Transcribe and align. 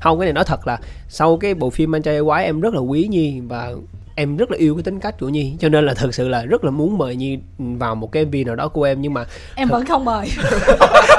không 0.00 0.18
cái 0.18 0.26
này 0.26 0.32
nói 0.32 0.44
thật 0.44 0.66
là 0.66 0.78
sau 1.08 1.36
cái 1.36 1.54
bộ 1.54 1.70
phim 1.70 1.94
anh 1.94 2.02
trai 2.02 2.20
quái 2.22 2.44
em 2.44 2.60
rất 2.60 2.74
là 2.74 2.80
quý 2.80 3.06
nhi 3.10 3.40
và 3.48 3.72
em 4.18 4.36
rất 4.36 4.50
là 4.50 4.56
yêu 4.58 4.74
cái 4.74 4.82
tính 4.82 5.00
cách 5.00 5.14
của 5.20 5.28
nhi. 5.28 5.52
Cho 5.60 5.68
nên 5.68 5.86
là 5.86 5.94
thật 5.94 6.14
sự 6.14 6.28
là 6.28 6.44
rất 6.44 6.64
là 6.64 6.70
muốn 6.70 6.98
mời 6.98 7.16
nhi 7.16 7.38
vào 7.58 7.94
một 7.94 8.12
cái 8.12 8.24
mv 8.24 8.34
nào 8.46 8.56
đó 8.56 8.68
của 8.68 8.82
em 8.82 9.02
nhưng 9.02 9.14
mà 9.14 9.24
em 9.54 9.68
vẫn 9.68 9.86
không 9.86 10.04
mời. 10.04 10.28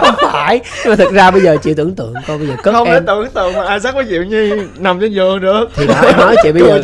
Không 0.02 0.16
phải 0.32 0.60
nhưng 0.84 0.90
mà 0.90 0.96
thật 0.96 1.12
ra 1.12 1.32
bây 1.32 1.42
giờ 1.42 1.58
chị 1.64 1.74
tưởng 1.74 1.96
tượng 1.96 2.14
coi 2.28 2.38
bây 2.38 2.48
giờ 2.48 2.56
cất 2.64 2.74
không 2.74 2.88
em 2.88 2.94
thể 2.94 3.06
tưởng 3.08 3.28
tượng 3.34 3.54
mà 3.54 3.74
Isaac 3.74 3.96
với 3.96 4.06
Diệu 4.06 4.24
Nhi 4.24 4.52
nằm 4.78 5.00
trên 5.00 5.14
giường 5.14 5.42
được? 5.42 5.70
Thì 5.76 5.88
đã 5.88 6.02
em 6.02 6.18
nói 6.18 6.36
chị 6.44 6.52
bây 6.52 6.64
giờ 6.64 6.82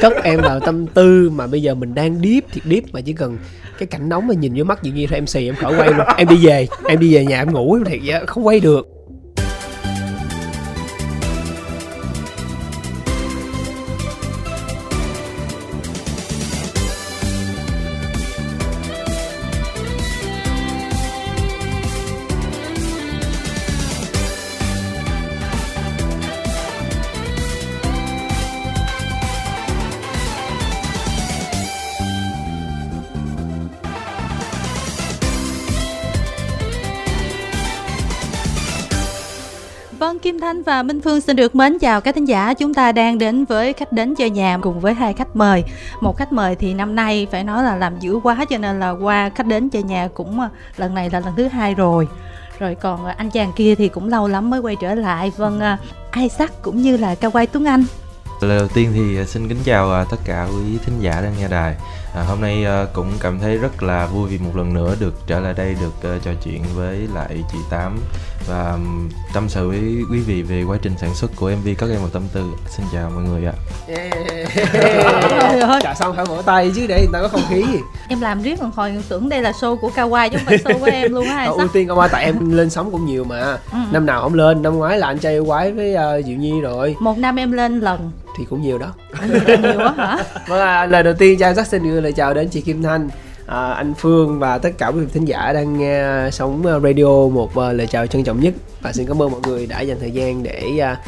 cất 0.00 0.12
em 0.22 0.40
vào 0.40 0.60
tâm 0.60 0.86
tư 0.86 1.30
mà 1.34 1.46
bây 1.46 1.62
giờ 1.62 1.74
mình 1.74 1.94
đang 1.94 2.20
deep 2.22 2.44
thiệt 2.52 2.64
deep 2.64 2.84
mà 2.92 3.00
chỉ 3.00 3.12
cần 3.12 3.38
cái 3.78 3.86
cảnh 3.86 4.08
nóng 4.08 4.26
mà 4.26 4.34
nhìn 4.34 4.52
vô 4.56 4.64
mắt 4.64 4.78
Diệu 4.82 4.94
Nhi 4.94 5.06
thôi 5.06 5.18
em 5.18 5.26
xì 5.26 5.48
em 5.48 5.54
khỏi 5.54 5.74
quay 5.78 5.88
luôn. 5.88 6.06
Em 6.16 6.28
đi 6.28 6.46
về 6.46 6.66
em 6.88 6.98
đi 6.98 7.14
về 7.14 7.24
nhà 7.24 7.38
em 7.38 7.52
ngủ 7.52 7.74
em 7.74 7.84
thiệt 7.84 8.00
vậy 8.04 8.20
không 8.26 8.46
quay 8.46 8.60
được 8.60 8.99
Và 40.66 40.82
Minh 40.82 41.00
Phương 41.00 41.20
xin 41.20 41.36
được 41.36 41.54
mến 41.54 41.78
chào 41.78 42.00
các 42.00 42.14
thính 42.14 42.28
giả. 42.28 42.54
Chúng 42.54 42.74
ta 42.74 42.92
đang 42.92 43.18
đến 43.18 43.44
với 43.44 43.72
khách 43.72 43.92
đến 43.92 44.14
chơi 44.14 44.30
nhà 44.30 44.58
cùng 44.62 44.80
với 44.80 44.94
hai 44.94 45.12
khách 45.12 45.36
mời. 45.36 45.64
Một 46.00 46.16
khách 46.16 46.32
mời 46.32 46.54
thì 46.54 46.74
năm 46.74 46.94
nay 46.94 47.26
phải 47.30 47.44
nói 47.44 47.64
là 47.64 47.76
làm 47.76 47.98
dữ 48.00 48.20
quá 48.22 48.44
cho 48.50 48.58
nên 48.58 48.80
là 48.80 48.90
qua 48.90 49.30
khách 49.34 49.46
đến 49.46 49.68
chơi 49.68 49.82
nhà 49.82 50.08
cũng 50.14 50.40
ờ, 50.40 50.48
lần 50.76 50.94
này 50.94 51.10
là 51.10 51.20
lần 51.20 51.34
thứ 51.36 51.48
hai 51.48 51.74
rồi. 51.74 52.08
Rồi 52.58 52.74
còn 52.74 53.04
ờ, 53.04 53.12
anh 53.16 53.30
chàng 53.30 53.52
kia 53.56 53.74
thì 53.74 53.88
cũng 53.88 54.08
lâu 54.08 54.28
lắm 54.28 54.50
mới 54.50 54.60
quay 54.60 54.76
trở 54.80 54.94
lại. 54.94 55.32
Vâng, 55.36 55.60
ờ, 55.60 55.76
Isaac 56.16 56.62
cũng 56.62 56.82
như 56.82 56.96
là 56.96 57.14
Cao 57.14 57.30
Quay 57.30 57.46
Tuấn 57.46 57.64
Anh. 57.64 57.84
Lời 58.40 58.58
đầu 58.58 58.68
tiên 58.68 58.90
thì 58.94 59.18
à, 59.18 59.24
xin 59.24 59.48
kính 59.48 59.58
chào 59.64 59.92
à, 59.92 60.04
tất 60.10 60.16
cả 60.24 60.46
quý 60.50 60.78
thính 60.86 61.00
giả 61.00 61.20
đang 61.20 61.32
nghe 61.40 61.48
đài. 61.48 61.74
À, 62.14 62.22
hôm 62.22 62.40
nay 62.40 62.64
à, 62.64 62.86
cũng 62.92 63.12
cảm 63.20 63.38
thấy 63.38 63.56
rất 63.56 63.82
là 63.82 64.06
vui 64.06 64.28
vì 64.28 64.38
một 64.38 64.56
lần 64.56 64.74
nữa 64.74 64.94
được 65.00 65.14
trở 65.26 65.40
lại 65.40 65.54
đây 65.56 65.76
được 65.80 66.10
à, 66.10 66.18
trò 66.24 66.30
chuyện 66.44 66.62
với 66.74 67.08
lại 67.14 67.44
chị 67.52 67.58
Tám 67.70 67.98
và 68.48 68.78
tâm 69.34 69.48
sự 69.48 69.68
với 69.68 69.80
quý 70.10 70.18
vị 70.18 70.42
về 70.42 70.62
quá 70.62 70.78
trình 70.82 70.92
sản 71.00 71.14
xuất 71.14 71.30
của 71.36 71.50
MV 71.50 71.68
Các 71.78 71.90
em 71.90 72.02
một 72.02 72.08
tâm 72.12 72.22
tư. 72.32 72.44
Xin 72.68 72.86
chào 72.92 73.10
mọi 73.14 73.24
người 73.24 73.46
ạ. 73.46 73.52
Trời 73.86 75.60
ơi, 75.60 75.80
chả 75.82 75.94
xong 75.94 76.16
phải 76.16 76.24
vỗ 76.24 76.42
tay 76.42 76.72
chứ 76.76 76.86
để 76.86 76.98
người 77.00 77.10
ta 77.12 77.22
có 77.22 77.28
không 77.28 77.42
khí 77.48 77.64
em 78.08 78.20
làm 78.20 78.42
riết 78.42 78.62
một 78.62 78.68
hồi 78.74 79.02
tưởng 79.08 79.28
đây 79.28 79.42
là 79.42 79.50
show 79.50 79.76
của 79.76 79.90
Quay 80.10 80.30
chứ 80.30 80.36
không 80.38 80.46
phải 80.46 80.58
show 80.58 80.78
của 80.78 80.86
em 80.92 81.12
luôn 81.12 81.24
á 81.28 81.44
Ờ, 81.44 81.52
ưu 81.58 81.68
tiên 81.68 81.88
qua 81.98 82.08
tại 82.08 82.24
em 82.24 82.50
lên 82.50 82.70
sóng 82.70 82.90
cũng 82.92 83.06
nhiều 83.06 83.24
mà 83.24 83.58
Ừ. 83.72 83.78
năm 83.92 84.06
nào 84.06 84.22
không 84.22 84.34
lên 84.34 84.62
năm 84.62 84.76
ngoái 84.78 84.98
là 84.98 85.06
anh 85.06 85.18
trai 85.18 85.32
yêu 85.32 85.44
quái 85.44 85.72
với 85.72 85.94
uh, 85.94 86.24
diệu 86.26 86.36
nhi 86.36 86.60
rồi 86.60 86.96
Một 87.00 87.18
năm 87.18 87.36
em 87.36 87.52
lên 87.52 87.80
lần. 87.80 88.10
Thì 88.40 88.46
cũng 88.50 88.62
nhiều 88.62 88.78
đó. 88.78 88.94
Nhiều 89.62 89.78
quá 89.78 89.94
hả? 89.96 90.24
vâng 90.48 90.60
à, 90.60 90.86
lời 90.86 91.02
đầu 91.02 91.14
tiên 91.14 91.38
cho 91.38 91.50
Jack 91.50 91.64
xin 91.64 91.90
gửi 91.90 92.02
lời 92.02 92.12
chào 92.12 92.34
đến 92.34 92.48
chị 92.48 92.60
Kim 92.60 92.82
Thanh 92.82 93.08
à, 93.46 93.70
anh 93.70 93.94
Phương 93.94 94.38
và 94.38 94.58
tất 94.58 94.70
cả 94.78 94.86
quý 94.86 95.00
vị 95.00 95.06
thính 95.12 95.24
giả 95.24 95.52
đang 95.52 95.78
nghe 95.78 96.30
sóng 96.32 96.62
uh, 96.76 96.82
radio 96.82 97.28
một 97.28 97.50
uh, 97.50 97.74
lời 97.74 97.86
chào 97.86 98.06
trân 98.06 98.24
trọng 98.24 98.40
nhất. 98.40 98.54
Và 98.82 98.92
xin 98.92 99.06
cảm 99.06 99.22
ơn 99.22 99.30
mọi 99.30 99.40
người 99.46 99.66
đã 99.66 99.80
dành 99.80 100.00
thời 100.00 100.10
gian 100.10 100.42
để 100.42 100.62
uh, 100.92 100.98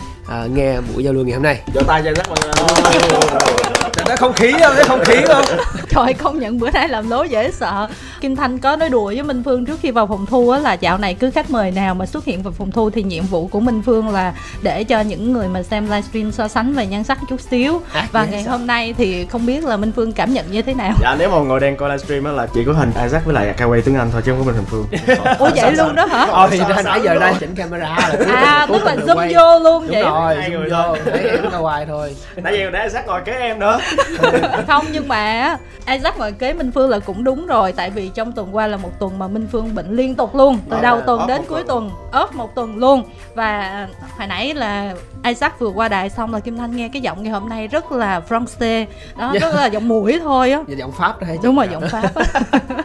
uh, 0.44 0.50
nghe 0.50 0.80
buổi 0.80 1.04
giao 1.04 1.12
lưu 1.12 1.24
ngày 1.24 1.34
hôm 1.34 1.42
nay. 1.42 1.60
Vỗ 1.74 1.82
tay 1.86 2.02
cho 2.04 2.22
mọi 2.28 2.38
người 2.42 3.56
Đó 4.08 4.16
không 4.16 4.32
khí 4.32 4.52
không? 4.52 4.76
Đó 4.76 4.82
không 4.86 5.00
khí 5.04 5.14
không? 5.26 5.44
Trời 5.88 6.14
công 6.14 6.38
nhận 6.38 6.58
bữa 6.58 6.70
nay 6.70 6.88
làm 6.88 7.10
lố 7.10 7.22
dễ 7.24 7.50
sợ. 7.52 7.88
Kim 8.20 8.36
Thanh 8.36 8.58
có 8.58 8.76
nói 8.76 8.88
đùa 8.90 9.04
với 9.06 9.22
Minh 9.22 9.42
Phương 9.44 9.64
trước 9.66 9.78
khi 9.82 9.90
vào 9.90 10.06
phòng 10.06 10.26
thu 10.26 10.50
á 10.50 10.58
là 10.58 10.72
dạo 10.72 10.98
này 10.98 11.14
cứ 11.14 11.30
khách 11.30 11.50
mời 11.50 11.70
nào 11.70 11.94
mà 11.94 12.06
xuất 12.06 12.24
hiện 12.24 12.42
vào 12.42 12.52
phòng 12.58 12.70
thu 12.72 12.90
thì 12.90 13.02
nhiệm 13.02 13.24
vụ 13.24 13.46
của 13.46 13.60
Minh 13.60 13.82
Phương 13.86 14.08
là 14.08 14.32
để 14.62 14.84
cho 14.84 15.00
những 15.00 15.32
người 15.32 15.48
mà 15.48 15.62
xem 15.62 15.84
livestream 15.90 16.32
so 16.32 16.48
sánh 16.48 16.72
về 16.74 16.86
nhan 16.86 17.04
sắc 17.04 17.18
chút 17.28 17.40
xíu. 17.50 17.80
À, 17.92 18.06
Và 18.12 18.24
ngày 18.24 18.42
sao? 18.44 18.58
hôm 18.58 18.66
nay 18.66 18.94
thì 18.98 19.26
không 19.26 19.46
biết 19.46 19.64
là 19.64 19.76
Minh 19.76 19.92
Phương 19.96 20.12
cảm 20.12 20.34
nhận 20.34 20.52
như 20.52 20.62
thế 20.62 20.74
nào. 20.74 20.92
Dạ 21.02 21.16
nếu 21.18 21.30
mà 21.30 21.38
người 21.38 21.60
đang 21.60 21.76
coi 21.76 21.88
livestream 21.88 22.24
á 22.24 22.32
là 22.32 22.46
chỉ 22.54 22.64
có 22.66 22.72
hình 22.72 22.90
Isaac 23.04 23.24
với 23.24 23.34
lại 23.34 23.54
Kawaii 23.58 23.80
Tuấn 23.84 23.96
Anh 23.96 24.08
thôi 24.12 24.22
chứ 24.24 24.32
không 24.32 24.38
có 24.38 24.44
mình 24.52 24.54
hình 24.54 24.64
Phương. 24.70 24.86
Ủa 25.38 25.50
vậy 25.56 25.72
luôn 25.72 25.94
đó 25.94 26.06
hả? 26.06 26.26
Ờ 26.30 26.48
thì 26.50 26.58
ra 26.58 26.82
nãy 26.84 27.00
giờ 27.04 27.14
đang 27.20 27.34
chỉnh 27.40 27.54
camera 27.54 27.78
là 27.88 28.12
À 28.34 28.66
tức 28.72 28.84
là 28.84 28.94
zoom 28.96 29.16
quay. 29.16 29.34
vô 29.34 29.58
luôn 29.58 29.86
vậy? 29.88 30.02
rồi, 30.02 30.36
Hai 30.36 30.50
zoom 30.50 30.58
người 30.58 30.70
vô, 30.70 30.96
thấy 31.04 31.28
em 31.42 31.50
hoài 31.52 31.86
thôi. 31.86 32.16
Nãy 32.36 32.54
giờ 32.58 32.70
để 32.70 32.82
Isaac 32.84 33.06
ngồi 33.06 33.20
kế 33.24 33.32
em 33.32 33.58
nữa 33.58 33.78
Không 34.66 34.84
nhưng 34.92 35.08
mà 35.08 35.56
Isaac 35.86 36.18
ngồi 36.18 36.32
kế 36.32 36.52
Minh 36.52 36.70
Phương 36.74 36.90
là 36.90 36.98
cũng 36.98 37.24
đúng 37.24 37.46
rồi. 37.46 37.72
Tại 37.72 37.90
vì 37.90 38.08
trong 38.14 38.32
tuần 38.32 38.56
qua 38.56 38.66
là 38.66 38.76
một 38.76 38.90
tuần 38.98 39.18
mà 39.18 39.28
Minh 39.28 39.46
Phương 39.52 39.74
bệnh 39.74 39.96
liên 39.96 40.14
tục 40.14 40.34
luôn. 40.34 40.58
Từ 40.70 40.76
đầu 40.82 41.00
tuần 41.00 41.26
đến 41.26 41.42
cuối 41.48 41.62
tuần. 41.62 41.90
ốp 42.12 42.34
một 42.34 42.54
tuần 42.54 42.76
luôn. 42.76 43.02
Và 43.34 43.88
hồi 44.18 44.26
nãy 44.26 44.54
là 44.54 44.94
Isaac 45.24 45.58
vừa 45.60 45.68
qua 45.68 45.88
đài 45.88 46.10
xong 46.10 46.34
là 46.34 46.40
Kim 46.40 46.56
Thanh 46.58 46.76
nghe 46.76 46.88
cái 46.88 47.02
giọng 47.02 47.22
ngày 47.22 47.32
hôm 47.32 47.48
nay 47.48 47.68
rất 47.68 47.92
là 47.92 48.20
Francais 48.28 48.86
Đó, 49.18 49.30
Dạ. 49.34 49.40
rất 49.40 49.54
là 49.54 49.66
giọng 49.66 49.88
mũi 49.88 50.20
thôi 50.22 50.50
á. 50.52 50.60
Giờ 50.68 50.74
giọng 50.78 50.92
Pháp 50.92 51.20
đó 51.20 51.26
hay 51.26 51.38
Đúng 51.42 51.56
rồi, 51.56 51.68
giọng 51.72 51.84
Pháp 51.90 52.14
á. 52.14 52.24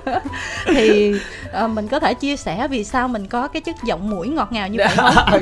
Thì 0.66 1.14
ờ, 1.52 1.68
mình 1.68 1.88
có 1.88 2.00
thể 2.00 2.14
chia 2.14 2.36
sẻ 2.38 2.68
vì 2.68 2.84
sao 2.84 3.08
mình 3.08 3.28
có 3.28 3.48
cái 3.48 3.62
chất 3.62 3.76
giọng 3.84 4.10
mũi 4.10 4.28
ngọt 4.28 4.52
ngào 4.52 4.68
như 4.68 4.78
vậy 4.78 4.88
không? 4.96 5.14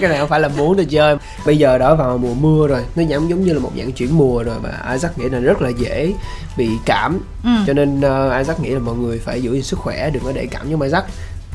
cái 0.00 0.08
này 0.10 0.18
không 0.18 0.28
phải 0.28 0.40
là 0.40 0.48
muốn 0.48 0.76
tôi 0.76 0.84
chơi. 0.84 1.16
Bây 1.46 1.58
giờ 1.58 1.78
đã 1.78 1.94
vào 1.94 2.18
mùa 2.18 2.34
mưa 2.40 2.66
rồi 2.68 2.84
nó 2.96 3.02
giống 3.02 3.30
giống 3.30 3.44
như 3.44 3.52
là 3.52 3.60
một 3.60 3.70
dạng 3.78 3.92
chuyển 3.92 4.18
mùa 4.18 4.42
rồi. 4.42 4.56
Và 4.62 4.91
Isaac 4.92 5.18
nghĩ 5.18 5.28
là 5.28 5.38
rất 5.38 5.62
là 5.62 5.68
dễ 5.68 6.12
bị 6.56 6.68
cảm 6.86 7.20
Ừ. 7.44 7.50
cho 7.66 7.72
nên 7.72 7.98
uh, 7.98 8.38
Isaac 8.38 8.60
nghĩ 8.60 8.70
là 8.70 8.78
mọi 8.78 8.94
người 8.96 9.18
phải 9.18 9.42
giữ 9.42 9.52
gìn 9.52 9.62
sức 9.62 9.78
khỏe 9.78 10.10
đừng 10.10 10.22
có 10.24 10.32
để 10.32 10.46
cảm 10.50 10.68
giống 10.70 10.80
Isaac 10.82 11.04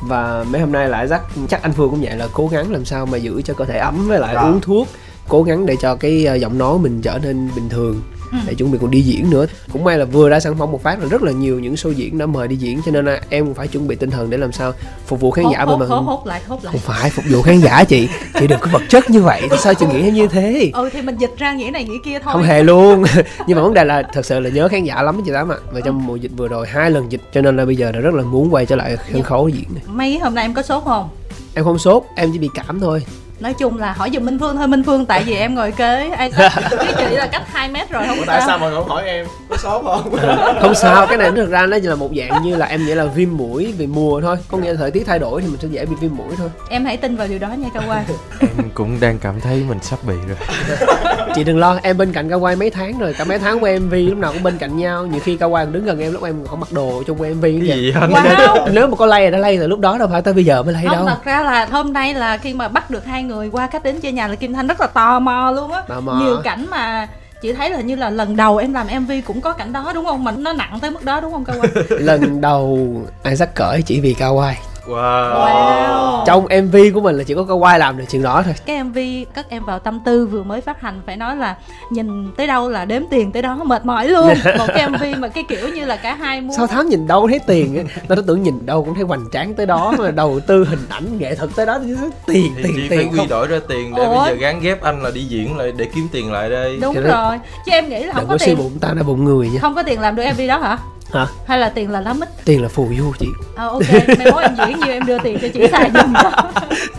và 0.00 0.44
mấy 0.50 0.60
hôm 0.60 0.72
nay 0.72 0.88
là 0.88 1.00
Isaac 1.02 1.22
chắc 1.48 1.62
anh 1.62 1.72
Phương 1.72 1.90
cũng 1.90 2.00
vậy 2.02 2.16
là 2.16 2.28
cố 2.32 2.48
gắng 2.48 2.72
làm 2.72 2.84
sao 2.84 3.06
mà 3.06 3.18
giữ 3.18 3.42
cho 3.42 3.54
cơ 3.54 3.64
thể 3.64 3.78
ấm 3.78 4.08
với 4.08 4.18
lại 4.20 4.34
Dạ. 4.34 4.40
uống 4.40 4.60
thuốc 4.60 4.88
cố 5.28 5.42
gắng 5.42 5.66
để 5.66 5.76
cho 5.80 5.96
cái 5.96 6.26
uh, 6.34 6.40
giọng 6.40 6.58
nói 6.58 6.78
mình 6.78 7.00
trở 7.02 7.18
nên 7.22 7.50
bình 7.54 7.68
thường 7.68 8.02
Ừ. 8.32 8.38
để 8.46 8.54
chuẩn 8.54 8.70
bị 8.70 8.78
còn 8.80 8.90
đi 8.90 9.00
diễn 9.00 9.30
nữa. 9.30 9.46
Cũng 9.72 9.84
may 9.84 9.98
là 9.98 10.04
vừa 10.04 10.28
ra 10.28 10.40
sản 10.40 10.56
phẩm 10.58 10.72
một 10.72 10.82
phát 10.82 11.00
là 11.00 11.08
rất 11.08 11.22
là 11.22 11.32
nhiều 11.32 11.60
những 11.60 11.74
show 11.74 11.92
diễn 11.92 12.18
đã 12.18 12.26
mời 12.26 12.48
đi 12.48 12.56
diễn 12.56 12.80
cho 12.86 12.92
nên 12.92 13.04
là 13.04 13.20
em 13.28 13.44
cũng 13.44 13.54
phải 13.54 13.68
chuẩn 13.68 13.88
bị 13.88 13.96
tinh 13.96 14.10
thần 14.10 14.30
để 14.30 14.38
làm 14.38 14.52
sao 14.52 14.72
phục 15.06 15.20
vụ 15.20 15.30
khán 15.30 15.44
giả 15.52 15.58
hốt, 15.64 15.76
bên 15.76 15.88
hốt, 15.88 15.96
màn 15.96 16.04
hốt, 16.04 16.16
hốt 16.16 16.26
lại, 16.26 16.40
hốt 16.48 16.64
lại. 16.64 16.72
Không 16.72 16.80
phải 16.80 17.10
phục 17.10 17.24
vụ 17.30 17.42
khán 17.42 17.58
giả 17.60 17.84
chị. 17.84 18.08
Chị 18.40 18.46
đừng 18.46 18.60
có 18.60 18.68
vật 18.72 18.82
chất 18.88 19.10
như 19.10 19.22
vậy 19.22 19.48
sao 19.58 19.74
chị 19.74 19.86
nghĩ 19.86 20.10
như 20.10 20.28
thế? 20.28 20.70
Ừ 20.74 20.90
thì 20.92 21.02
mình 21.02 21.16
dịch 21.16 21.34
ra 21.38 21.52
nghĩa 21.52 21.70
này 21.70 21.84
nghĩa 21.84 21.98
kia 22.04 22.18
thôi. 22.18 22.32
Không 22.32 22.42
hề 22.42 22.62
luôn. 22.62 23.04
Nhưng 23.46 23.56
mà 23.56 23.62
vấn 23.62 23.74
đề 23.74 23.84
là 23.84 24.02
thật 24.12 24.24
sự 24.26 24.40
là 24.40 24.50
nhớ 24.50 24.68
khán 24.68 24.84
giả 24.84 25.02
lắm 25.02 25.20
chị 25.26 25.32
tám 25.34 25.52
ạ. 25.52 25.56
Và 25.72 25.80
trong 25.80 26.06
mùa 26.06 26.16
dịch 26.16 26.32
vừa 26.36 26.48
rồi 26.48 26.66
hai 26.66 26.90
lần 26.90 27.12
dịch 27.12 27.20
cho 27.32 27.40
nên 27.40 27.56
là 27.56 27.64
bây 27.64 27.76
giờ 27.76 27.92
là 27.92 28.00
rất 28.00 28.14
là 28.14 28.22
muốn 28.22 28.54
quay 28.54 28.66
trở 28.66 28.76
lại 28.76 28.96
sân 29.12 29.22
khấu 29.22 29.48
diễn 29.48 29.64
này. 29.74 29.82
Mấy 29.86 30.18
hôm 30.18 30.34
nay 30.34 30.44
em 30.44 30.54
có 30.54 30.62
sốt 30.62 30.84
không? 30.84 31.08
em 31.54 31.64
không 31.64 31.78
sốt 31.78 32.02
em 32.14 32.30
chỉ 32.32 32.38
bị 32.38 32.48
cảm 32.54 32.80
thôi 32.80 33.02
nói 33.40 33.54
chung 33.58 33.78
là 33.78 33.92
hỏi 33.92 34.10
giùm 34.14 34.24
minh 34.24 34.38
phương 34.38 34.56
thôi 34.56 34.66
minh 34.68 34.82
phương 34.86 35.06
tại 35.06 35.22
vì 35.26 35.34
em 35.34 35.54
ngồi 35.54 35.72
kế. 35.72 36.10
Isaac 36.20 36.52
với 36.70 36.92
chị 36.98 37.16
là 37.16 37.26
cách 37.26 37.42
2 37.52 37.68
mét 37.68 37.90
rồi 37.90 38.04
không 38.06 38.18
Ủa, 38.18 38.24
tại 38.26 38.40
sao? 38.40 38.48
sao 38.48 38.58
mọi 38.58 38.70
người 38.70 38.80
không 38.80 38.88
hỏi 38.88 39.04
em? 39.06 39.26
Có 39.50 39.56
sốt 39.56 39.82
không? 39.84 40.16
Không 40.60 40.74
sao 40.74 41.06
cái 41.06 41.16
này 41.16 41.30
thực 41.36 41.50
ra 41.50 41.66
nó 41.66 41.78
chỉ 41.82 41.86
là 41.88 41.94
một 41.94 42.10
dạng 42.16 42.42
như 42.42 42.56
là 42.56 42.66
em 42.66 42.86
nghĩ 42.86 42.94
là 42.94 43.04
viêm 43.04 43.36
mũi 43.36 43.74
vì 43.78 43.86
mùa 43.86 44.20
thôi. 44.20 44.36
Có 44.48 44.58
nghĩa 44.58 44.70
là 44.70 44.76
thời 44.78 44.90
tiết 44.90 45.06
thay 45.06 45.18
đổi 45.18 45.40
thì 45.42 45.46
mình 45.48 45.58
sẽ 45.62 45.68
dễ 45.70 45.84
bị 45.86 45.96
viêm 46.00 46.16
mũi 46.16 46.26
thôi. 46.38 46.48
Em 46.70 46.84
hãy 46.84 46.96
tin 46.96 47.16
vào 47.16 47.26
điều 47.28 47.38
đó 47.38 47.48
nha 47.48 47.68
cao 47.74 47.82
quang 47.86 48.04
Em 48.40 48.70
cũng 48.74 49.00
đang 49.00 49.18
cảm 49.18 49.40
thấy 49.40 49.64
mình 49.68 49.78
sắp 49.82 49.98
bị 50.06 50.14
rồi. 50.28 50.36
chị 51.34 51.44
đừng 51.44 51.58
lo 51.58 51.78
em 51.82 51.96
bên 51.98 52.12
cạnh 52.12 52.30
cao 52.30 52.38
quay 52.40 52.56
mấy 52.56 52.70
tháng 52.70 52.98
rồi. 52.98 53.14
Cả 53.18 53.24
mấy 53.24 53.38
tháng 53.38 53.60
của 53.60 53.68
mv 53.80 53.92
lúc 53.94 54.18
nào 54.18 54.32
cũng 54.32 54.42
bên 54.42 54.58
cạnh 54.58 54.76
nhau. 54.76 55.06
Nhiều 55.06 55.20
khi 55.24 55.36
cao 55.36 55.48
quay 55.48 55.66
đứng 55.66 55.84
gần 55.84 56.00
em 56.00 56.12
lúc 56.12 56.24
em 56.24 56.46
không 56.46 56.60
mặc 56.60 56.72
đồ 56.72 57.02
trong 57.06 57.16
mv 57.16 57.42
Cái 57.42 57.60
gì 57.60 57.92
anh? 58.00 58.10
wow. 58.10 58.68
Nếu 58.72 58.86
mà 58.86 58.96
có 58.96 59.06
lay 59.06 59.24
thì 59.24 59.30
đã 59.30 59.38
lay 59.38 59.58
từ 59.58 59.66
lúc 59.66 59.80
đó 59.80 59.98
đâu 59.98 60.08
phải 60.12 60.22
tới 60.22 60.34
bây 60.34 60.44
giờ 60.44 60.62
mới 60.62 60.74
lay 60.74 60.84
không 60.84 60.96
đâu. 60.96 61.06
thật 61.06 61.24
ra 61.24 61.42
là 61.42 61.64
hôm 61.70 61.92
nay 61.92 62.14
là 62.14 62.36
khi 62.36 62.54
mà 62.54 62.68
bắt 62.68 62.90
được 62.90 63.04
hai 63.04 63.22
người 63.28 63.50
qua 63.50 63.66
khách 63.66 63.82
đến 63.82 64.00
chơi 64.00 64.12
nhà 64.12 64.28
là 64.28 64.34
kim 64.34 64.52
thanh 64.52 64.66
rất 64.66 64.80
là 64.80 64.86
tò 64.86 65.18
mò 65.18 65.50
luôn 65.50 65.72
á. 65.72 65.82
Nhiều 66.20 66.36
cảnh 66.44 66.66
mà 66.70 67.08
chị 67.42 67.52
thấy 67.52 67.70
là 67.70 67.76
hình 67.76 67.86
như 67.86 67.96
là 67.96 68.10
lần 68.10 68.36
đầu 68.36 68.56
em 68.56 68.72
làm 68.72 68.86
mv 69.00 69.12
cũng 69.26 69.40
có 69.40 69.52
cảnh 69.52 69.72
đó 69.72 69.92
đúng 69.94 70.04
không? 70.04 70.24
Mà 70.24 70.30
nó 70.32 70.52
nặng 70.52 70.78
tới 70.80 70.90
mức 70.90 71.04
đó 71.04 71.20
đúng 71.20 71.32
không 71.32 71.44
cao 71.44 71.56
lần 71.88 72.40
đầu 72.40 72.90
Isaac 73.24 73.54
cởi 73.54 73.82
chỉ 73.82 74.00
vì 74.00 74.14
cao 74.14 74.34
quay 74.34 74.58
Wow. 74.88 75.34
wow. 75.34 76.24
Trong 76.26 76.44
mv 76.44 76.76
của 76.94 77.00
mình 77.00 77.16
là 77.18 77.24
chỉ 77.24 77.34
có 77.34 77.44
cao 77.48 77.56
quay 77.56 77.78
làm 77.78 77.98
được 77.98 78.04
chuyện 78.10 78.22
đó 78.22 78.42
thôi. 78.44 78.54
Cái 78.66 78.84
mv 78.84 78.98
cất 79.34 79.50
em 79.50 79.64
vào 79.64 79.78
tâm 79.78 80.00
tư 80.04 80.26
vừa 80.26 80.42
mới 80.42 80.60
phát 80.60 80.80
hành 80.80 81.00
phải 81.06 81.16
nói 81.16 81.36
là 81.36 81.56
nhìn 81.90 82.32
tới 82.36 82.46
đâu 82.46 82.68
là 82.70 82.84
đếm 82.84 83.02
tiền 83.10 83.32
tới 83.32 83.42
đó 83.42 83.54
mệt 83.64 83.84
mỏi 83.84 84.08
luôn. 84.08 84.28
Một 84.58 84.66
cái 84.74 84.88
mv 84.88 85.02
mà 85.18 85.28
cái 85.28 85.44
kiểu 85.48 85.68
như 85.68 85.84
là 85.84 85.96
cả 85.96 86.14
hai 86.14 86.40
muốn 86.40 86.56
sao 86.56 86.66
thám 86.66 86.88
nhìn 86.88 87.06
đâu 87.06 87.28
thấy 87.28 87.40
tiền 87.46 87.76
á 87.76 87.82
tao 88.08 88.16
nó 88.16 88.22
tưởng 88.26 88.42
nhìn 88.42 88.66
đâu 88.66 88.84
cũng 88.84 88.94
thấy 88.94 89.04
hoành 89.04 89.24
tráng 89.32 89.54
tới 89.54 89.66
đó 89.66 89.94
mà 89.98 90.10
đầu 90.10 90.40
tư 90.40 90.64
hình 90.64 90.86
ảnh 90.88 91.18
nghệ 91.18 91.34
thuật 91.34 91.50
tới 91.56 91.66
đó 91.66 91.78
thì 91.84 91.94
thấy 91.94 92.10
tiền 92.26 92.52
Thì 92.56 92.62
tiền 92.62 92.72
chị 92.76 92.88
phải 92.88 92.98
tiền 92.98 93.10
quy 93.12 93.18
không. 93.18 93.28
đổi 93.28 93.46
ra 93.46 93.58
tiền 93.68 93.94
để 93.96 94.04
Ủa? 94.04 94.24
bây 94.24 94.34
giờ 94.34 94.40
gán 94.40 94.60
ghép 94.60 94.82
anh 94.82 95.02
là 95.02 95.10
đi 95.10 95.24
diễn 95.24 95.56
lại 95.56 95.72
để 95.76 95.86
kiếm 95.94 96.08
tiền 96.12 96.32
lại 96.32 96.50
đây. 96.50 96.78
đúng 96.82 96.94
rồi. 96.94 97.38
Chứ 97.66 97.72
em 97.72 97.88
nghĩ 97.88 97.98
là 98.04 98.06
đừng 98.06 98.14
không 98.14 98.26
có 98.28 98.36
tiền. 98.46 98.58
bụng 98.58 98.72
tao 98.80 98.94
là 98.94 99.02
bụng 99.02 99.24
người 99.24 99.48
nha. 99.48 99.58
Không 99.60 99.74
có 99.74 99.82
tiền 99.82 100.00
làm 100.00 100.16
được 100.16 100.22
mv 100.34 100.40
đó 100.48 100.58
hả 100.58 100.78
hả? 101.12 101.26
Hay 101.46 101.58
là 101.58 101.68
tiền 101.68 101.90
là 101.90 102.00
lá 102.00 102.12
mít? 102.12 102.28
Tiền 102.44 102.62
là 102.62 102.68
phù 102.68 102.88
du 102.98 103.12
chị. 103.18 103.26
À, 103.56 103.64
ok. 103.64 103.82
Mai 104.18 104.32
mốt 104.32 104.42
em 104.42 104.54
diễn 104.56 104.80
nhiều 104.80 104.92
em 104.92 105.06
đưa 105.06 105.18
tiền 105.18 105.38
cho 105.42 105.48
chị 105.54 105.60
xài 105.72 105.90
cho. 105.94 106.02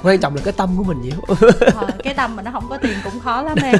Quan 0.03 0.19
trọng 0.19 0.35
là 0.35 0.41
cái 0.45 0.53
tâm 0.57 0.69
của 0.77 0.83
mình 0.83 1.01
nhiều. 1.01 1.38
Ờ, 1.75 1.88
cái 2.03 2.13
tâm 2.13 2.35
mà 2.35 2.44
nó 2.44 2.51
không 2.51 2.63
có 2.69 2.77
tiền 2.77 2.94
cũng 3.03 3.19
khó 3.19 3.41
lắm 3.41 3.57
em. 3.63 3.75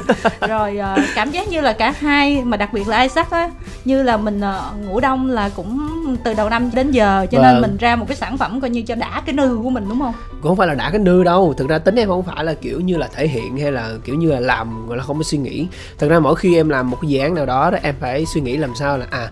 Rồi 0.48 0.76
ờ, 0.76 0.96
cảm 1.14 1.30
giác 1.30 1.48
như 1.48 1.60
là 1.60 1.72
cả 1.72 1.94
hai 2.00 2.42
mà 2.44 2.56
đặc 2.56 2.72
biệt 2.72 2.88
là 2.88 3.02
Isaac 3.02 3.30
á 3.30 3.50
như 3.84 4.02
là 4.02 4.16
mình 4.16 4.40
ờ, 4.40 4.70
ngủ 4.86 5.00
đông 5.00 5.30
là 5.30 5.50
cũng 5.56 5.90
từ 6.24 6.34
đầu 6.34 6.48
năm 6.48 6.70
đến 6.74 6.90
giờ 6.90 7.26
cho 7.30 7.42
nên 7.42 7.52
Vâng. 7.52 7.60
mình 7.62 7.76
ra 7.76 7.96
một 7.96 8.04
cái 8.08 8.16
sản 8.16 8.38
phẩm 8.38 8.60
coi 8.60 8.70
như 8.70 8.82
cho 8.82 8.94
đã 8.94 9.22
cái 9.26 9.32
nư 9.32 9.58
của 9.62 9.70
mình 9.70 9.88
đúng 9.88 10.00
không? 10.00 10.14
Cũng 10.30 10.42
không 10.42 10.56
phải 10.56 10.68
là 10.68 10.74
đã 10.74 10.90
cái 10.90 10.98
nư 10.98 11.24
đâu. 11.24 11.54
Thực 11.56 11.68
ra 11.68 11.78
tính 11.78 11.94
em 11.94 12.08
không 12.08 12.22
phải 12.22 12.44
là 12.44 12.54
kiểu 12.54 12.80
như 12.80 12.96
là 12.96 13.08
thể 13.14 13.28
hiện 13.28 13.58
hay 13.58 13.72
là 13.72 13.90
kiểu 14.04 14.14
như 14.14 14.30
là 14.32 14.40
làm 14.40 14.86
gọi 14.86 14.96
là 14.98 15.04
không 15.04 15.16
có 15.16 15.22
suy 15.22 15.38
nghĩ. 15.38 15.66
Thực 15.98 16.10
ra 16.10 16.18
mỗi 16.18 16.36
khi 16.36 16.56
em 16.56 16.68
làm 16.68 16.90
một 16.90 16.98
cái 17.02 17.08
dự 17.08 17.18
án 17.20 17.34
nào 17.34 17.46
đó, 17.46 17.70
đó 17.70 17.78
em 17.82 17.94
phải 18.00 18.26
suy 18.26 18.40
nghĩ 18.40 18.56
làm 18.56 18.74
sao 18.74 18.98
là 18.98 19.06
à 19.10 19.30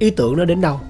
ý 0.00 0.10
tưởng 0.10 0.36
nó 0.36 0.44
đến 0.44 0.60
đâu. 0.60 0.80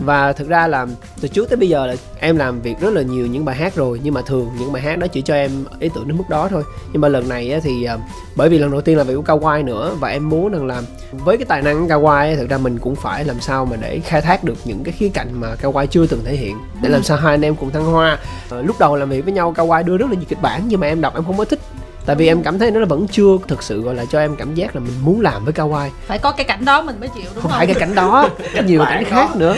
Và 0.00 0.32
thực 0.32 0.48
ra 0.48 0.66
là 0.66 0.86
từ 1.20 1.28
trước 1.28 1.48
tới 1.48 1.56
bây 1.56 1.68
giờ 1.68 1.86
là 1.86 1.94
em 2.18 2.36
làm 2.36 2.60
việc 2.60 2.80
rất 2.80 2.94
là 2.94 3.02
nhiều 3.02 3.26
những 3.26 3.44
bài 3.44 3.56
hát 3.56 3.74
rồi 3.74 4.00
nhưng 4.02 4.14
mà 4.14 4.22
thường 4.22 4.50
những 4.58 4.72
bài 4.72 4.82
hát 4.82 4.98
đó 4.98 5.06
chỉ 5.06 5.22
cho 5.22 5.34
em 5.34 5.50
ý 5.80 5.88
tưởng 5.94 6.08
đến 6.08 6.18
mức 6.18 6.24
đó 6.28 6.48
thôi. 6.48 6.62
Nhưng 6.92 7.00
mà 7.00 7.08
lần 7.08 7.28
này 7.28 7.60
thì 7.64 7.84
à, 7.84 7.98
bởi 8.36 8.48
vì 8.48 8.58
lần 8.58 8.70
đầu 8.70 8.80
tiên 8.80 8.98
là 8.98 9.04
việc 9.04 9.14
của 9.14 9.22
Kawaii 9.22 9.64
nữa 9.64 9.96
và 10.00 10.08
em 10.08 10.28
muốn 10.28 10.52
rằng 10.52 10.66
là 10.66 10.82
với 11.12 11.36
cái 11.36 11.46
tài 11.46 11.62
năng 11.62 11.88
của 11.88 11.94
Kawaii 11.94 12.36
thực 12.36 12.48
ra 12.48 12.58
mình 12.58 12.78
cũng 12.78 12.96
phải 12.96 13.24
làm 13.24 13.40
sao 13.40 13.64
mà 13.64 13.76
để 13.76 14.00
khai 14.00 14.20
thác 14.20 14.44
được 14.44 14.56
những 14.64 14.84
cái 14.84 14.92
khía 14.92 15.08
cạnh 15.08 15.28
mà 15.40 15.54
Kawaii 15.62 15.86
chưa 15.86 16.06
từng 16.06 16.24
thể 16.24 16.36
hiện 16.36 16.56
để 16.82 16.88
làm 16.88 17.02
sao 17.02 17.16
hai 17.16 17.34
anh 17.34 17.44
em 17.44 17.56
cùng 17.56 17.70
thăng 17.70 17.84
hoa. 17.84 18.18
Ờ, 18.48 18.62
lúc 18.62 18.76
đầu 18.78 18.96
làm 18.96 19.10
việc 19.10 19.24
với 19.24 19.32
nhau 19.32 19.54
Kawaii 19.56 19.84
đưa 19.84 19.96
rất 19.96 20.10
là 20.10 20.16
nhiều 20.16 20.26
kịch 20.28 20.42
bản 20.42 20.62
nhưng 20.68 20.80
mà 20.80 20.86
em 20.86 21.00
đọc 21.00 21.14
em 21.14 21.24
không 21.24 21.38
có 21.38 21.44
thích 21.44 21.60
tại 22.06 22.16
vì 22.16 22.26
em 22.26 22.42
cảm 22.42 22.58
thấy 22.58 22.70
nó 22.70 22.84
vẫn 22.84 23.06
chưa 23.08 23.38
thực 23.48 23.62
sự 23.62 23.82
gọi 23.82 23.94
là 23.94 24.04
cho 24.04 24.20
em 24.20 24.36
cảm 24.36 24.54
giác 24.54 24.76
là 24.76 24.80
mình 24.80 24.94
muốn 25.02 25.20
làm 25.20 25.44
với 25.44 25.54
Kawaii. 25.54 25.90
Phải 26.06 26.18
có 26.18 26.32
cái 26.32 26.44
cảnh 26.44 26.64
đó 26.64 26.82
mình 26.82 27.00
mới 27.00 27.08
chịu 27.08 27.24
đúng 27.24 27.42
không 27.42 27.42
không, 27.42 27.50
phải 27.50 27.66
cái 27.66 27.76
cảnh 27.78 27.94
đó 27.94 28.28
nhiều 28.66 28.84
cảnh 28.84 29.04
khác 29.04 29.36
nữa. 29.36 29.56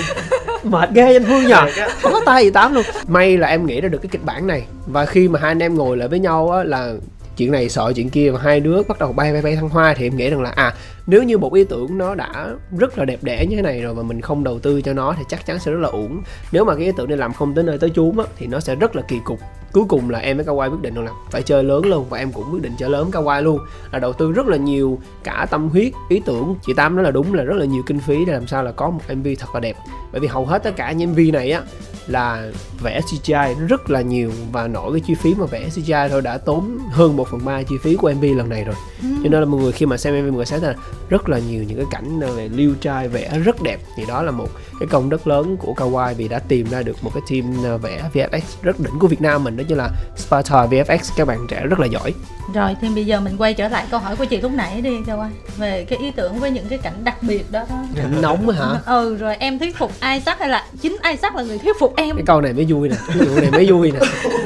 Mệt 0.62 0.90
ghê 0.90 1.14
anh 1.14 1.24
Phương 1.24 1.46
nhờ. 1.46 1.66
Không 2.02 2.12
có 2.12 2.20
tay 2.26 2.44
gì 2.44 2.50
tám 2.50 2.74
luôn. 2.74 2.84
May 3.08 3.38
là 3.38 3.48
em 3.48 3.66
nghĩ 3.66 3.80
ra 3.80 3.88
được 3.88 3.98
cái 4.02 4.08
kịch 4.12 4.24
bản 4.24 4.46
này. 4.46 4.64
Và 4.86 5.06
khi 5.06 5.28
mà 5.28 5.40
hai 5.40 5.50
anh 5.50 5.62
em 5.62 5.74
ngồi 5.74 5.96
lại 5.96 6.08
với 6.08 6.18
nhau 6.18 6.50
á 6.50 6.64
là 6.64 6.92
chuyện 7.36 7.52
này 7.52 7.68
sợ 7.68 7.92
chuyện 7.96 8.10
kia 8.10 8.30
và 8.30 8.40
hai 8.42 8.60
đứa 8.60 8.82
bắt 8.82 8.98
đầu 8.98 9.12
bay 9.12 9.32
bay 9.32 9.42
bay 9.42 9.56
thăng 9.56 9.68
hoa 9.68 9.94
thì 9.94 10.06
em 10.06 10.16
nghĩ 10.16 10.30
rằng 10.30 10.42
là 10.42 10.52
à 10.56 10.74
nếu 11.06 11.22
như 11.22 11.38
một 11.38 11.54
ý 11.54 11.64
tưởng 11.64 11.98
nó 11.98 12.14
đã 12.14 12.48
rất 12.78 12.98
là 12.98 13.04
đẹp 13.04 13.18
đẽ 13.22 13.46
như 13.46 13.56
thế 13.56 13.62
này 13.62 13.80
rồi 13.80 13.94
mà 13.94 14.02
mình 14.02 14.20
không 14.20 14.44
đầu 14.44 14.58
tư 14.58 14.82
cho 14.82 14.92
nó 14.92 15.14
thì 15.18 15.24
chắc 15.28 15.46
chắn 15.46 15.58
sẽ 15.58 15.72
rất 15.72 15.78
là 15.80 15.88
uổng. 15.88 16.22
Nếu 16.52 16.64
mà 16.64 16.74
cái 16.74 16.84
ý 16.84 16.92
tưởng 16.96 17.08
này 17.08 17.18
làm 17.18 17.32
không 17.32 17.54
tới 17.54 17.64
nơi 17.64 17.78
tới 17.78 17.90
chốn 17.94 18.18
á 18.18 18.24
thì 18.36 18.46
nó 18.46 18.60
sẽ 18.60 18.74
rất 18.74 18.96
là 18.96 19.02
kỳ 19.02 19.18
cục. 19.24 19.38
Cuối 19.72 19.84
cùng 19.88 20.10
là 20.10 20.18
em 20.18 20.36
với 20.36 20.46
Kawaii 20.46 20.70
quyết 20.70 20.80
định 20.82 20.94
là 20.94 21.10
phải 21.30 21.42
chơi 21.42 21.64
lớn 21.64 21.86
luôn 21.86 22.06
và 22.10 22.18
em 22.18 22.32
cũng 22.32 22.44
quyết 22.52 22.62
định 22.62 22.72
chơi 22.78 22.90
lớn 22.90 23.10
Kawaii 23.12 23.42
luôn. 23.42 23.58
Là 23.92 23.98
đầu 23.98 24.12
tư 24.12 24.32
rất 24.32 24.46
là 24.46 24.56
nhiều 24.56 24.98
cả 25.24 25.46
tâm 25.50 25.68
huyết 25.68 25.92
ý 26.08 26.20
tưởng. 26.24 26.56
Chị 26.66 26.72
Tám 26.74 26.96
nói 26.96 27.04
là 27.04 27.10
đúng 27.10 27.34
là 27.34 27.44
rất 27.44 27.56
là 27.56 27.64
nhiều 27.64 27.82
kinh 27.86 27.98
phí 27.98 28.24
để 28.24 28.32
làm 28.32 28.46
sao 28.46 28.62
là 28.62 28.72
có 28.72 28.90
một 28.90 29.00
MV 29.14 29.26
thật 29.38 29.54
là 29.54 29.60
đẹp. 29.60 29.76
Bởi 30.12 30.20
vì 30.20 30.28
hầu 30.28 30.46
hết 30.46 30.62
tất 30.62 30.76
cả 30.76 30.92
những 30.92 31.12
MV 31.12 31.18
này 31.32 31.50
á 31.50 31.62
là 32.06 32.50
vẽ 32.82 33.00
CGI 33.00 33.66
rất 33.68 33.90
là 33.90 34.00
nhiều 34.00 34.30
và 34.52 34.68
nổi 34.68 34.92
cái 34.92 35.00
chi 35.06 35.14
phí 35.14 35.34
mà 35.34 35.46
vẽ 35.46 35.68
CGI 35.68 36.08
thôi 36.10 36.22
đã 36.22 36.38
tốn 36.38 36.78
hơn 36.90 37.16
1 37.16 37.28
phần 37.30 37.40
ba 37.44 37.62
chi 37.62 37.78
phí 37.82 37.96
của 37.96 38.12
MV 38.16 38.24
lần 38.36 38.48
này 38.48 38.64
rồi. 38.64 38.74
Cho 39.02 39.28
nên 39.30 39.40
là 39.40 39.44
mọi 39.44 39.60
người 39.60 39.72
khi 39.72 39.86
mà 39.86 39.96
xem 39.96 40.14
MV 40.14 40.28
mọi 40.28 40.36
người 40.36 40.46
sẽ 40.46 40.58
là 40.58 40.74
rất 41.08 41.28
là 41.28 41.38
nhiều 41.38 41.64
những 41.64 41.76
cái 41.76 41.86
cảnh 41.90 42.20
về 42.36 42.48
liêu 42.48 42.74
trai 42.80 43.08
vẽ 43.08 43.38
rất 43.44 43.62
đẹp. 43.62 43.80
Thì 43.96 44.02
đó 44.08 44.22
là 44.22 44.30
một 44.30 44.48
cái 44.80 44.86
công 44.86 45.10
đất 45.10 45.26
lớn 45.26 45.56
của 45.56 45.74
Kawaii 45.74 46.14
vì 46.14 46.28
đã 46.28 46.38
tìm 46.38 46.66
ra 46.70 46.82
được 46.82 47.04
một 47.04 47.10
cái 47.14 47.22
team 47.30 47.64
ờ, 47.64 47.78
vẽ 47.78 48.02
VFX 48.14 48.40
rất 48.62 48.80
đỉnh 48.80 48.98
của 48.98 49.06
Việt 49.06 49.20
Nam 49.20 49.44
mình 49.44 49.56
đó 49.56 49.64
chính 49.68 49.78
là 49.78 49.90
Sparta 50.16 50.66
VFX 50.66 50.98
các 51.16 51.26
bạn 51.26 51.46
trẻ 51.48 51.66
rất 51.66 51.80
là 51.80 51.86
giỏi. 51.86 52.14
Rồi 52.54 52.76
thì 52.80 52.88
bây 52.94 53.06
giờ 53.06 53.20
mình 53.20 53.36
quay 53.38 53.54
trở 53.54 53.68
lại 53.68 53.86
câu 53.90 54.00
hỏi 54.00 54.16
của 54.16 54.24
chị 54.24 54.40
lúc 54.40 54.52
nãy 54.52 54.80
đi 54.80 54.96
ơi 55.06 55.30
về 55.56 55.84
cái 55.84 55.98
ý 55.98 56.10
tưởng 56.10 56.38
với 56.38 56.50
những 56.50 56.66
cái 56.68 56.78
cảnh 56.78 57.04
đặc 57.04 57.22
biệt 57.22 57.50
đó 57.50 57.64
đó. 57.70 57.76
Cảnh 57.96 58.22
nóng 58.22 58.48
á 58.48 58.56
hả? 58.58 58.80
Ừ 58.86 59.16
rồi 59.16 59.36
em 59.36 59.58
thuyết 59.58 59.76
phục 59.78 59.92
Isaac 60.14 60.38
hay 60.38 60.48
là 60.48 60.66
chính 60.80 60.96
Isaac 61.10 61.36
là 61.36 61.42
người 61.42 61.58
thuyết 61.58 61.76
phục 61.80 61.96
em? 61.96 62.16
Cái 62.16 62.24
câu 62.26 62.40
này 62.40 62.52
mới 62.52 62.66
vui 62.68 62.88
nè 62.88 62.96
cái 63.08 63.18
vụ 63.18 63.40
này 63.40 63.50
mới 63.50 63.72
vui 63.72 63.90
nè. 63.90 63.98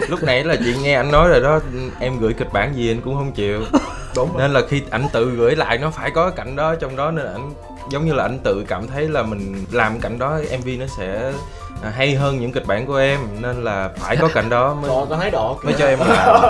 Lúc 0.08 0.22
nãy 0.22 0.44
là 0.44 0.56
chị 0.56 0.74
nghe 0.82 0.94
anh 0.94 1.10
nói 1.10 1.28
rồi 1.28 1.40
đó 1.40 1.60
em 2.00 2.20
gửi 2.20 2.32
kịch 2.32 2.52
bản 2.52 2.76
gì 2.76 2.90
anh 2.90 3.00
cũng 3.00 3.14
không 3.14 3.32
chịu 3.32 3.64
đúng 4.16 4.28
rồi. 4.32 4.38
nên 4.42 4.52
là 4.52 4.60
khi 4.68 4.82
ảnh 4.90 5.06
tự 5.12 5.30
gửi 5.30 5.56
lại 5.56 5.78
nó 5.78 5.90
phải 5.90 6.10
có 6.10 6.30
cảnh 6.30 6.56
đó 6.56 6.74
trong 6.74 6.96
đó 6.96 7.10
nên 7.10 7.26
ảnh 7.26 7.52
giống 7.90 8.06
như 8.06 8.12
là 8.12 8.24
ảnh 8.24 8.38
tự 8.44 8.64
cảm 8.68 8.86
thấy 8.86 9.08
là 9.08 9.22
mình 9.22 9.64
làm 9.72 10.00
cảnh 10.00 10.18
đó 10.18 10.38
mv 10.60 10.68
nó 10.80 10.86
sẽ 10.98 11.32
à, 11.82 11.90
hay 11.96 12.14
hơn 12.14 12.40
những 12.40 12.52
kịch 12.52 12.66
bản 12.66 12.86
của 12.86 12.96
em 12.96 13.20
nên 13.40 13.64
là 13.64 13.90
phải 13.96 14.16
có 14.16 14.28
cảnh 14.34 14.48
đó 14.48 14.74
mới 14.74 14.90
Trời 14.94 15.06
có 15.10 15.16
thái 15.16 15.30
độ 15.30 15.54
kìa. 15.54 15.66
mới 15.66 15.74
cho 15.78 15.86
em 15.86 15.98
làm 16.08 16.42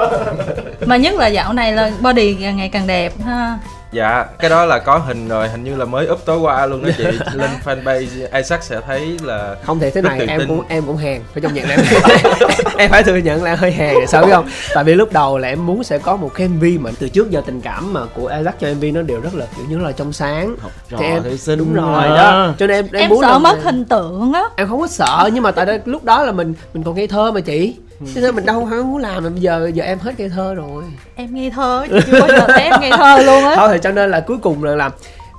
mà 0.86 0.96
nhất 0.96 1.14
là 1.14 1.26
dạo 1.26 1.52
này 1.52 1.72
là 1.72 1.92
body 2.00 2.34
càng 2.34 2.56
ngày 2.56 2.68
càng 2.68 2.86
đẹp 2.86 3.12
ha 3.24 3.58
dạ 3.92 4.24
cái 4.38 4.50
đó 4.50 4.64
là 4.66 4.78
có 4.78 4.98
hình 4.98 5.28
rồi 5.28 5.48
hình 5.48 5.64
như 5.64 5.76
là 5.76 5.84
mới 5.84 6.10
up 6.10 6.18
tối 6.24 6.38
qua 6.38 6.66
luôn 6.66 6.84
đó 6.84 6.90
chị. 6.98 7.04
Lên 7.34 7.50
fanpage 7.64 8.06
Isaac 8.36 8.62
sẽ 8.64 8.80
thấy 8.86 9.16
là 9.22 9.56
không 9.64 9.78
thể 9.80 9.90
thế 9.90 10.02
này 10.02 10.20
em 10.28 10.38
tin. 10.40 10.48
cũng 10.48 10.62
em 10.68 10.82
cũng 10.86 10.96
hèn 10.96 11.22
phải 11.34 11.40
trong 11.42 11.54
nhận 11.54 11.68
là 11.68 11.74
em 11.74 11.80
em 12.78 12.90
phải 12.90 13.02
thừa 13.02 13.16
nhận 13.16 13.42
là 13.42 13.54
hơi 13.54 13.72
hèn 13.72 13.94
sao 14.08 14.24
biết 14.24 14.32
không? 14.32 14.48
Tại 14.74 14.84
vì 14.84 14.94
lúc 14.94 15.12
đầu 15.12 15.38
là 15.38 15.48
em 15.48 15.66
muốn 15.66 15.84
sẽ 15.84 15.98
có 15.98 16.16
một 16.16 16.30
cái 16.34 16.48
mv 16.48 16.64
mà 16.80 16.90
từ 16.98 17.08
trước 17.08 17.30
giờ 17.30 17.42
tình 17.46 17.60
cảm 17.60 17.92
mà 17.92 18.00
của 18.14 18.26
Isaac 18.26 18.60
cho 18.60 18.68
mv 18.74 18.84
nó 18.94 19.02
đều 19.02 19.20
rất 19.20 19.34
là 19.34 19.46
kiểu 19.56 19.66
như 19.68 19.78
là 19.84 19.92
trong 19.92 20.12
sáng. 20.12 20.56
Học 20.60 20.72
Thì 20.98 21.04
em- 21.06 21.36
sinh 21.38 21.58
đúng 21.58 21.74
rồi 21.74 22.08
mà. 22.08 22.16
đó. 22.16 22.54
cho 22.58 22.66
nên 22.66 22.76
em 22.76 22.86
em, 22.92 23.00
em, 23.00 23.08
muốn 23.10 23.20
sợ 23.22 23.38
mất 23.38 23.58
hình 23.64 23.84
tượng 23.84 24.32
á. 24.32 24.42
Em 24.56 24.68
không 24.68 24.80
có 24.80 24.86
sợ 24.86 25.30
nhưng 25.32 25.42
mà 25.42 25.50
tại 25.50 25.66
đó, 25.66 25.72
lúc 25.84 26.04
đó 26.04 26.22
là 26.24 26.32
mình 26.32 26.54
mình 26.74 26.82
còn 26.82 26.94
ngây 26.94 27.06
thơ 27.06 27.32
mà 27.32 27.40
chị 27.40 27.76
cho 28.14 28.20
nên 28.20 28.34
mình 28.34 28.46
đâu 28.46 28.66
không 28.70 28.92
muốn 28.92 29.00
làm 29.00 29.24
mà 29.24 29.30
bây 29.30 29.40
giờ 29.40 29.70
giờ 29.74 29.84
em 29.84 29.98
hết 29.98 30.12
ngây 30.18 30.28
thơ 30.28 30.54
rồi. 30.54 30.84
Em 31.14 31.34
ngây 31.34 31.50
thơ 31.50 31.86
chị 31.90 31.96
chưa 32.06 32.20
bao 32.20 32.28
giờ 32.28 32.46
thấy 32.48 32.62
em 32.62 32.80
ngây 32.80 32.90
thơ 32.90 33.22
luôn 33.22 33.44
á. 33.44 33.54
Thôi 33.56 33.68
thì 33.72 33.78
cho 33.82 33.90
nên 33.90 34.10
là 34.10 34.20
cuối 34.20 34.38
cùng 34.38 34.64
là 34.64 34.76
làm 34.76 34.92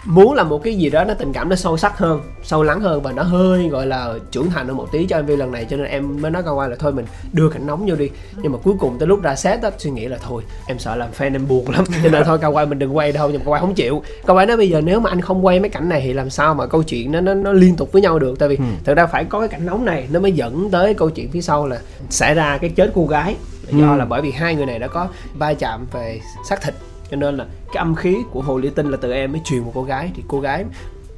muốn 0.06 0.34
làm 0.34 0.50
một 0.50 0.64
cái 0.64 0.76
gì 0.76 0.90
đó 0.90 1.04
nó 1.04 1.14
tình 1.14 1.34
cảm 1.34 1.50
nó 1.50 1.56
sâu 1.56 1.78
sắc 1.78 1.98
hơn 1.98 2.22
sâu 2.44 2.64
lắng 2.64 2.82
hơn 2.82 3.02
và 3.02 3.12
nó 3.12 3.24
hơi 3.24 3.68
gọi 3.70 3.88
là 3.88 4.14
trưởng 4.32 4.50
thành 4.50 4.68
hơn 4.68 4.78
một 4.78 4.88
tí 4.92 5.06
cho 5.06 5.22
MV 5.22 5.30
lần 5.30 5.52
này 5.52 5.66
cho 5.70 5.78
nên 5.78 5.86
em 5.86 6.22
mới 6.22 6.32
nói 6.32 6.44
câu 6.44 6.56
qua 6.56 6.68
là 6.68 6.76
thôi 6.80 6.92
mình 6.92 7.06
đưa 7.34 7.50
cảnh 7.50 7.68
nóng 7.68 7.86
vô 7.88 7.96
đi. 7.96 8.10
Nhưng 8.42 8.52
mà 8.52 8.58
cuối 8.64 8.74
cùng 8.80 9.00
tới 9.00 9.08
lúc 9.08 9.22
ra 9.22 9.36
set 9.36 9.62
á 9.62 9.72
suy 9.78 9.92
nghĩ 9.92 10.08
là 10.08 10.18
thôi 10.22 10.44
em 10.66 10.80
sợ 10.80 10.96
làm 10.96 11.10
fan 11.18 11.36
em 11.36 11.48
buồn 11.48 11.70
lắm. 11.70 11.84
Cho 12.04 12.10
nên 12.10 12.24
thôi 12.26 12.38
cao 12.42 12.52
quay 12.52 12.66
mình 12.66 12.80
đừng 12.80 12.96
quay 12.98 13.12
đâu 13.12 13.30
nhưng 13.30 13.40
mà 13.40 13.46
cao 13.46 13.52
quay 13.52 13.62
không 13.62 13.74
chịu. 13.74 14.04
Cao 14.26 14.36
quay 14.36 14.46
nói 14.46 14.58
bây 14.58 14.70
giờ 14.70 14.82
nếu 14.82 15.00
mà 15.00 15.10
anh 15.10 15.22
không 15.22 15.46
quay 15.46 15.60
mấy 15.60 15.70
cảnh 15.70 15.90
này 15.90 16.02
thì 16.02 16.14
làm 16.14 16.30
sao 16.30 16.54
mà 16.54 16.68
câu 16.68 16.84
chuyện 16.84 17.12
nó 17.12 17.22
nó, 17.22 17.34
nó 17.34 17.52
liên 17.52 17.76
tục 17.76 17.92
với 17.92 18.02
nhau 18.02 18.20
được? 18.20 18.40
Tại 18.40 18.50
vì 18.50 18.58
thật 18.84 18.94
ra 18.94 19.08
phải 19.08 19.26
có 19.26 19.40
cái 19.40 19.48
cảnh 19.48 19.66
nóng 19.66 19.86
này 19.86 20.08
nó 20.12 20.20
mới 20.20 20.32
dẫn 20.32 20.70
tới 20.72 20.94
câu 20.94 21.10
chuyện 21.10 21.32
phía 21.32 21.42
sau 21.42 21.68
là 21.68 21.80
xảy 22.10 22.34
ra 22.34 22.58
cái 22.58 22.70
chết 22.70 22.92
cô 22.96 23.06
gái. 23.06 23.36
Do 23.72 23.96
là 23.96 24.06
bởi 24.06 24.22
vì 24.22 24.32
hai 24.32 24.56
người 24.56 24.66
này 24.66 24.80
đã 24.80 24.88
có 24.88 25.08
va 25.38 25.54
chạm 25.54 25.86
về 25.94 26.20
xác 26.50 26.62
thịt 26.62 26.74
cho 27.12 27.18
nên 27.18 27.38
là 27.38 27.46
cái 27.74 27.78
âm 27.78 27.96
khí 27.96 28.18
của 28.32 28.42
hồ 28.42 28.58
ly 28.58 28.70
tinh 28.70 28.92
là 28.92 28.98
từ 29.02 29.12
em 29.12 29.32
mới 29.32 29.42
truyền 29.46 29.60
một 29.60 29.72
cô 29.76 29.84
gái. 29.84 30.12
Thì 30.16 30.24
cô 30.28 30.40
gái 30.40 30.66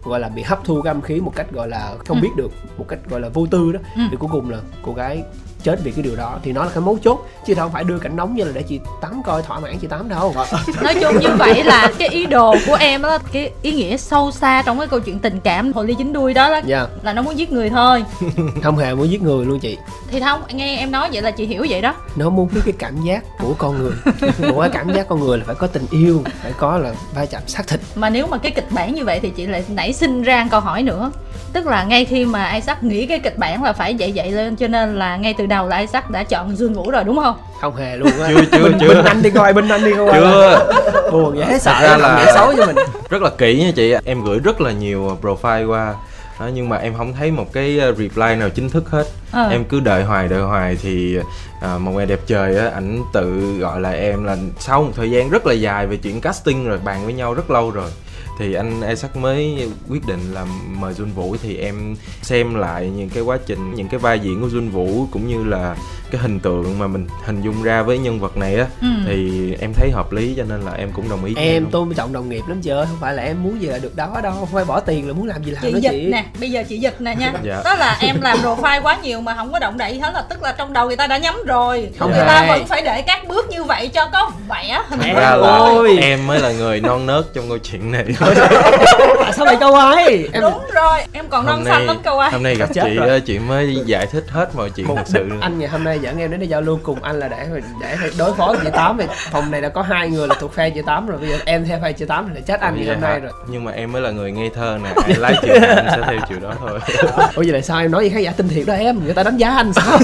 gọi 0.04 0.20
là 0.20 0.30
bị 0.30 0.42
hấp 0.42 0.64
thu 0.64 0.82
cái 0.82 0.92
âm 0.92 1.02
khí 1.02 1.20
một 1.20 1.34
cách 1.36 1.52
gọi 1.52 1.68
là 1.68 1.96
không 2.06 2.22
biết 2.22 2.30
được 2.38 2.52
một 2.78 2.86
cách 2.88 3.00
gọi 3.10 3.22
là 3.22 3.30
vô 3.30 3.46
tư 3.52 3.72
đó. 3.72 3.80
Thì 4.12 4.18
cuối 4.20 4.30
cùng 4.34 4.50
là 4.50 4.62
cô 4.82 4.94
gái 4.94 5.24
chết 5.64 5.80
vì 5.84 5.92
cái 5.92 6.04
điều 6.04 6.16
đó 6.16 6.40
thì 6.44 6.52
nó 6.52 6.64
là 6.64 6.70
cái 6.70 6.82
mấu 6.82 6.98
chốt 7.04 7.28
chứ 7.46 7.54
đâu 7.54 7.70
phải 7.74 7.84
đưa 7.84 8.00
cảnh 8.00 8.16
nóng 8.16 8.36
như 8.36 8.44
là 8.44 8.52
để 8.54 8.64
chị 8.64 8.80
tắm 9.02 9.22
coi 9.26 9.42
thỏa 9.42 9.60
mãn 9.60 9.80
chị 9.80 9.88
tám 9.88 10.10
đâu. 10.10 10.36
Nói 10.84 10.96
chung 11.02 11.20
như 11.20 11.30
vậy 11.38 11.64
là 11.64 11.92
cái 12.00 12.08
ý 12.08 12.26
đồ 12.26 12.56
của 12.68 12.76
em 12.76 13.02
đó 13.02 13.18
cái 13.32 13.52
ý 13.62 13.72
nghĩa 13.72 13.98
sâu 13.98 14.32
xa 14.32 14.62
trong 14.66 14.80
cái 14.80 14.88
câu 14.88 15.00
chuyện 15.00 15.20
tình 15.20 15.40
cảm 15.40 15.74
hồ 15.74 15.84
ly 15.84 15.96
chính 15.98 16.14
đuôi 16.14 16.34
đó 16.34 16.50
là, 16.50 16.62
dạ. 16.66 16.88
là 17.04 17.14
nó 17.14 17.22
muốn 17.22 17.38
giết 17.38 17.52
người 17.52 17.70
thôi. 17.70 18.04
Không 18.64 18.78
hề 18.78 18.94
muốn 18.94 19.10
giết 19.10 19.22
người 19.22 19.46
luôn 19.46 19.60
chị. 19.60 19.78
Thì 20.12 20.20
không 20.20 20.42
nghe 20.54 20.78
em 20.78 20.92
nói 20.92 21.10
vậy 21.14 21.22
là 21.22 21.32
chị 21.32 21.46
hiểu 21.46 21.66
vậy 21.70 21.82
đó. 21.82 21.96
Nó 22.16 22.30
muốn 22.30 22.50
biết 22.54 22.62
cái 22.66 22.74
cảm 22.80 23.02
giác 23.02 23.24
của 23.40 23.54
con 23.58 23.78
người. 23.78 23.92
Một 24.52 24.62
cái 24.62 24.70
cảm 24.74 24.94
giác 24.94 25.08
con 25.08 25.20
người 25.20 25.38
là 25.38 25.44
phải 25.48 25.56
có 25.56 25.68
tình 25.68 25.86
yêu 25.92 26.24
phải 26.42 26.52
có 26.58 26.78
là 26.78 26.94
va 27.16 27.26
chạm 27.26 27.42
xác 27.48 27.68
thịt. 27.68 27.80
Mà 27.96 28.10
nếu 28.10 28.28
mà 28.28 28.38
cái 28.38 28.52
kịch 28.52 28.68
bản 28.70 28.96
như 28.96 29.06
vậy 29.06 29.20
thì 29.20 29.30
chị 29.30 29.46
lại 29.46 29.64
nảy 29.68 29.94
sinh 29.94 30.24
ra 30.24 30.48
câu 30.52 30.60
hỏi 30.60 30.84
nữa 30.84 31.12
tức 31.54 31.66
là 31.68 31.84
ngay 31.84 32.06
khi 32.06 32.26
mà 32.26 32.52
Isaac 32.52 32.84
nghĩ 32.84 33.06
cái 33.06 33.20
kịch 33.20 33.38
bản 33.38 33.64
là 33.64 33.74
phải 33.74 33.96
dậy 33.96 34.12
dậy 34.12 34.32
lên 34.32 34.56
cho 34.56 34.68
nên 34.68 34.96
là 35.00 35.18
ngay 35.18 35.34
từ 35.38 35.46
đầu 35.46 35.68
là 35.68 35.78
Isaac 35.78 36.10
đã 36.10 36.24
chọn 36.24 36.56
Dương 36.58 36.74
Vũ 36.74 36.92
rồi 36.92 37.04
đúng 37.04 37.20
không? 37.24 37.36
Không 37.62 37.76
hề 37.76 37.98
luôn 37.98 38.10
á. 38.22 38.28
Chưa, 38.30 38.42
chưa, 38.52 38.64
Bình- 38.64 38.78
chưa. 38.82 38.88
bình 38.88 39.06
anh 39.06 39.22
đi 39.22 39.30
coi 39.30 39.54
bình 39.54 39.68
anh 39.68 39.84
đi 39.84 39.92
coi. 39.98 40.14
Chưa. 40.14 40.70
Buồn 41.12 41.38
dễ 41.38 41.60
sợ 41.60 41.80
ra 41.82 41.98
là- 41.98 42.32
xấu 42.36 42.54
cho 42.58 42.66
mình. 42.66 42.76
rất 43.10 43.22
là 43.22 43.30
kỹ 43.38 43.60
nha 43.64 43.72
chị. 43.76 43.94
Em 44.06 44.24
gửi 44.24 44.40
rất 44.40 44.62
là 44.62 44.72
nhiều 44.72 45.18
profile 45.22 45.68
qua. 45.70 45.94
Đó, 46.40 46.50
nhưng 46.54 46.70
mà 46.70 46.78
em 46.78 46.94
không 46.98 47.14
thấy 47.14 47.32
một 47.32 47.54
cái 47.54 47.80
uh, 47.90 47.98
reply 47.98 48.36
nào 48.36 48.50
chính 48.50 48.70
thức 48.70 48.90
hết. 48.90 49.04
Ờ. 49.32 49.50
em 49.52 49.64
cứ 49.66 49.80
đợi 49.80 50.04
hoài 50.04 50.28
đợi 50.28 50.42
hoài 50.42 50.78
thì 50.82 51.18
à, 51.62 51.78
một 51.78 51.92
ngày 51.92 52.06
đẹp 52.06 52.20
trời 52.28 52.58
á 52.58 52.70
ảnh 52.74 53.04
tự 53.14 53.58
gọi 53.60 53.82
là 53.82 53.92
em 53.92 54.24
là 54.24 54.38
sau 54.60 54.84
một 54.84 54.92
thời 54.96 55.12
gian 55.12 55.30
rất 55.30 55.46
là 55.46 55.54
dài 55.54 55.88
về 55.88 55.98
chuyện 55.98 56.22
casting 56.22 56.68
rồi 56.68 56.80
bàn 56.84 57.06
với 57.06 57.14
nhau 57.14 57.34
rất 57.34 57.52
lâu 57.52 57.72
rồi 57.72 57.90
thì 58.38 58.54
anh 58.54 58.82
Isaac 58.90 59.16
mới 59.16 59.70
quyết 59.90 60.08
định 60.08 60.34
là 60.34 60.46
mời 60.80 60.94
Jun 60.94 61.14
Vũ 61.14 61.36
thì 61.42 61.58
em 61.58 61.96
xem 62.22 62.56
lại 62.56 62.92
những 62.96 63.10
cái 63.10 63.24
quá 63.24 63.38
trình, 63.46 63.76
những 63.76 63.88
cái 63.88 64.00
vai 64.00 64.20
diễn 64.20 64.42
của 64.42 64.48
Jun 64.48 64.70
Vũ 64.70 65.08
cũng 65.12 65.28
như 65.28 65.44
là 65.44 65.76
cái 66.14 66.22
hình 66.22 66.40
tượng 66.40 66.80
mà 66.80 66.88
mình 66.88 67.08
hình 67.26 67.42
dung 67.42 67.64
ra 67.64 67.82
với 67.82 67.98
nhân 67.98 68.20
vật 68.20 68.38
này 68.38 68.56
á 68.56 68.66
Ừ. 68.82 68.88
thì 69.08 69.32
em 69.62 69.74
thấy 69.74 69.92
hợp 69.92 70.12
lý 70.12 70.34
cho 70.38 70.44
nên 70.44 70.62
là 70.62 70.72
em 70.72 70.92
cũng 70.92 71.10
đồng 71.10 71.26
ý 71.26 71.34
em 71.38 71.62
luôn. 71.64 71.72
tôn 71.72 71.94
trọng 71.94 72.14
đồng 72.14 72.30
nghiệp 72.30 72.42
lắm 72.48 72.62
chị 72.62 72.70
ơi 72.70 72.86
không 72.90 72.98
phải 73.02 73.14
là 73.14 73.24
em 73.24 73.44
muốn 73.44 73.62
gì 73.62 73.68
là 73.68 73.78
được 73.78 73.96
đó 73.96 74.20
đâu 74.24 74.34
không 74.40 74.48
phải 74.54 74.66
bỏ 74.66 74.80
tiền 74.80 75.08
là 75.08 75.14
muốn 75.14 75.28
làm 75.28 75.44
gì 75.44 75.52
làm 75.52 75.62
chị 75.64 75.72
đó 75.72 75.80
dịch 75.82 75.90
chị 75.92 76.10
nè 76.12 76.26
bây 76.40 76.52
giờ 76.52 76.64
chị 76.70 76.78
dịch 76.78 77.02
nè 77.02 77.16
nha 77.16 77.34
Dạ. 77.44 77.62
đó 77.66 77.76
là 77.76 77.98
em 78.02 78.22
làm 78.22 78.38
profile 78.38 78.82
quá 78.82 78.98
nhiều 79.04 79.22
mà 79.22 79.36
không 79.36 79.52
có 79.52 79.60
động 79.60 79.78
đậy 79.78 80.00
hết 80.00 80.12
là 80.14 80.22
tức 80.30 80.44
là 80.44 80.56
trong 80.58 80.74
đầu 80.74 80.88
người 80.88 80.96
ta 80.96 81.08
đã 81.08 81.18
nhắm 81.18 81.36
rồi 81.46 81.90
Không 82.00 82.12
người 82.12 82.20
ta 82.28 82.46
vẫn 82.50 82.66
phải 82.66 82.82
để 82.82 83.02
các 83.02 83.28
bước 83.28 83.50
như 83.50 83.64
vậy 83.64 83.88
cho 83.88 84.10
có 84.14 84.32
vẻ 84.50 84.80
hình 84.90 85.00
ra 85.16 85.36
là 85.36 85.48
ơi. 85.48 85.98
em 86.02 86.28
mới 86.28 86.40
là 86.40 86.52
người 86.52 86.80
non 86.82 87.06
nớt 87.06 87.24
trong 87.34 87.48
câu 87.50 87.58
chuyện 87.58 87.92
này 87.92 88.06
tại 89.24 89.34
sao 89.34 89.46
lại 89.46 89.58
câu 89.60 89.76
ai? 89.76 90.28
Em 90.34 90.42
đúng 90.42 90.62
rồi 90.74 91.00
em 91.14 91.26
còn 91.30 91.46
non 91.46 91.64
xanh 91.66 91.86
lắm 91.86 91.98
câu 92.04 92.20
ai. 92.20 92.32
hôm 92.32 92.44
nay 92.44 92.56
gặp 92.56 92.70
Chết 92.74 92.82
chị 92.84 92.96
rồi. 92.96 93.10
á, 93.10 93.20
chị 93.26 93.40
mới 93.40 93.78
giải 93.86 94.06
thích 94.08 94.24
hết 94.30 94.56
mọi 94.56 94.70
chuyện 94.70 94.88
thật 94.96 95.04
sự 95.06 95.30
anh 95.42 95.60
ngày 95.60 95.70
hôm 95.70 95.84
nay 95.84 96.00
dẫn 96.00 96.18
em 96.20 96.32
đến 96.32 96.40
đây 96.40 96.50
giao 96.50 96.62
lưu 96.62 96.80
cùng 96.84 97.04
anh 97.04 97.20
là 97.20 97.28
để 97.28 97.48
để 97.82 97.96
đối 98.18 98.34
phó 98.34 98.48
với 98.48 98.58
chị 98.64 98.70
tám 98.74 98.98
thì 98.98 99.06
phòng 99.32 99.52
này 99.52 99.62
đã 99.62 99.70
có 99.70 99.82
hai 99.82 100.10
người 100.10 100.28
là 100.28 100.36
thuộc 100.40 100.54
phe 100.54 100.70
chị 100.70 100.82
tám 100.86 101.08
rồi 101.08 101.18
bây 101.20 101.30
giờ 101.30 101.38
em 101.46 101.66
theo 101.66 101.80
phe 101.84 101.92
chị 101.92 102.06
tám 102.06 102.26
thì 102.30 102.36
là 102.36 102.42
chết 102.48 102.60
anh 102.62 102.76
ngày 102.76 102.86
hôm 102.96 103.02
nay 103.02 103.20
rồi. 103.20 103.32
Nhưng 103.48 103.64
mà 103.64 103.72
em 103.72 103.92
mới 103.92 104.02
là 104.02 104.12
người 104.12 104.32
ngây 104.32 104.50
thơ 104.56 104.78
nè 104.84 104.90
ai 105.04 105.16
lái 105.18 105.34
chiều 105.42 105.60
nào 105.60 105.76
anh 105.76 105.88
sẽ 105.92 106.02
theo 106.08 106.20
chiều 106.30 106.40
đó 106.40 106.54
thôi. 106.60 106.80
Ủa 107.36 107.42
vậy 107.42 107.54
là 107.54 107.62
sao 107.62 107.80
em 107.80 107.92
nói 107.92 108.02
với 108.02 108.10
khán 108.10 108.22
giả 108.22 108.32
tin 108.38 108.50
thiệt 108.50 108.68
đó 108.68 108.74
em? 108.74 109.06
Người 109.06 109.14
ta 109.14 109.24
đánh 109.24 109.38
giá 109.38 109.50
anh 109.56 109.74
sao? 109.74 110.00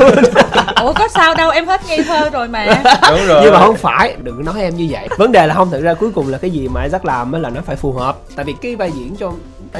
Ủa 0.84 0.94
có 0.94 1.08
sao 1.08 1.36
đâu 1.36 1.50
em 1.50 1.68
hết 1.68 1.82
ngây 1.88 2.04
thơ 2.04 2.30
rồi 2.30 2.48
mà. 2.48 2.66
Đúng 3.10 3.28
rồi. 3.28 3.42
Nhưng 3.44 3.54
mà 3.54 3.60
không 3.60 3.76
phải 3.76 4.16
đừng 4.24 4.38
có 4.38 4.54
nói 4.54 4.62
em 4.64 4.76
như 4.76 4.88
vậy. 4.90 5.08
Vấn 5.18 5.32
đề 5.32 5.48
là 5.48 5.54
không 5.54 5.72
thực 5.72 5.82
ra 5.82 5.94
cuối 5.94 6.12
cùng 6.16 6.30
là 6.30 6.38
cái 6.38 6.52
gì 6.52 6.68
mà 6.68 6.84
Isaac 6.84 7.06
làm 7.06 7.32
á 7.32 7.40
là 7.40 7.50
nó 7.50 7.62
phải 7.66 7.76
phù 7.76 7.92
hợp. 7.94 8.18
Tại 8.36 8.46
vì 8.46 8.54
cái 8.62 8.76
vai 8.76 8.92
diễn 8.92 9.09
cho 9.16 9.34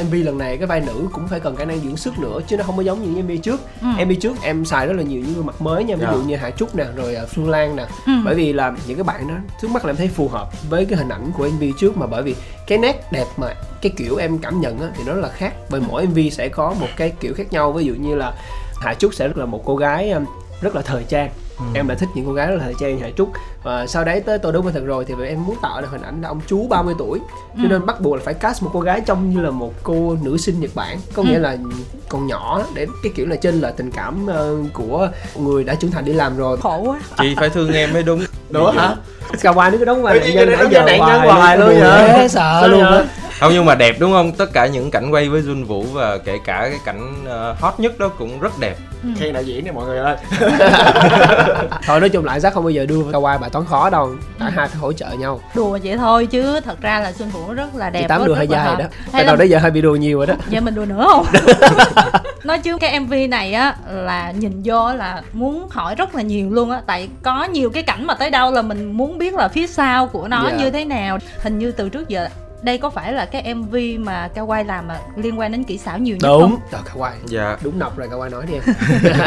MV 0.04 0.14
lần 0.14 0.38
này 0.38 0.58
cái 0.58 0.68
vai 0.68 0.80
nữ 0.80 1.08
cũng 1.14 1.28
phải 1.28 1.40
cần 1.40 1.56
khả 1.56 1.66
năng 1.66 1.84
diễn 1.84 1.98
xuất 1.98 2.20
nữa 2.20 2.40
chứ 2.48 2.58
nó 2.58 2.64
không 2.64 2.78
có 2.78 2.84
giống 2.84 3.02
như 3.04 3.10
những 3.10 3.28
MV 3.28 3.42
trước 3.44 3.60
Ừ. 3.82 3.88
MV 4.06 4.12
trước 4.22 4.34
em 4.42 4.66
xài 4.66 4.88
rất 4.88 4.94
là 4.94 5.04
nhiều 5.04 5.22
những 5.22 5.34
gương 5.34 5.46
mặt 5.46 5.62
mới 5.62 5.84
nha 5.84 5.96
ví 5.96 6.02
Dạ. 6.06 6.12
dụ 6.14 6.22
như 6.22 6.36
Hạ 6.36 6.50
Trúc 6.52 6.76
nè 6.76 6.86
rồi 6.96 7.16
à, 7.16 7.24
Phương 7.26 7.50
Lan 7.50 7.76
nè 7.76 7.86
Ừ. 8.06 8.12
bởi 8.26 8.36
vì 8.36 8.54
là 8.54 8.74
những 8.88 8.98
cái 8.98 9.04
bạn 9.04 9.28
đó 9.28 9.34
trước 9.62 9.72
mắt 9.72 9.86
là 9.86 9.90
em 9.92 9.96
thấy 9.98 10.08
phù 10.08 10.28
hợp 10.28 10.70
với 10.70 10.86
cái 10.86 10.98
hình 10.98 11.10
ảnh 11.10 11.32
của 11.38 11.48
MV 11.48 11.64
trước 11.80 11.98
mà 11.98 12.06
bởi 12.08 12.24
vì 12.24 12.36
cái 12.68 12.78
nét 12.78 13.02
đẹp 13.12 13.26
mà 13.38 13.54
cái 13.82 13.92
kiểu 13.98 14.16
em 14.16 14.38
cảm 14.38 14.62
nhận 14.62 14.80
á, 14.80 14.88
thì 14.98 15.04
nó 15.08 15.14
rất 15.14 15.22
là 15.22 15.30
khác 15.30 15.54
bởi 15.70 15.82
mỗi 15.88 16.06
MV 16.08 16.20
sẽ 16.32 16.50
có 16.50 16.76
một 16.80 16.88
cái 16.98 17.14
kiểu 17.20 17.34
khác 17.34 17.48
nhau 17.54 17.72
ví 17.72 17.86
dụ 17.86 17.94
như 17.94 18.16
là 18.16 18.34
Hạ 18.82 18.94
Trúc 18.94 19.14
sẽ 19.14 19.28
rất 19.28 19.38
là 19.38 19.46
một 19.46 19.62
cô 19.66 19.76
gái 19.76 20.12
um, 20.12 20.26
rất 20.62 20.76
là 20.76 20.82
thời 20.82 21.04
trang 21.04 21.30
em 21.74 21.88
lại 21.88 21.98
thích 21.98 22.10
những 22.14 22.26
cô 22.26 22.34
gái 22.34 22.48
rất 22.48 22.56
là 22.56 22.64
thời 22.64 22.74
trang 22.80 23.00
Hạ 23.00 23.10
Trúc 23.18 23.32
và 23.64 23.88
sau 23.88 24.04
đấy 24.04 24.22
tới 24.22 24.40
tôi 24.40 24.54
đúng 24.54 24.66
mà 24.66 24.72
thật 24.72 24.84
rồi 24.86 25.06
thì 25.06 25.14
em 25.28 25.46
muốn 25.46 25.56
tạo 25.62 25.82
được 25.82 25.88
hình 25.92 26.02
ảnh 26.02 26.22
là 26.22 26.28
ông 26.28 26.42
chú 26.48 26.68
30 26.68 26.96
tuổi. 26.98 27.20
Cho 27.56 27.68
nên 27.70 27.86
bắt 27.86 28.02
buộc 28.02 28.16
là 28.16 28.22
phải 28.26 28.34
cast 28.34 28.64
một 28.64 28.70
cô 28.74 28.80
gái 28.80 29.02
trông 29.06 29.30
như 29.30 29.42
là 29.42 29.52
một 29.52 29.74
cô 29.84 30.18
nữ 30.24 30.38
sinh 30.38 30.60
Nhật 30.60 30.72
Bản. 30.76 30.98
Có 31.14 31.24
nghĩa 31.24 31.40
là 31.40 31.58
còn 32.10 32.28
nhỏ 32.28 32.64
để 32.74 32.88
cái 33.04 33.12
kiểu 33.16 33.26
là 33.28 33.36
trên 33.36 33.60
là 33.60 33.72
tình 33.72 33.92
cảm 33.92 34.28
ờ, 34.28 34.56
của 34.74 35.10
người 35.36 35.64
đã 35.64 35.76
trưởng 35.76 35.92
thành 35.92 36.06
đi 36.06 36.14
làm 36.14 36.38
rồi. 36.38 36.58
Khổ 36.58 36.78
quá. 36.78 37.00
Chị 37.18 37.36
phải 37.36 37.50
thương 37.50 37.74
em 37.74 37.94
mới 37.94 38.04
đúng. 38.04 38.22
Đúng 38.50 38.72
hả? 38.78 38.96
Kawaii 39.32 39.72
nó 39.72 39.78
cứ 39.78 39.86
đóng 39.86 40.02
vai 40.02 40.20
nạn 40.20 40.24
cái 40.24 40.34
nhân 40.36 40.50
nãy 40.50 40.58
đóng 40.58 40.72
giờ 40.72 41.18
hoài 41.18 41.28
hoài 41.28 41.58
luôn. 41.58 41.80
vậy? 41.80 42.30
sợ 42.30 42.68
luôn 42.68 42.84
á 42.84 43.06
không 43.40 43.52
nhưng 43.54 43.66
mà 43.66 43.76
đẹp 43.76 43.96
đúng 44.00 44.12
không? 44.12 44.32
Tất 44.32 44.54
cả 44.54 44.68
những 44.68 44.92
cảnh 44.92 45.10
quay 45.12 45.30
với 45.30 45.42
Jun 45.42 45.66
Vũ 45.66 45.84
và 45.94 46.18
kể 46.18 46.38
cả 46.46 46.60
cái 46.70 46.80
cảnh 46.86 47.14
ờ, 47.26 47.56
hot 47.62 47.74
nhất 47.80 48.00
đó 48.00 48.08
cũng 48.18 48.40
rất 48.40 48.60
đẹp. 48.60 48.78
Khen 49.20 49.34
đạo 49.34 49.44
diễn 49.44 49.64
này 49.66 49.74
mọi 49.74 49.86
người 49.86 49.98
ơi. 50.00 50.18
Thôi 51.86 52.00
nói 52.00 52.10
chung 52.10 52.26
lại 52.26 52.40
Jack 52.40 52.52
không 52.52 52.64
bao 52.64 52.70
giờ 52.72 52.86
đưa 52.86 52.96
Kawaii 53.02 53.40
bài 53.40 53.50
toán 53.50 53.66
khó 53.66 53.90
đâu. 53.90 54.16
Cả 54.40 54.46
hai 54.56 54.68
phải 54.68 54.78
hỗ 54.78 54.94
trợ 54.94 55.10
nhau. 55.12 55.42
Đùa 55.56 55.78
vậy 55.84 55.98
thôi 55.98 56.26
chứ 56.26 56.60
thật 56.66 56.82
ra 56.82 57.00
là 57.00 57.12
xuân 57.12 57.30
vũ 57.30 57.54
rất 57.54 57.76
là 57.76 57.90
đẹp 57.90 58.02
chị 58.02 58.08
tám 58.08 58.22
rất- 58.22 58.28
rất 58.28 58.36
hơi 58.38 58.48
là 58.48 58.66
dài 58.66 58.76
đó. 58.80 58.86
Tại 59.12 59.24
đầu 59.24 59.36
đến 59.36 59.48
giờ 59.50 59.60
hơi 59.60 59.72
bị 59.72 59.82
đùa 59.82 59.96
nhiều 59.96 60.18
rồi 60.18 60.28
đó. 60.28 60.34
Vậy 60.52 60.62
mình 60.62 60.76
đùa 60.76 60.86
nữa 60.86 61.06
không? 61.10 61.26
Nói 62.44 62.60
chứ 62.60 62.78
cái 62.78 63.00
MV 63.00 63.14
này 63.30 63.54
á 63.54 63.76
là 63.90 64.32
nhìn 64.32 64.62
vô 64.66 64.94
là 64.94 65.22
muốn 65.34 65.68
hỏi 65.70 65.96
rất 65.96 66.16
là 66.16 66.22
nhiều 66.22 66.50
luôn 66.52 66.72
á. 66.72 66.82
Tại 66.86 67.10
có 67.24 67.44
nhiều 67.44 67.70
cái 67.70 67.84
cảnh 67.84 68.08
mà 68.08 68.14
tới 68.14 68.30
đâu 68.30 68.52
là 68.52 68.62
mình 68.62 68.92
muốn 68.92 69.18
biết 69.18 69.34
là 69.34 69.48
phía 69.48 69.68
sau 69.68 70.08
của 70.08 70.28
nó 70.28 70.44
Dạ. 70.52 70.58
như 70.58 70.70
thế 70.72 70.86
nào. 70.86 71.18
Hình 71.42 71.60
như 71.60 71.72
từ 71.72 71.90
trước 71.90 72.10
giờ 72.10 72.28
đây 72.62 72.78
có 72.78 72.90
phải 72.90 73.14
là 73.14 73.26
cái 73.26 73.54
MV 73.54 73.76
mà 74.00 74.30
Kawai 74.36 74.66
làm 74.66 74.88
mà 74.88 75.00
liên 75.16 75.40
quan 75.40 75.52
đến 75.52 75.64
kỹ 75.64 75.78
xảo 75.78 75.98
nhiều 76.00 76.18
nhất 76.20 76.30
đúng 76.30 76.42
không? 76.42 76.60
trời 76.72 76.82
Kawaii 76.94 77.12
dạ 77.26 77.58
đúng 77.64 77.80
nọc 77.80 77.98
rồi 77.98 78.08
Kawaii 78.08 78.30
nói 78.30 78.46
đi 78.46 78.54
em 78.54 78.64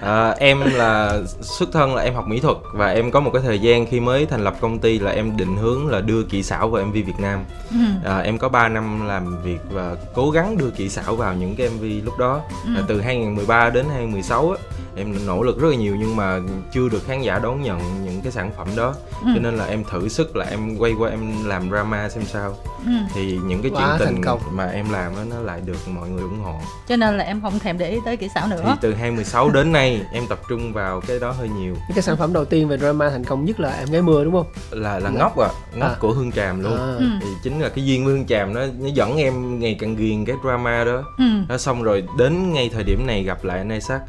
À, 0.00 0.30
em 0.38 0.60
là 0.74 1.18
xuất 1.40 1.68
thân 1.72 1.94
là 1.94 2.02
em 2.02 2.14
học 2.14 2.26
mỹ 2.28 2.40
thuật 2.40 2.56
và 2.74 2.86
em 2.90 3.10
có 3.10 3.20
một 3.20 3.30
cái 3.32 3.42
thời 3.42 3.58
gian 3.58 3.86
khi 3.86 4.00
mới 4.00 4.26
thành 4.26 4.44
lập 4.44 4.54
công 4.60 4.78
ty 4.78 4.98
là 4.98 5.10
em 5.10 5.36
định 5.36 5.56
hướng 5.56 5.88
là 5.88 6.00
đưa 6.00 6.22
kỹ 6.22 6.42
xảo 6.42 6.68
vào 6.68 6.84
MV 6.84 6.92
Việt 6.94 7.18
Nam. 7.20 7.44
Ừ. 7.70 7.76
À, 8.04 8.18
em 8.18 8.38
có 8.38 8.48
3 8.48 8.68
năm 8.68 9.06
làm 9.06 9.42
việc 9.42 9.58
và 9.70 9.96
cố 10.14 10.30
gắng 10.30 10.56
đưa 10.56 10.70
kỹ 10.70 10.88
xảo 10.88 11.16
vào 11.16 11.34
những 11.34 11.56
cái 11.56 11.68
MV 11.68 11.84
lúc 12.04 12.18
đó. 12.18 12.40
Ừ. 12.64 12.70
À, 12.76 12.82
từ 12.88 13.00
2013 13.00 13.70
đến 13.70 13.86
2016 13.92 14.50
á, 14.50 14.56
em 15.00 15.26
nỗ 15.26 15.42
lực 15.42 15.60
rất 15.60 15.68
là 15.70 15.76
nhiều 15.76 15.96
nhưng 15.98 16.16
mà 16.16 16.38
chưa 16.72 16.88
được 16.88 17.04
khán 17.06 17.22
giả 17.22 17.38
đón 17.38 17.62
nhận 17.62 18.04
những 18.04 18.20
cái 18.22 18.32
sản 18.32 18.50
phẩm 18.56 18.68
đó. 18.76 18.94
Ừ. 19.24 19.30
Cho 19.34 19.40
nên 19.40 19.56
là 19.56 19.64
em 19.66 19.84
thử 19.90 20.08
sức 20.08 20.36
là 20.36 20.46
em 20.50 20.76
quay 20.78 20.92
qua 20.98 21.10
em 21.10 21.32
làm 21.46 21.68
drama 21.70 22.08
xem 22.08 22.24
sao. 22.26 22.56
Ừ. 22.86 22.92
Thì 23.14 23.38
những 23.44 23.62
cái 23.62 23.70
Quá 23.74 23.96
chuyện 23.98 24.08
tình 24.08 24.24
công. 24.24 24.40
mà 24.52 24.66
em 24.66 24.90
làm 24.90 25.16
á 25.16 25.22
nó 25.30 25.40
lại 25.40 25.60
được 25.64 25.88
mọi 25.88 26.08
người 26.08 26.22
ủng 26.22 26.40
hộ. 26.42 26.60
Cho 26.88 26.96
nên 26.96 27.16
là 27.18 27.24
em 27.24 27.40
không 27.42 27.58
thèm 27.58 27.78
để 27.78 27.90
ý 27.90 27.98
tới 28.04 28.16
kỹ 28.16 28.28
xảo 28.34 28.46
Thì 28.50 28.54
nữa 28.56 28.76
từ 28.80 28.94
2016 28.94 29.50
đến 29.50 29.72
nay 29.72 30.02
em 30.12 30.26
tập 30.28 30.38
trung 30.48 30.72
vào 30.72 31.00
cái 31.06 31.18
đó 31.20 31.30
hơi 31.30 31.48
nhiều. 31.48 31.74
cái 31.94 32.02
sản 32.02 32.16
phẩm 32.16 32.32
đầu 32.32 32.44
tiên 32.44 32.68
về 32.68 32.76
drama 32.78 33.10
thành 33.10 33.24
công 33.24 33.44
nhất 33.44 33.60
là 33.60 33.70
em 33.78 33.88
gái 33.90 34.02
mưa 34.02 34.24
đúng 34.24 34.32
không 34.32 34.46
là 34.70 34.98
là 34.98 35.10
ngốc 35.10 35.38
à 35.38 35.48
ngốc 35.74 35.90
À. 35.90 35.96
của 36.00 36.12
hương 36.12 36.32
tràm 36.32 36.62
luôn 36.62 36.76
À. 36.76 36.94
Ừ. 36.98 37.04
thì 37.20 37.26
chính 37.42 37.60
là 37.60 37.68
cái 37.68 37.86
duyên 37.86 38.04
với 38.04 38.14
hương 38.14 38.26
tràm 38.26 38.54
nó 38.54 38.60
nó 38.80 38.88
dẫn 38.94 39.16
em 39.16 39.58
ngày 39.60 39.76
càng 39.80 39.96
ghiền 39.96 40.24
cái 40.24 40.36
drama 40.44 40.84
đó 40.84 41.02
Ừ. 41.18 41.24
nó 41.48 41.58
xong 41.58 41.82
rồi 41.82 42.04
đến 42.18 42.52
ngay 42.52 42.70
thời 42.74 42.84
điểm 42.84 43.06
này 43.06 43.22
gặp 43.24 43.44
lại 43.44 43.58
anh 43.58 43.70
Isaac 43.70 44.00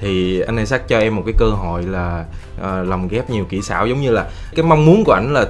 thì 0.00 0.40
anh 0.40 0.56
Isaac 0.56 0.88
cho 0.88 0.98
em 0.98 1.16
một 1.16 1.22
cái 1.26 1.34
cơ 1.38 1.46
hội 1.46 1.82
là 1.82 2.24
uh, 2.56 2.88
lồng 2.88 3.08
ghép 3.08 3.30
nhiều 3.30 3.44
kỹ 3.44 3.62
xảo 3.62 3.86
giống 3.86 4.00
như 4.00 4.10
là 4.10 4.30
cái 4.54 4.64
mong 4.64 4.86
muốn 4.86 5.04
của 5.04 5.12
ảnh 5.12 5.32
là 5.32 5.46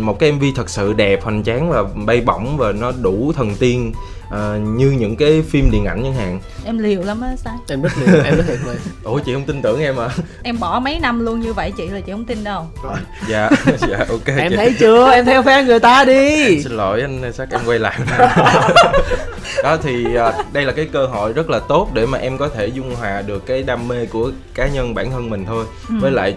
một 0.00 0.18
cái 0.18 0.32
MV 0.32 0.44
thật 0.56 0.70
sự 0.70 0.92
đẹp 0.92 1.22
hoành 1.22 1.42
tráng 1.42 1.70
và 1.70 1.82
bay 2.06 2.20
bổng 2.20 2.56
và 2.56 2.72
nó 2.72 2.92
đủ 3.02 3.32
thần 3.36 3.54
tiên 3.54 3.92
ờ, 4.32 4.58
như 4.58 4.90
những 4.90 5.16
cái 5.16 5.42
phim 5.50 5.70
điện 5.70 5.84
ảnh 5.84 6.00
chẳng 6.02 6.14
hạn. 6.14 6.40
Em 6.64 6.78
liều 6.78 7.02
lắm 7.02 7.20
á 7.20 7.28
sao? 7.44 7.58
em 7.68 7.82
rất 7.82 7.92
liều 8.00 8.22
em 8.24 8.36
rất 8.36 8.44
thiệt 8.46 8.58
lời 8.66 8.76
ủa 9.04 9.18
chị 9.18 9.34
không 9.34 9.44
tin 9.44 9.62
tưởng 9.62 9.80
em 9.80 9.96
à 10.00 10.08
Em 10.42 10.58
bỏ 10.60 10.80
mấy 10.80 10.98
năm 11.00 11.24
luôn 11.24 11.40
như 11.40 11.52
vậy 11.52 11.72
chị 11.76 11.88
là 11.88 12.00
chị 12.00 12.12
không 12.12 12.24
tin 12.24 12.44
đâu. 12.44 12.66
Dạ 13.28 13.50
dạ 13.88 13.98
ok 14.08 14.26
em 14.26 14.50
chị. 14.50 14.56
thấy 14.56 14.74
chưa? 14.80 15.10
Em 15.10 15.24
theo 15.24 15.42
fan 15.42 15.64
người 15.66 15.80
ta 15.80 16.04
đi. 16.04 16.62
Xin 16.62 16.72
lỗi 16.72 17.00
anh 17.00 17.22
Isaac 17.22 17.50
em 17.50 17.60
quay 17.66 17.78
lại. 17.78 17.98
Đó 19.62 19.76
thì 19.82 20.14
à, 20.16 20.32
đây 20.52 20.64
là 20.64 20.72
cái 20.72 20.86
cơ 20.92 21.06
hội 21.06 21.32
rất 21.32 21.50
là 21.50 21.58
tốt 21.68 21.88
để 21.94 22.06
mà 22.06 22.18
em 22.18 22.38
có 22.38 22.48
thể 22.48 22.66
dung 22.66 22.94
hòa 22.94 23.22
được 23.22 23.46
cái 23.46 23.62
đam 23.62 23.88
mê 23.88 24.06
của 24.06 24.30
cá 24.54 24.68
nhân 24.68 24.94
bản 24.94 25.10
thân 25.10 25.30
mình 25.30 25.44
thôi. 25.46 25.64
Ừ. 25.88 25.94
với 26.00 26.10
lại 26.10 26.36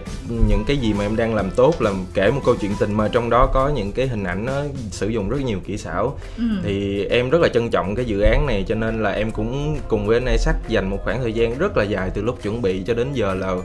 những 0.49 0.63
cái 0.67 0.77
gì 0.77 0.93
mà 0.93 1.05
em 1.05 1.15
đang 1.15 1.35
làm 1.35 1.51
tốt 1.51 1.81
là 1.81 1.91
kể 2.13 2.31
một 2.31 2.41
câu 2.45 2.55
chuyện 2.55 2.71
tình 2.79 2.93
mà 2.93 3.07
trong 3.07 3.29
đó 3.29 3.49
có 3.53 3.71
những 3.75 3.91
cái 3.91 4.07
hình 4.07 4.23
ảnh 4.23 4.45
nó 4.45 4.53
sử 4.91 5.07
dụng 5.07 5.29
rất 5.29 5.37
nhiều 5.45 5.59
kỹ 5.65 5.77
xảo. 5.77 6.17
Ừ. 6.37 6.43
thì 6.63 7.05
em 7.05 7.29
rất 7.29 7.41
là 7.41 7.47
trân 7.53 7.69
trọng 7.69 7.85
cái 7.96 8.06
dự 8.06 8.22
án 8.22 8.46
này 8.46 8.65
cho 8.68 8.75
nên 8.75 9.04
là 9.04 9.12
em 9.12 9.32
cũng 9.32 9.77
cùng 9.88 10.08
với 10.08 10.18
anh 10.18 10.25
Isaac 10.32 10.56
dành 10.68 10.89
một 10.89 10.98
khoảng 11.04 11.22
thời 11.22 11.34
gian 11.34 11.58
rất 11.58 11.77
là 11.77 11.84
dài 11.84 12.12
từ 12.13 12.22
lúc 12.22 12.44
chuẩn 12.44 12.62
bị 12.62 12.84
cho 12.88 12.94
đến 12.94 13.13
giờ 13.13 13.34
là 13.34 13.56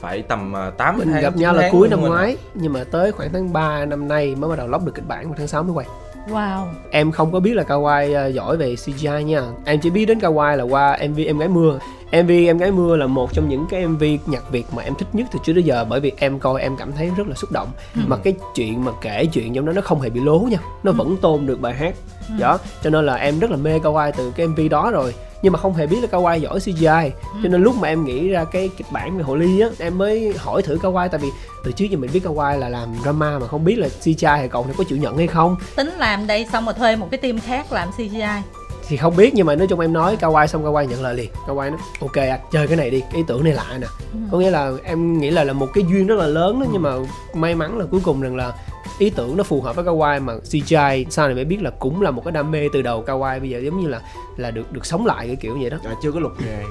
phải 0.00 0.22
tầm 0.22 0.56
à, 0.56 0.70
8 0.70 0.98
mình 0.98 1.08
tháng 1.12 1.22
gặp 1.22 1.30
9 1.30 1.42
nhau 1.42 1.54
là 1.54 1.68
cuối 1.72 1.88
năm 1.88 2.00
ngoái 2.00 2.36
nhưng 2.54 2.72
mà 2.72 2.84
tới 2.84 3.12
khoảng 3.12 3.32
tháng 3.32 3.52
3 3.52 3.84
năm 3.84 4.08
nay 4.08 4.34
mới 4.34 4.50
bắt 4.50 4.58
đầu 4.58 4.68
lóc 4.68 4.84
được 4.84 4.92
kịch 4.94 5.08
bản 5.08 5.30
và 5.30 5.34
tháng 5.38 5.48
6 5.48 5.62
mới 5.62 5.72
quay 5.72 5.86
Wow. 6.30 6.66
Em 6.90 7.12
không 7.12 7.32
có 7.32 7.40
biết 7.40 7.54
là 7.54 7.62
Kawaii 7.62 8.14
ờ, 8.14 8.26
giỏi 8.26 8.56
về 8.56 8.74
CGI 8.76 9.24
nha. 9.24 9.42
Em 9.64 9.80
chỉ 9.80 9.90
biết 9.90 10.06
đến 10.06 10.18
Kawaii 10.18 10.56
là 10.56 10.64
qua 10.64 10.98
MV 11.08 11.18
em 11.26 11.38
gái 11.38 11.48
mưa. 11.48 11.78
MV 12.12 12.30
em 12.30 12.58
gái 12.58 12.70
mưa 12.70 12.96
là 12.96 13.06
một 13.06 13.32
trong 13.32 13.48
những 13.48 13.66
cái 13.70 13.86
MV 13.86 14.04
nhạc 14.26 14.50
Việt 14.50 14.66
mà 14.76 14.82
em 14.82 14.94
thích 14.94 15.08
nhất 15.12 15.26
từ 15.32 15.38
trước 15.44 15.52
đến 15.52 15.64
giờ 15.64 15.84
bởi 15.88 16.00
vì 16.00 16.12
em 16.16 16.38
coi 16.38 16.60
em 16.60 16.76
cảm 16.76 16.92
thấy 16.92 17.10
rất 17.16 17.28
là 17.28 17.34
xúc 17.34 17.52
động. 17.52 17.68
Mà 18.06 18.16
cái 18.16 18.34
chuyện 18.54 18.84
mà 18.84 18.92
kể 19.02 19.26
chuyện 19.26 19.54
trong 19.54 19.66
đó 19.66 19.72
nó 19.72 19.80
không 19.80 20.00
hề 20.00 20.10
bị 20.10 20.20
lố 20.20 20.38
nha. 20.38 20.58
Nó 20.82 20.92
vẫn 20.92 21.16
tôn 21.16 21.46
được 21.46 21.60
bài 21.60 21.74
hát. 21.74 21.94
Đó 22.38 22.58
cho 22.82 22.90
nên 22.90 23.06
là 23.06 23.14
em 23.14 23.38
rất 23.38 23.50
là 23.50 23.56
mê 23.56 23.78
Kawaii 23.78 24.12
từ 24.16 24.32
cái 24.36 24.46
MV 24.46 24.60
đó 24.70 24.90
rồi 24.90 25.14
nhưng 25.42 25.52
mà 25.52 25.58
không 25.58 25.74
hề 25.74 25.86
biết 25.86 25.98
là 26.02 26.08
Kawaii 26.18 26.38
giỏi 26.38 26.60
CGI 26.60 27.10
cho 27.42 27.48
nên 27.48 27.62
lúc 27.62 27.74
mà 27.76 27.88
em 27.88 28.04
nghĩ 28.04 28.28
ra 28.28 28.44
cái 28.44 28.70
kịch 28.76 28.86
bản 28.90 29.16
về 29.16 29.22
hồ 29.22 29.36
ly 29.36 29.60
á 29.60 29.68
em 29.78 29.98
mới 29.98 30.34
hỏi 30.38 30.62
thử 30.62 30.78
Kawaii 30.82 31.08
tại 31.08 31.20
vì 31.20 31.28
từ 31.64 31.72
trước 31.72 31.84
giờ 31.84 31.98
mình 31.98 32.10
biết 32.12 32.24
Kawaii 32.24 32.58
là 32.58 32.68
làm 32.68 32.88
drama 33.02 33.38
mà 33.38 33.46
không 33.46 33.64
biết 33.64 33.78
là 33.78 33.88
CGI 33.88 34.26
hay 34.26 34.48
cậu 34.48 34.64
này 34.64 34.74
có 34.78 34.84
chịu 34.84 34.98
nhận 34.98 35.16
hay 35.16 35.26
không. 35.26 35.56
Tính 35.76 35.90
làm 35.98 36.26
đây 36.26 36.46
xong 36.52 36.64
rồi 36.64 36.74
thuê 36.74 36.96
một 36.96 37.08
cái 37.10 37.18
team 37.18 37.40
khác 37.40 37.72
làm 37.72 37.88
CGI 37.92 38.42
thì 38.88 38.96
không 38.96 39.16
biết 39.16 39.34
nhưng 39.34 39.46
mà 39.46 39.54
nói 39.54 39.66
chung 39.66 39.80
em 39.80 39.92
nói 39.92 40.16
Kawaii 40.20 40.46
xong 40.46 40.64
Kawaii 40.64 40.84
nhận 40.84 41.02
lời 41.02 41.14
liền. 41.14 41.30
Kawaii 41.46 41.70
nói 41.70 41.80
ok 42.00 42.16
anh 42.16 42.40
chơi 42.52 42.66
cái 42.66 42.76
này 42.76 42.90
đi 42.90 43.00
cái 43.00 43.16
ý 43.16 43.22
tưởng 43.26 43.44
này 43.44 43.52
lạ 43.52 43.78
nè. 43.80 43.86
Có 44.30 44.38
nghĩa 44.38 44.50
là 44.50 44.72
em 44.84 45.18
nghĩ 45.18 45.30
là 45.30 45.44
là 45.44 45.52
một 45.52 45.68
cái 45.74 45.84
duyên 45.90 46.06
rất 46.06 46.14
là 46.18 46.26
lớn 46.26 46.60
đó 46.60 46.66
nhưng 46.72 46.82
mà 46.82 46.90
may 47.34 47.54
mắn 47.54 47.78
là 47.78 47.84
cuối 47.90 48.00
cùng 48.04 48.20
rằng 48.20 48.36
là 48.36 48.52
ý 48.98 49.10
tưởng 49.10 49.36
nó 49.36 49.44
phù 49.44 49.60
hợp 49.60 49.76
với 49.76 49.84
Kawaii 49.84 50.22
mà 50.22 50.34
CGI 50.38 51.06
sau 51.10 51.26
này 51.26 51.34
mới 51.34 51.44
biết 51.44 51.62
là 51.62 51.70
cũng 51.70 52.02
là 52.02 52.10
một 52.10 52.22
cái 52.24 52.32
đam 52.32 52.50
mê 52.50 52.68
từ 52.72 52.82
đầu 52.82 53.04
Kawaii 53.06 53.40
bây 53.40 53.50
giờ 53.50 53.58
giống 53.58 53.80
như 53.80 53.88
là 53.88 54.00
là 54.36 54.50
được 54.50 54.72
được 54.72 54.86
sống 54.86 55.06
lại 55.06 55.26
cái 55.26 55.36
kiểu 55.36 55.58
vậy 55.60 55.70
đó. 55.70 55.76
À, 55.84 55.92
chưa 56.02 56.12
có 56.12 56.20
luật 56.20 56.32
nghề. 56.40 56.62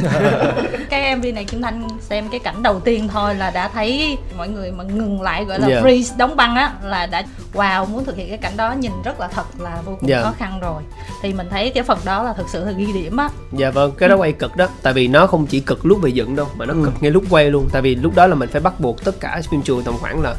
Cái 0.90 1.16
MV 1.16 1.24
này 1.34 1.44
Kim 1.44 1.62
Thanh 1.62 1.88
xem 2.00 2.28
cái 2.30 2.40
cảnh 2.40 2.62
đầu 2.62 2.80
tiên 2.80 3.08
thôi 3.08 3.34
là 3.34 3.50
đã 3.50 3.68
thấy 3.68 4.18
mọi 4.36 4.48
người 4.48 4.72
mà 4.72 4.84
ngừng 4.84 5.22
lại 5.22 5.44
gọi 5.44 5.60
là 5.60 5.68
Dạ. 5.68 5.80
freeze 5.80 6.16
đóng 6.18 6.36
băng 6.36 6.54
á 6.54 6.74
là 6.82 7.06
đã 7.06 7.22
wow 7.54 7.86
muốn 7.88 8.04
thực 8.04 8.16
hiện 8.16 8.28
cái 8.28 8.38
cảnh 8.38 8.52
đó 8.56 8.72
nhìn 8.72 8.92
rất 9.04 9.20
là 9.20 9.28
thật 9.28 9.44
là 9.58 9.82
vô 9.86 9.96
cùng 10.00 10.08
Dạ. 10.08 10.22
khó 10.22 10.32
khăn 10.38 10.60
rồi. 10.60 10.82
Thì 11.22 11.32
mình 11.32 11.46
thấy 11.50 11.70
cái 11.70 11.82
phần 11.84 11.98
đó 12.04 12.22
là 12.22 12.32
thực 12.32 12.48
sự 12.48 12.64
là 12.64 12.72
ghi 12.72 12.86
điểm 12.92 13.16
á. 13.16 13.28
Dạ 13.52 13.70
vâng, 13.70 13.92
cái 13.98 14.08
đó 14.08 14.16
quay 14.16 14.32
cực 14.32 14.56
đó 14.56 14.68
Tại 14.82 14.92
vì 14.92 15.08
nó 15.08 15.26
không 15.26 15.46
chỉ 15.46 15.60
cực 15.60 15.86
lúc 15.86 15.98
về 16.02 16.10
dựng 16.10 16.36
đâu 16.36 16.46
Mà 16.56 16.66
nó 16.66 16.74
cực 16.84 16.92
ngay 17.02 17.10
lúc 17.10 17.24
quay 17.30 17.50
luôn. 17.50 17.68
Tại 17.72 17.82
vì 17.82 17.94
lúc 17.94 18.14
đó 18.14 18.26
là 18.26 18.34
mình 18.34 18.48
phải 18.52 18.60
bắt 18.60 18.80
buộc 18.80 19.04
tất 19.04 19.20
cả 19.20 19.40
phim 19.50 19.62
trường 19.62 19.82
tầm 19.82 19.94
khoảng 20.00 20.22
là 20.22 20.34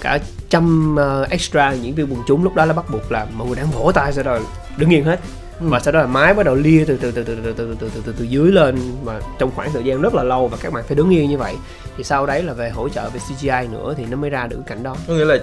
Cả 0.00 0.18
trăm 0.50 0.96
ờ, 0.96 1.26
extra 1.30 1.72
diễn 1.72 1.94
viên 1.94 2.06
quần 2.12 2.22
chúng 2.26 2.44
Lúc 2.44 2.54
đó 2.54 2.64
là 2.64 2.72
bắt 2.72 2.84
buộc 2.90 3.12
là 3.12 3.26
mọi 3.36 3.46
người 3.46 3.56
đang 3.56 3.70
vỗ 3.70 3.92
tay 3.94 4.12
sau 4.12 4.24
đó 4.24 4.38
đứng 4.76 4.90
yên 4.90 5.04
hết. 5.04 5.20
Và 5.60 5.80
sau 5.80 5.92
đó 5.92 6.00
là 6.00 6.06
máy 6.06 6.34
bắt 6.34 6.42
đầu 6.46 6.54
lia 6.54 6.84
từ 6.86 6.96
từ 6.96 7.10
từ 7.10 7.24
từ 7.24 7.34
từ 7.34 7.52
từ 7.52 7.52
từ 7.56 7.76
từ 7.80 7.90
từ, 7.94 8.02
từ, 8.06 8.14
từ 8.18 8.24
dưới 8.24 8.52
lên 8.52 8.76
mà 9.04 9.12
trong 9.38 9.50
khoảng 9.54 9.72
thời 9.72 9.84
gian 9.84 10.00
rất 10.02 10.14
là 10.14 10.22
lâu 10.22 10.48
và 10.48 10.56
các 10.60 10.72
bạn 10.72 10.84
phải 10.86 10.96
đứng 10.96 11.10
yên 11.10 11.30
như 11.30 11.38
vậy. 11.38 11.54
Thì 11.96 12.04
sau 12.04 12.26
đấy 12.26 12.42
là 12.42 12.52
về 12.52 12.70
hỗ 12.70 12.88
trợ 12.88 13.10
về 13.10 13.20
CGI 13.28 13.68
nữa 13.72 13.94
thì 13.96 14.04
nó 14.10 14.16
mới 14.16 14.30
ra 14.30 14.46
được 14.46 14.56
cái 14.56 14.76
cảnh 14.76 14.82
đó. 14.82 14.96
Có 15.08 15.14
nghĩa 15.14 15.24
là 15.24 15.36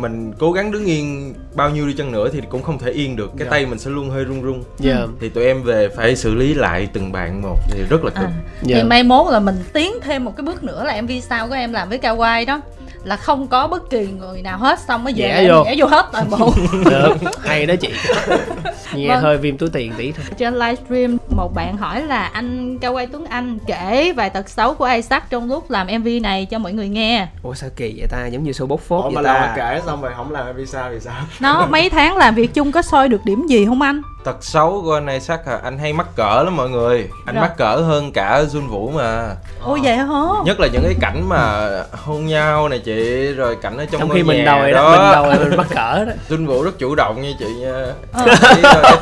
mình 0.00 0.32
cố 0.38 0.52
gắng 0.52 0.70
đứng 0.72 0.84
yên 0.84 1.34
bao 1.54 1.70
nhiêu 1.70 1.86
đi 1.86 1.94
chăng 1.98 2.12
nữa 2.12 2.28
thì 2.32 2.40
cũng 2.50 2.62
không 2.62 2.78
thể 2.78 2.90
yên 2.90 3.16
được. 3.16 3.30
Cái 3.38 3.44
Dạ. 3.46 3.50
tay 3.50 3.66
mình 3.66 3.78
sẽ 3.78 3.90
luôn 3.90 4.10
hơi 4.10 4.24
run 4.24 4.42
run. 4.42 4.62
Yeah. 4.84 5.08
thì 5.20 5.28
tụi 5.28 5.44
em 5.44 5.62
về 5.62 5.88
phải 5.96 6.16
xử 6.16 6.34
lý 6.34 6.54
lại 6.54 6.88
từng 6.92 7.12
bạn 7.12 7.42
một 7.42 7.56
thì 7.70 7.82
rất 7.90 8.04
là 8.04 8.10
cực. 8.10 8.24
À, 8.24 8.32
Dạ. 8.62 8.76
thì 8.76 8.82
mai 8.88 9.02
mốt 9.02 9.32
là 9.32 9.40
mình 9.40 9.56
tiến 9.72 9.92
thêm 10.02 10.24
một 10.24 10.36
cái 10.36 10.44
bước 10.44 10.64
nữa 10.64 10.84
là 10.84 11.02
MV 11.02 11.10
sau 11.28 11.48
của 11.48 11.54
em 11.54 11.72
làm 11.72 11.88
với 11.88 11.98
Kawaii 11.98 12.46
đó 12.46 12.60
là 13.06 13.16
không 13.16 13.46
có 13.48 13.66
bất 13.66 13.90
kỳ 13.90 14.06
người 14.06 14.42
nào 14.42 14.58
hết 14.58 14.78
xong 14.80 15.04
mới 15.04 15.12
về 15.16 15.46
vô. 15.48 15.64
vẽ 15.64 15.74
vô 15.78 15.86
hết 15.86 16.06
toàn 16.12 16.30
bộ. 16.30 16.52
Được 16.90 17.14
hay 17.44 17.66
đó 17.66 17.74
chị. 17.80 17.92
Nghe 18.94 19.08
Vâng. 19.08 19.22
hơi 19.22 19.38
viêm 19.38 19.58
túi 19.58 19.68
tiền 19.72 19.92
tí 19.96 20.12
thôi. 20.12 20.24
Trên 20.38 20.54
livestream 20.54 21.16
một 21.36 21.54
bạn 21.54 21.76
hỏi 21.76 22.02
là 22.02 22.24
anh 22.24 22.78
Kawaii 22.78 23.06
Tuấn 23.12 23.26
Anh 23.26 23.58
kể 23.66 24.12
vài 24.16 24.30
tật 24.30 24.48
xấu 24.48 24.74
của 24.74 24.84
Isaac 24.84 25.30
trong 25.30 25.48
lúc 25.48 25.70
làm 25.70 25.86
MV 25.98 26.08
này 26.22 26.46
cho 26.46 26.58
mọi 26.58 26.72
người 26.72 26.88
nghe. 26.88 27.26
Ủa 27.42 27.54
sao 27.54 27.70
kỳ 27.76 27.94
vậy 27.98 28.06
ta? 28.10 28.26
Giống 28.26 28.44
như 28.44 28.50
show 28.50 28.66
bốc 28.66 28.80
phốt 28.80 29.04
Ủa 29.04 29.10
mà 29.10 29.14
vậy 29.14 29.24
làm 29.24 29.34
ta. 29.42 29.46
mà 29.46 29.52
kể 29.56 29.80
xong 29.86 30.02
rồi 30.02 30.12
không 30.16 30.30
làm 30.32 30.56
vì 30.56 30.66
sao 30.66 30.90
vì 30.92 31.00
sao? 31.00 31.22
Nó 31.40 31.66
mấy 31.66 31.90
tháng 31.90 32.16
làm 32.16 32.34
việc 32.34 32.54
chung 32.54 32.72
có 32.72 32.82
soi 32.82 33.08
được 33.08 33.20
điểm 33.24 33.46
gì 33.46 33.66
không 33.66 33.82
anh 33.82 34.02
tật 34.26 34.36
xấu 34.40 34.82
của 34.84 34.94
anh 34.94 35.06
này 35.06 35.20
sắc 35.20 35.46
à. 35.46 35.58
Anh 35.62 35.78
hay 35.78 35.92
mắc 35.92 36.06
cỡ 36.16 36.42
lắm 36.44 36.56
mọi 36.56 36.70
người. 36.70 37.08
Anh 37.26 37.34
Rồi. 37.34 37.42
mắc 37.42 37.56
cỡ 37.56 37.76
hơn 37.76 38.12
cả 38.12 38.42
Jun 38.52 38.68
Vũ 38.68 38.90
mà. 38.94 39.34
Ôi 39.62 39.80
vậy 39.82 39.96
hả? 39.96 40.22
Nhất 40.44 40.60
là 40.60 40.68
những 40.72 40.82
cái 40.82 40.94
cảnh 41.00 41.28
mà 41.28 41.68
hôn 41.92 42.26
nhau 42.26 42.68
này 42.68 42.78
chị 42.78 43.32
rồi 43.32 43.56
cảnh 43.62 43.78
ở 43.78 43.84
trong, 43.84 44.00
trong 44.00 44.08
ngôi 44.08 44.16
khi 44.16 44.22
mình 44.22 44.38
nhà 44.38 44.44
đòi 44.44 44.72
đó. 44.72 44.90
mình 44.90 45.12
đòi 45.12 45.38
mình 45.38 45.56
mắc 45.56 45.66
cỡ 45.70 46.04
đó. 46.04 46.12
Jun 46.28 46.46
Vũ 46.46 46.62
rất 46.62 46.78
chủ 46.78 46.94
động 46.94 47.22
nha 47.22 47.30
chị 47.38 47.54
nha. 47.60 47.84
Ờ. 48.12 48.26
Ờ, 48.26 48.36
cái, 48.40 48.62
tật, 48.62 49.00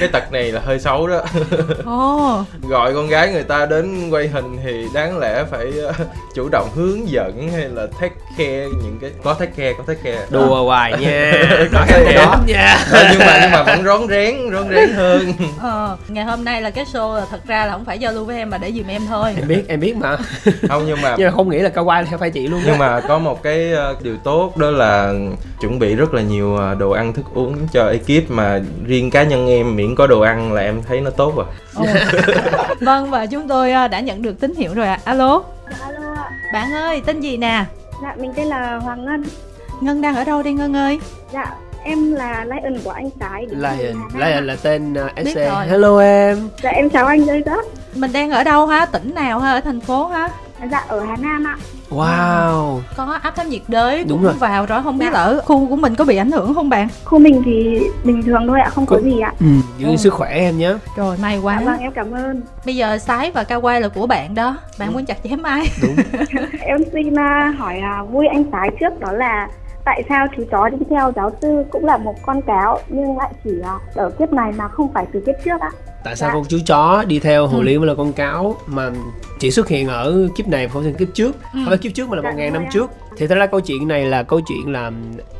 cái 0.00 0.08
tật 0.08 0.32
này 0.32 0.52
là 0.52 0.60
hơi 0.64 0.78
xấu 0.78 1.06
đó. 1.06 1.20
Ồ. 1.86 2.44
Gọi 2.68 2.94
con 2.94 3.08
gái 3.08 3.32
người 3.32 3.42
ta 3.42 3.66
đến 3.66 4.10
quay 4.10 4.28
hình 4.28 4.58
thì 4.64 4.86
đáng 4.94 5.18
lẽ 5.18 5.44
phải 5.50 5.72
ờ, 5.86 5.92
chủ 6.34 6.48
động 6.48 6.68
hướng 6.74 7.08
dẫn 7.08 7.48
hay 7.52 7.68
là 7.68 7.86
take 8.00 8.14
care 8.38 8.66
những 8.82 8.98
cái 9.00 9.10
có 9.24 9.34
take 9.34 9.52
care 9.56 9.72
có 9.78 9.84
take 9.86 10.00
care. 10.04 10.26
Đùa 10.30 10.64
hoài 10.64 10.92
nha. 11.00 11.32
Có 11.72 11.78
nói 11.78 11.86
cái 11.88 12.14
đó 12.14 12.36
nha. 12.46 12.78
Ờ, 12.92 13.06
nhưng 13.10 13.18
mà 13.18 13.38
nhưng 13.42 13.50
mà 13.50 13.62
vẫn 13.62 13.84
rón 13.84 14.08
rén 14.08 14.50
rón 14.52 14.68
rén 14.68 14.90
hơn. 14.92 15.32
Ờ, 15.60 15.96
ngày 16.08 16.24
hôm 16.24 16.44
nay 16.44 16.62
là 16.62 16.70
cái 16.70 16.84
show 16.84 17.16
là 17.16 17.24
thật 17.30 17.40
ra 17.46 17.66
là 17.66 17.72
không 17.72 17.84
phải 17.84 17.98
giao 17.98 18.12
lưu 18.12 18.24
với 18.24 18.36
em 18.36 18.50
mà 18.50 18.58
để 18.58 18.72
dùm 18.72 18.86
em 18.86 19.02
thôi. 19.08 19.34
Em 19.36 19.48
biết 19.48 19.62
em 19.68 19.80
biết 19.80 19.96
mà. 19.96 20.16
Không 20.68 20.86
nhưng 20.86 21.02
mà 21.02 21.14
nhưng 21.18 21.26
mà 21.26 21.32
không 21.36 21.48
nghĩ 21.48 21.58
là 21.58 21.68
cao 21.68 21.84
quay 21.84 22.04
theo 22.04 22.18
phải 22.18 22.30
chị 22.30 22.46
luôn 22.46 22.60
nhưng 22.66 22.78
mà 22.78 23.00
có 23.00 23.18
một 23.18 23.42
cái 23.42 23.72
ờ, 23.72 23.96
điều 24.02 24.16
tốt 24.16 24.56
đó 24.56 24.70
là 24.70 25.12
chuẩn 25.60 25.78
bị 25.78 25.94
rất 25.94 26.14
là 26.14 26.22
nhiều 26.22 26.56
ờ, 26.56 26.74
đồ 26.74 26.90
ăn 26.90 27.12
thức 27.12 27.24
uống 27.34 27.56
cho 27.72 27.86
ekip 27.88 28.30
mà 28.30 28.60
riêng 28.86 29.10
cá 29.10 29.22
nhân 29.22 29.48
em 29.48 29.76
miễn 29.76 29.94
có 29.94 30.06
đồ 30.06 30.20
ăn 30.20 30.52
là 30.52 30.62
em 30.62 30.82
thấy 30.88 31.00
nó 31.00 31.10
tốt 31.10 31.34
rồi. 31.36 31.46
Vâng 32.80 33.10
và 33.10 33.26
chúng 33.26 33.48
tôi 33.48 33.72
ờ, 33.72 33.88
đã 33.88 34.00
nhận 34.00 34.22
được 34.22 34.40
tín 34.40 34.54
hiệu 34.54 34.74
rồi 34.74 34.86
ạ. 34.86 34.98
Alo. 35.04 35.42
Dạ, 35.70 35.76
alo 35.86 36.14
ạ. 36.14 36.30
bạn 36.52 36.72
ơi 36.72 37.02
tên 37.06 37.20
gì 37.20 37.36
nè? 37.36 37.64
Dạ, 38.02 38.14
mình 38.18 38.32
tên 38.36 38.46
là 38.46 38.76
Hoàng 38.76 39.04
Ngân. 39.04 39.24
ngân 39.80 40.00
đang 40.02 40.16
ở 40.16 40.24
đâu 40.24 40.42
đây 40.42 40.52
ngân 40.52 40.76
ơi? 40.76 41.00
Dạ, 41.32 41.46
em 41.84 42.12
là 42.12 42.44
Lion 42.44 42.78
của 42.84 42.90
anh 42.90 43.08
Sái. 43.20 43.46
Lion 43.50 43.94
Nam 43.94 44.08
Lion 44.14 44.46
là 44.46 44.56
tên 44.62 44.92
uh, 44.92 45.14
Biết 45.24 45.32
SC 45.34 45.38
hello 45.70 45.98
em 45.98 46.48
Dạ, 46.62 46.70
em 46.70 46.90
chào 46.90 47.06
anh 47.06 47.24
dây 47.26 47.40
rất. 47.46 47.64
mình 47.94 48.12
đang 48.12 48.30
ở 48.30 48.44
đâu 48.44 48.66
ha 48.66 48.86
tỉnh 48.86 49.14
nào 49.14 49.40
ha 49.40 49.52
ở 49.52 49.60
thành 49.60 49.80
phố 49.80 50.06
ha 50.06 50.28
Dạ, 50.70 50.84
ở 50.88 51.00
Hà 51.04 51.16
Nam 51.16 51.44
ạ. 51.46 51.56
wow 51.90 52.80
có 52.96 53.18
áp 53.22 53.36
thấp 53.36 53.46
nhiệt 53.46 53.60
đới 53.68 53.98
Đúng 54.04 54.08
cũng 54.18 54.22
rồi. 54.22 54.32
vào 54.38 54.66
rồi 54.66 54.82
không 54.82 54.98
biết 54.98 55.06
Dạ. 55.12 55.18
ở 55.18 55.40
khu 55.44 55.66
của 55.68 55.76
mình 55.76 55.94
có 55.94 56.04
bị 56.04 56.16
ảnh 56.16 56.30
hưởng 56.30 56.54
không 56.54 56.68
bạn 56.68 56.88
Khu 57.04 57.18
mình 57.18 57.42
thì 57.44 57.80
bình 58.04 58.22
thường 58.22 58.42
thôi 58.46 58.60
ạ, 58.60 58.70
không 58.70 58.86
có 58.86 58.96
Cô- 58.96 59.02
gì 59.02 59.20
ạ. 59.20 59.32
ừ, 59.40 59.46
giữ 59.78 59.86
Ừ. 59.88 59.96
sức 59.96 60.12
khỏe 60.14 60.30
em 60.34 60.58
nhé 60.58 60.72
rồi 60.96 61.16
may 61.22 61.38
quá 61.38 61.56
Dạ, 61.60 61.66
vâng, 61.66 61.80
em 61.80 61.92
cảm 61.92 62.10
ơn. 62.12 62.42
bây 62.66 62.76
giờ 62.76 62.98
sái 62.98 63.30
và 63.30 63.44
cao 63.44 63.60
quay 63.60 63.80
là 63.80 63.88
của 63.88 64.06
bạn 64.06 64.34
đó 64.34 64.56
bạn 64.78 64.92
muốn 64.92 65.04
chặt 65.04 65.16
chém 65.24 65.42
ai 65.42 65.66
đúng 65.82 65.96
Em 66.60 66.78
xin 66.92 67.18
à, 67.18 67.54
hỏi 67.58 67.78
à, 67.78 68.02
vui 68.10 68.26
anh 68.26 68.44
Sái 68.52 68.70
trước 68.80 69.00
đó 69.00 69.12
là 69.12 69.48
tại 69.84 70.02
sao 70.08 70.26
chú 70.36 70.44
chó 70.50 70.68
đi 70.68 70.76
theo 70.90 71.12
giáo 71.16 71.30
sư 71.42 71.64
cũng 71.70 71.84
là 71.84 71.96
một 71.96 72.14
con 72.22 72.42
cáo 72.42 72.78
nhưng 72.88 73.18
lại 73.18 73.30
chỉ 73.44 73.50
ở 73.94 74.10
kiếp 74.10 74.32
này 74.32 74.52
mà 74.56 74.68
không 74.68 74.92
phải 74.94 75.06
từ 75.12 75.20
kiếp 75.26 75.34
trước 75.44 75.60
ạ? 75.60 75.70
tại 76.04 76.16
sao 76.16 76.28
Dạ. 76.28 76.34
con 76.34 76.44
chú 76.48 76.58
chó 76.66 77.04
đi 77.06 77.18
theo 77.18 77.46
hồ 77.46 77.58
Ừ. 77.58 77.62
ly 77.62 77.78
mới 77.78 77.86
là 77.86 77.94
con 77.94 78.12
cáo 78.12 78.56
mà 78.66 78.90
chỉ 79.38 79.50
xuất 79.50 79.68
hiện 79.68 79.88
ở 79.88 80.28
kiếp 80.36 80.48
này 80.48 80.68
không 80.68 80.82
phải 80.82 80.94
kiếp 80.98 81.08
trước 81.14 81.32
Ừ. 81.42 81.48
không 81.52 81.64
phải 81.68 81.78
kiếp 81.78 81.94
trước 81.94 82.08
mà 82.08 82.16
là 82.16 82.22
Dạ, 82.22 82.30
một 82.30 82.36
ngàn 82.36 82.52
năm 82.52 82.64
trước 82.72 82.90
thì 83.16 83.26
thật 83.26 83.34
ra 83.34 83.46
câu 83.46 83.60
chuyện 83.60 83.88
này 83.88 84.04
là 84.04 84.22
câu 84.22 84.40
chuyện 84.40 84.72
là 84.72 84.90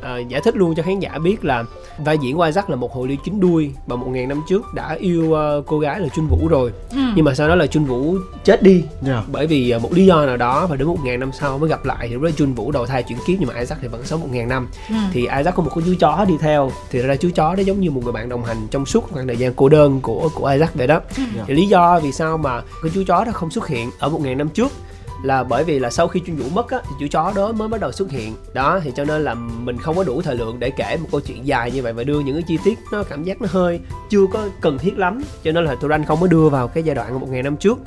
ờ, 0.02 0.18
giải 0.28 0.40
thích 0.44 0.56
luôn 0.56 0.74
cho 0.74 0.82
khán 0.82 0.98
giả 1.00 1.18
biết 1.24 1.44
là 1.44 1.64
vai 2.04 2.18
diễn 2.22 2.36
của 2.36 2.42
Isaac 2.42 2.70
là 2.70 2.76
một 2.76 2.92
hồ 2.94 3.06
ly 3.06 3.16
chín 3.24 3.40
đuôi 3.40 3.72
và 3.86 3.96
một 3.96 4.06
ngàn 4.10 4.28
năm 4.28 4.42
trước 4.48 4.62
đã 4.74 4.96
yêu 5.00 5.32
ờ, 5.32 5.62
cô 5.66 5.78
gái 5.78 6.00
là 6.00 6.08
Chun 6.08 6.26
Vũ 6.26 6.48
rồi 6.48 6.72
ừ. 6.90 6.98
nhưng 7.16 7.24
mà 7.24 7.34
sau 7.34 7.48
đó 7.48 7.54
là 7.54 7.66
Chun 7.66 7.84
Vũ 7.84 8.16
chết 8.44 8.62
đi 8.62 8.84
Dạ. 9.02 9.22
bởi 9.32 9.46
vì 9.46 9.70
ờ, 9.70 9.78
một 9.78 9.92
lý 9.92 10.06
do 10.06 10.26
nào 10.26 10.36
đó 10.36 10.66
và 10.66 10.76
đến 10.76 10.88
một 10.88 10.96
ngàn 11.04 11.20
năm 11.20 11.30
sau 11.32 11.58
mới 11.58 11.68
gặp 11.70 11.84
lại 11.84 12.06
thì 12.08 12.14
lúc 12.14 12.22
đó 12.22 12.30
Chun 12.36 12.54
Vũ 12.54 12.70
đầu 12.72 12.86
thai 12.86 13.02
chuyển 13.02 13.18
kiếp 13.26 13.36
nhưng 13.40 13.48
mà 13.48 13.58
Isaac 13.60 13.78
thì 13.82 13.88
vẫn 13.88 14.04
sống 14.04 14.20
một 14.20 14.28
ngàn 14.32 14.48
năm 14.48 14.68
Ừ. 14.88 14.94
thì 15.12 15.20
Isaac 15.20 15.54
có 15.54 15.62
một 15.62 15.70
con 15.74 15.84
chú 15.86 15.94
chó 16.00 16.24
đi 16.28 16.34
theo 16.40 16.70
thì 16.90 17.00
thật 17.02 17.08
ra 17.08 17.16
chú 17.16 17.28
chó 17.34 17.54
đó 17.54 17.62
giống 17.62 17.80
như 17.80 17.90
một 17.90 18.00
người 18.04 18.12
bạn 18.12 18.28
đồng 18.28 18.44
hành 18.44 18.56
trong 18.70 18.86
suốt 18.86 19.04
khoảng 19.12 19.26
thời 19.26 19.36
gian 19.36 19.52
cô 19.56 19.68
đơn 19.68 20.00
của 20.00 20.28
của 20.34 20.46
Isaac 20.46 20.74
vậy 20.74 20.86
đó 20.86 21.00
Dạ. 21.16 21.44
thì 21.46 21.54
lý 21.54 21.66
do 21.66 22.00
vì 22.02 22.12
sao 22.12 22.36
mà 22.38 22.60
cái 22.82 22.90
chú 22.94 23.02
chó 23.06 23.24
đó 23.24 23.32
không 23.32 23.50
xuất 23.50 23.68
hiện 23.68 23.90
ở 23.98 24.08
một 24.08 24.20
ngàn 24.24 24.38
năm 24.38 24.48
trước 24.48 24.72
là 25.22 25.44
bởi 25.44 25.64
vì 25.64 25.78
là 25.78 25.90
sau 25.90 26.08
khi 26.08 26.20
chuyên 26.26 26.36
vũ 26.36 26.44
mất 26.54 26.70
á, 26.70 26.78
thì 26.84 26.90
chú 27.00 27.06
chó 27.10 27.32
đó 27.36 27.52
mới 27.52 27.68
bắt 27.68 27.80
đầu 27.80 27.92
xuất 27.92 28.10
hiện. 28.10 28.34
Đó, 28.54 28.80
thì 28.84 28.92
cho 28.96 29.04
nên 29.04 29.24
là 29.24 29.34
mình 29.34 29.78
không 29.78 29.96
có 29.96 30.04
đủ 30.04 30.22
thời 30.22 30.36
lượng 30.36 30.56
để 30.58 30.70
kể 30.70 30.96
một 31.00 31.08
câu 31.10 31.20
chuyện 31.20 31.46
dài 31.46 31.70
như 31.70 31.82
vậy 31.82 31.92
và 31.92 32.04
đưa 32.04 32.20
những 32.20 32.34
cái 32.34 32.42
chi 32.42 32.58
tiết 32.64 32.78
nó 32.92 33.02
cảm 33.02 33.24
giác 33.24 33.42
nó 33.42 33.48
hơi 33.50 33.80
chưa 34.10 34.26
có 34.32 34.48
cần 34.60 34.78
thiết 34.78 34.98
lắm. 34.98 35.22
Cho 35.42 35.52
nên 35.52 35.64
là 35.64 35.74
tụi 35.74 35.90
anh 35.90 36.04
không 36.04 36.20
có 36.20 36.26
đưa 36.26 36.48
vào 36.48 36.68
cái 36.68 36.82
giai 36.82 36.94
đoạn 36.94 37.20
một 37.20 37.28
ngàn 37.30 37.44
năm 37.44 37.56
trước. 37.56 37.78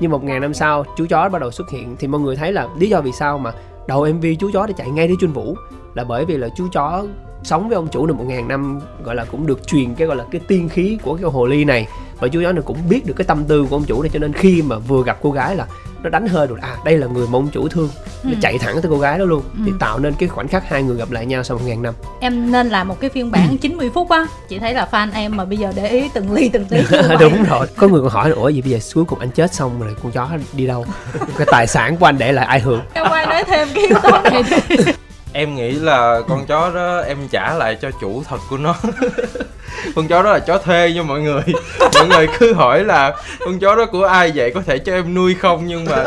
Nhưng 0.00 0.10
một 0.10 0.24
ngàn 0.24 0.40
năm 0.40 0.54
sau, 0.54 0.84
chú 0.96 1.06
chó 1.06 1.28
bắt 1.28 1.38
đầu 1.38 1.50
xuất 1.50 1.70
hiện 1.70 1.96
thì 1.98 2.08
mọi 2.08 2.20
người 2.20 2.36
thấy 2.36 2.52
là 2.52 2.68
lý 2.78 2.88
do 2.88 3.00
vì 3.00 3.12
sao 3.12 3.38
mà 3.38 3.52
đầu 3.88 4.06
mv 4.14 4.24
chú 4.38 4.50
chó 4.52 4.66
đã 4.66 4.72
chạy 4.76 4.90
ngay 4.90 5.08
đến 5.08 5.16
chuyên 5.20 5.32
vũ 5.32 5.56
là 5.94 6.04
bởi 6.04 6.24
vì 6.24 6.36
là 6.36 6.48
chú 6.56 6.68
chó 6.72 7.04
sống 7.42 7.68
với 7.68 7.76
ông 7.76 7.88
chủ 7.88 8.06
được 8.06 8.14
một 8.14 8.24
ngàn 8.28 8.48
năm, 8.48 8.80
gọi 9.04 9.14
là, 9.14 9.24
cũng 9.24 9.46
được 9.46 9.66
truyền 9.66 9.94
cái, 9.94 10.06
gọi 10.06 10.16
là, 10.16 10.24
cái 10.30 10.40
tiên 10.48 10.68
khí 10.68 10.98
của 11.02 11.14
cái 11.14 11.30
hồ 11.30 11.46
ly 11.46 11.64
này 11.64 11.88
và 12.20 12.28
chú 12.28 12.40
chó 12.42 12.52
này 12.52 12.62
cũng 12.66 12.88
biết 12.88 13.06
được 13.06 13.14
cái 13.16 13.24
tâm 13.24 13.44
tư 13.44 13.66
của 13.70 13.76
ông 13.76 13.84
chủ 13.84 14.02
này 14.02 14.10
cho 14.12 14.18
nên 14.18 14.32
khi 14.32 14.62
mà 14.62 14.78
vừa 14.78 15.02
gặp 15.04 15.18
cô 15.22 15.30
gái 15.30 15.56
là 15.56 15.66
nó 16.02 16.10
đánh 16.10 16.28
hơi 16.28 16.46
được 16.46 16.58
à 16.60 16.76
đây 16.84 16.98
là 16.98 17.06
người 17.06 17.26
mà 17.26 17.38
ông 17.38 17.48
chủ 17.48 17.68
thương. 17.68 17.88
Nó 18.22 18.30
Ừ. 18.30 18.36
chạy 18.42 18.58
thẳng 18.58 18.74
tới 18.74 18.90
cô 18.90 18.98
gái 18.98 19.18
đó 19.18 19.24
luôn 19.24 19.42
thì 19.64 19.70
Ừ. 19.70 19.76
tạo 19.80 19.98
nên 19.98 20.14
cái 20.18 20.28
khoảnh 20.28 20.48
khắc 20.48 20.68
hai 20.68 20.82
người 20.82 20.96
gặp 20.96 21.10
lại 21.10 21.26
nhau 21.26 21.42
sau 21.42 21.58
một 21.58 21.64
ngàn 21.66 21.82
năm. 21.82 21.94
Em 22.20 22.52
nên 22.52 22.68
làm 22.68 22.88
một 22.88 23.00
cái 23.00 23.10
phiên 23.10 23.30
bản 23.30 23.56
90 23.60 23.90
phút 23.94 24.10
á. 24.10 24.26
Chị 24.48 24.58
thấy 24.58 24.74
là 24.74 24.88
fan 24.90 25.08
em 25.14 25.36
mà 25.36 25.44
bây 25.44 25.58
giờ 25.58 25.72
để 25.76 25.88
ý 25.88 26.08
từng 26.14 26.32
ly 26.32 26.48
từng 26.48 26.64
tí 26.64 26.76
đúng 27.20 27.44
rồi. 27.44 27.66
Có 27.76 27.88
người 27.88 28.00
còn 28.00 28.10
hỏi 28.10 28.30
là, 28.30 28.36
ủa 28.36 28.48
gì 28.48 28.62
bây 28.62 28.70
giờ 28.70 28.78
cuối 28.94 29.04
cùng 29.04 29.18
anh 29.18 29.30
chết 29.30 29.54
xong 29.54 29.80
rồi 29.80 29.96
con 30.02 30.12
chó 30.12 30.28
đi 30.52 30.66
đâu? 30.66 30.86
Cái 31.38 31.46
tài 31.50 31.66
sản 31.66 31.96
của 31.96 32.06
anh 32.06 32.18
để 32.18 32.32
lại 32.32 32.46
ai 32.46 32.60
hưởng? 32.60 32.80
Em 32.94 33.04
qua 33.08 33.26
nói 33.26 33.44
thêm 33.44 33.68
cái 33.74 33.86
yếu 33.86 33.98
tố 34.02 34.10
này 34.22 34.42
đi 34.50 34.76
em 35.32 35.56
nghĩ 35.56 35.70
là 35.72 36.20
con 36.28 36.46
chó 36.46 36.70
đó 36.74 36.98
em 37.00 37.18
trả 37.30 37.54
lại 37.54 37.76
cho 37.82 37.90
chủ 38.00 38.22
thật 38.28 38.38
của 38.50 38.56
nó. 38.56 38.74
Con 39.94 40.08
chó 40.08 40.22
đó 40.22 40.32
là 40.32 40.38
chó 40.38 40.58
thuê 40.58 40.92
nha 40.94 41.02
mọi 41.02 41.20
người. 41.20 41.42
Mọi 41.94 42.08
người 42.08 42.26
cứ 42.38 42.52
hỏi 42.52 42.84
là 42.84 43.14
con 43.44 43.58
chó 43.58 43.76
đó 43.76 43.86
của 43.86 44.04
ai 44.04 44.32
vậy? 44.34 44.50
Có 44.50 44.62
thể 44.66 44.78
cho 44.78 44.92
em 44.92 45.14
nuôi 45.14 45.34
không? 45.34 45.66
Nhưng 45.66 45.84
mà 45.84 46.04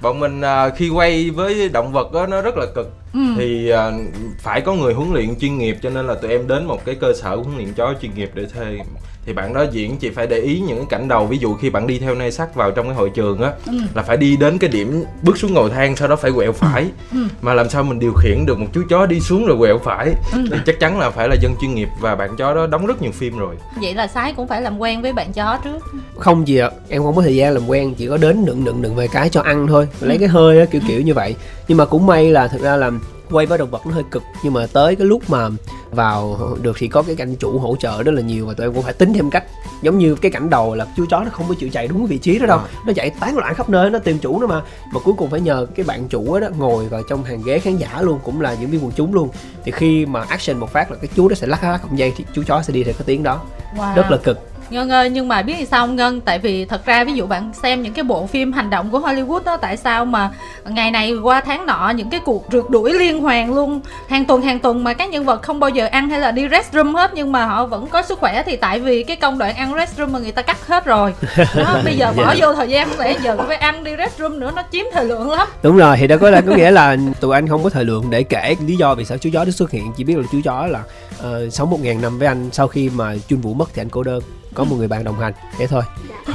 bọn 0.00 0.20
mình 0.20 0.40
à, 0.40 0.68
khi 0.68 0.88
quay 0.88 1.30
với 1.30 1.68
động 1.68 1.92
vật 1.92 2.12
đó 2.12 2.26
nó 2.26 2.42
rất 2.42 2.56
là 2.56 2.66
cực. 2.74 2.90
Ừ. 3.14 3.20
thì 3.36 3.70
à, 3.70 3.90
phải 4.38 4.60
có 4.60 4.74
người 4.74 4.94
huấn 4.94 5.12
luyện 5.12 5.38
chuyên 5.40 5.58
nghiệp 5.58 5.76
cho 5.82 5.90
nên 5.90 6.06
là 6.06 6.14
tụi 6.14 6.30
em 6.30 6.48
đến 6.48 6.64
một 6.64 6.84
cái 6.84 6.94
cơ 6.94 7.12
sở 7.12 7.36
huấn 7.36 7.56
luyện 7.56 7.72
chó 7.72 7.94
chuyên 8.02 8.14
nghiệp 8.14 8.30
để 8.34 8.46
thuê 8.46 8.78
thì 9.26 9.32
bạn 9.32 9.54
đó 9.54 9.64
diễn 9.72 9.96
chị 9.96 10.10
phải 10.10 10.26
để 10.26 10.38
ý 10.38 10.60
những 10.60 10.76
cái 10.76 10.86
cảnh 10.90 11.08
đầu. 11.08 11.26
Ví 11.26 11.38
dụ 11.38 11.54
khi 11.54 11.70
bạn 11.70 11.86
đi 11.86 11.98
theo 11.98 12.14
nay 12.14 12.32
sắt 12.32 12.54
vào 12.54 12.70
trong 12.70 12.86
cái 12.86 12.94
hội 12.94 13.10
trường 13.10 13.40
á 13.42 13.50
Ừ. 13.66 13.72
là 13.94 14.02
phải 14.02 14.16
đi 14.16 14.36
đến 14.36 14.58
cái 14.58 14.70
điểm 14.70 15.04
bước 15.22 15.38
xuống 15.38 15.54
cầu 15.54 15.68
thang 15.68 15.96
sau 15.96 16.08
đó 16.08 16.16
phải 16.16 16.32
quẹo 16.32 16.52
phải. 16.52 16.86
Ừ. 17.12 17.18
mà 17.42 17.54
làm 17.54 17.68
sao 17.68 17.82
mình 17.82 17.98
điều 17.98 18.12
khiển 18.12 18.46
được 18.46 18.58
một 18.58 18.66
chú 18.72 18.82
chó 18.90 19.06
đi 19.06 19.20
xuống 19.20 19.46
rồi 19.46 19.56
quẹo 19.58 19.78
phải? 19.78 20.14
Ừ. 20.32 20.38
thì 20.50 20.56
chắc 20.66 20.80
chắn 20.80 20.98
là 20.98 21.10
phải 21.10 21.28
là 21.28 21.34
dân 21.42 21.54
chuyên 21.60 21.74
nghiệp 21.74 21.88
và 22.00 22.14
bạn 22.14 22.36
chó 22.36 22.54
đó 22.54 22.66
đóng 22.66 22.86
rất 22.86 23.02
nhiều 23.02 23.12
phim 23.12 23.38
rồi. 23.38 23.56
Vậy 23.80 23.94
là 23.94 24.06
sái 24.06 24.32
cũng 24.36 24.48
phải 24.48 24.62
làm 24.62 24.78
quen 24.78 25.02
với 25.02 25.12
bạn 25.12 25.32
chó 25.32 25.58
trước. 25.64 25.78
Không 26.18 26.48
gì 26.48 26.56
ạ 26.58 26.70
em 26.88 27.02
không 27.02 27.16
có 27.16 27.22
thời 27.22 27.36
gian 27.36 27.52
làm 27.54 27.66
quen 27.66 27.94
chỉ 27.94 28.08
có 28.08 28.16
đến 28.16 28.44
đựng 28.44 28.64
đựng 28.64 28.82
đựng 28.82 28.94
về 28.94 29.08
cái 29.12 29.28
cho 29.28 29.40
ăn 29.42 29.66
thôi. 29.66 29.88
Lấy 30.00 30.18
cái 30.18 30.28
hơi 30.28 30.58
á 30.60 30.64
kiểu 30.70 30.80
kiểu 30.88 31.00
như 31.00 31.14
vậy. 31.14 31.34
Nhưng 31.68 31.78
mà 31.78 31.84
cũng 31.84 32.06
may 32.06 32.30
là 32.30 32.48
thực 32.48 32.60
ra 32.62 32.76
là 32.76 32.90
quay 33.32 33.46
với 33.46 33.58
động 33.58 33.70
vật 33.70 33.86
nó 33.86 33.92
hơi 33.92 34.04
cực. 34.10 34.22
Nhưng 34.44 34.52
mà 34.52 34.66
tới 34.72 34.96
cái 34.96 35.06
lúc 35.06 35.30
mà 35.30 35.48
vào 35.90 36.38
được 36.62 36.76
thì 36.78 36.88
có 36.88 37.02
cái 37.02 37.16
cảnh 37.16 37.36
chủ 37.36 37.58
hỗ 37.58 37.76
trợ 37.76 38.02
rất 38.02 38.12
là 38.12 38.22
nhiều 38.22 38.46
và 38.46 38.54
tụi 38.54 38.66
em 38.66 38.74
cũng 38.74 38.82
phải 38.82 38.92
tính 38.92 39.12
thêm 39.12 39.30
cách. 39.30 39.44
Giống 39.82 39.98
như 39.98 40.14
cái 40.14 40.30
cảnh 40.30 40.50
đầu 40.50 40.74
là 40.74 40.86
chú 40.96 41.06
chó 41.10 41.20
nó 41.20 41.30
không 41.30 41.46
có 41.48 41.54
chịu 41.58 41.68
chạy 41.72 41.88
đúng 41.88 41.98
cái 41.98 42.06
vị 42.06 42.18
trí 42.18 42.38
đó 42.38 42.46
đâu. 42.46 42.60
Nó 42.86 42.92
chạy 42.92 43.10
tán 43.10 43.36
loạn 43.36 43.54
khắp 43.54 43.68
nơi 43.68 43.90
nó 43.90 43.98
tìm 43.98 44.18
chủ 44.18 44.40
nó 44.40 44.46
mà. 44.46 44.62
Mà 44.92 45.00
cuối 45.04 45.14
cùng 45.18 45.30
phải 45.30 45.40
nhờ 45.40 45.66
cái 45.74 45.84
bạn 45.84 46.08
chủ 46.08 46.38
đó 46.38 46.48
ngồi 46.58 46.88
vào 46.88 47.02
trong 47.08 47.24
hàng 47.24 47.42
ghế 47.44 47.58
khán 47.58 47.76
giả 47.76 48.02
luôn 48.02 48.20
cũng 48.24 48.40
là 48.40 48.52
diễn 48.52 48.70
viên 48.70 48.84
quần 48.84 48.92
chúng 48.96 49.14
luôn. 49.14 49.28
Thì 49.64 49.72
khi 49.72 50.06
mà 50.06 50.22
action 50.22 50.58
một 50.58 50.72
phát 50.72 50.90
là 50.90 50.96
cái 50.96 51.08
chú 51.14 51.28
đó 51.28 51.34
sẽ 51.34 51.46
lắc 51.46 51.64
lắc 51.64 51.82
cọng 51.82 51.98
dây 51.98 52.12
thì 52.16 52.24
chú 52.34 52.42
chó 52.46 52.62
sẽ 52.62 52.72
đi 52.72 52.84
theo 52.84 52.94
cái 52.94 53.02
tiếng 53.06 53.22
đó. 53.22 53.40
Wow. 53.76 53.94
rất 53.94 54.10
là 54.10 54.16
cực 54.16 54.51
Ngân 54.72 54.90
ơi 54.90 55.10
nhưng 55.10 55.28
mà 55.28 55.42
biết 55.42 55.68
sao 55.68 55.86
không 55.86 55.96
Ngân? 55.96 56.20
Tại 56.20 56.38
vì 56.38 56.64
thật 56.64 56.86
ra 56.86 57.04
ví 57.04 57.12
dụ 57.12 57.26
bạn 57.26 57.52
xem 57.62 57.82
những 57.82 57.92
cái 57.92 58.04
bộ 58.04 58.26
phim 58.26 58.52
hành 58.52 58.70
động 58.70 58.90
của 58.90 59.00
Hollywood 59.00 59.44
đó 59.44 59.56
Tại 59.56 59.76
sao 59.76 60.04
mà 60.04 60.30
ngày 60.64 60.90
này 60.90 61.12
qua 61.22 61.40
tháng 61.40 61.66
nọ 61.66 61.92
những 61.96 62.10
cái 62.10 62.20
cuộc 62.24 62.46
rượt 62.52 62.70
đuổi 62.70 62.92
liên 62.92 63.20
hoàn 63.20 63.54
luôn? 63.54 63.80
Hàng 64.08 64.24
tuần 64.24 64.42
hàng 64.42 64.58
tuần 64.58 64.84
mà 64.84 64.94
các 64.94 65.10
nhân 65.10 65.24
vật 65.24 65.42
không 65.42 65.60
bao 65.60 65.70
giờ 65.70 65.86
ăn 65.86 66.08
hay 66.08 66.20
là 66.20 66.30
đi 66.30 66.48
restroom 66.48 66.94
hết 66.94 67.10
Nhưng 67.14 67.32
mà 67.32 67.46
họ 67.46 67.66
vẫn 67.66 67.86
có 67.86 68.02
sức 68.02 68.18
khỏe 68.18 68.42
thì 68.46 68.56
tại 68.56 68.80
vì 68.80 69.02
cái 69.02 69.16
công 69.16 69.38
đoạn 69.38 69.56
ăn 69.56 69.74
restroom 69.74 70.12
mà 70.12 70.18
người 70.18 70.32
ta 70.32 70.42
cắt 70.42 70.66
hết 70.66 70.84
rồi. 70.84 71.14
Đó, 71.56 71.80
Bây 71.84 71.96
giờ 71.96 72.12
bỏ 72.16 72.34
vô 72.38 72.54
thời 72.54 72.68
gian 72.68 72.98
lẽ 72.98 73.16
giờ 73.22 73.36
phải 73.48 73.56
ăn 73.56 73.84
đi 73.84 73.92
restroom 73.98 74.40
nữa 74.40 74.52
nó 74.56 74.62
chiếm 74.72 74.84
thời 74.92 75.04
lượng 75.04 75.30
lắm. 75.30 75.48
Đúng 75.62 75.76
rồi 75.76 75.96
thì 75.96 76.06
đó 76.06 76.16
có 76.20 76.30
là 76.30 76.40
có 76.40 76.56
nghĩa 76.56 76.70
là 76.70 76.96
tụi 77.20 77.34
anh 77.34 77.48
không 77.48 77.62
có 77.62 77.70
thời 77.70 77.84
lượng 77.84 78.10
để 78.10 78.22
kể 78.22 78.56
lý 78.66 78.76
do 78.76 78.94
vì 78.94 79.04
sao 79.04 79.18
chú 79.18 79.30
chó 79.32 79.44
nó 79.44 79.50
xuất 79.50 79.70
hiện. 79.70 79.92
Chỉ 79.96 80.04
biết 80.04 80.16
là 80.16 80.24
chú 80.32 80.40
chó 80.44 80.66
là 80.66 80.80
uh, 81.18 81.52
sống 81.52 81.70
một 81.70 81.80
ngàn 81.82 82.00
năm 82.00 82.18
với 82.18 82.28
anh 82.28 82.50
sau 82.52 82.68
khi 82.68 82.90
mà 82.94 83.14
chun 83.28 83.40
vũ 83.40 83.54
mất 83.54 83.70
thì 83.74 83.82
anh 83.82 83.88
cô 83.88 84.02
đơn 84.02 84.22
có 84.54 84.64
một 84.64 84.76
người 84.78 84.88
bạn 84.88 85.04
đồng 85.04 85.20
hành 85.20 85.32
thế 85.58 85.66
thôi 85.66 85.82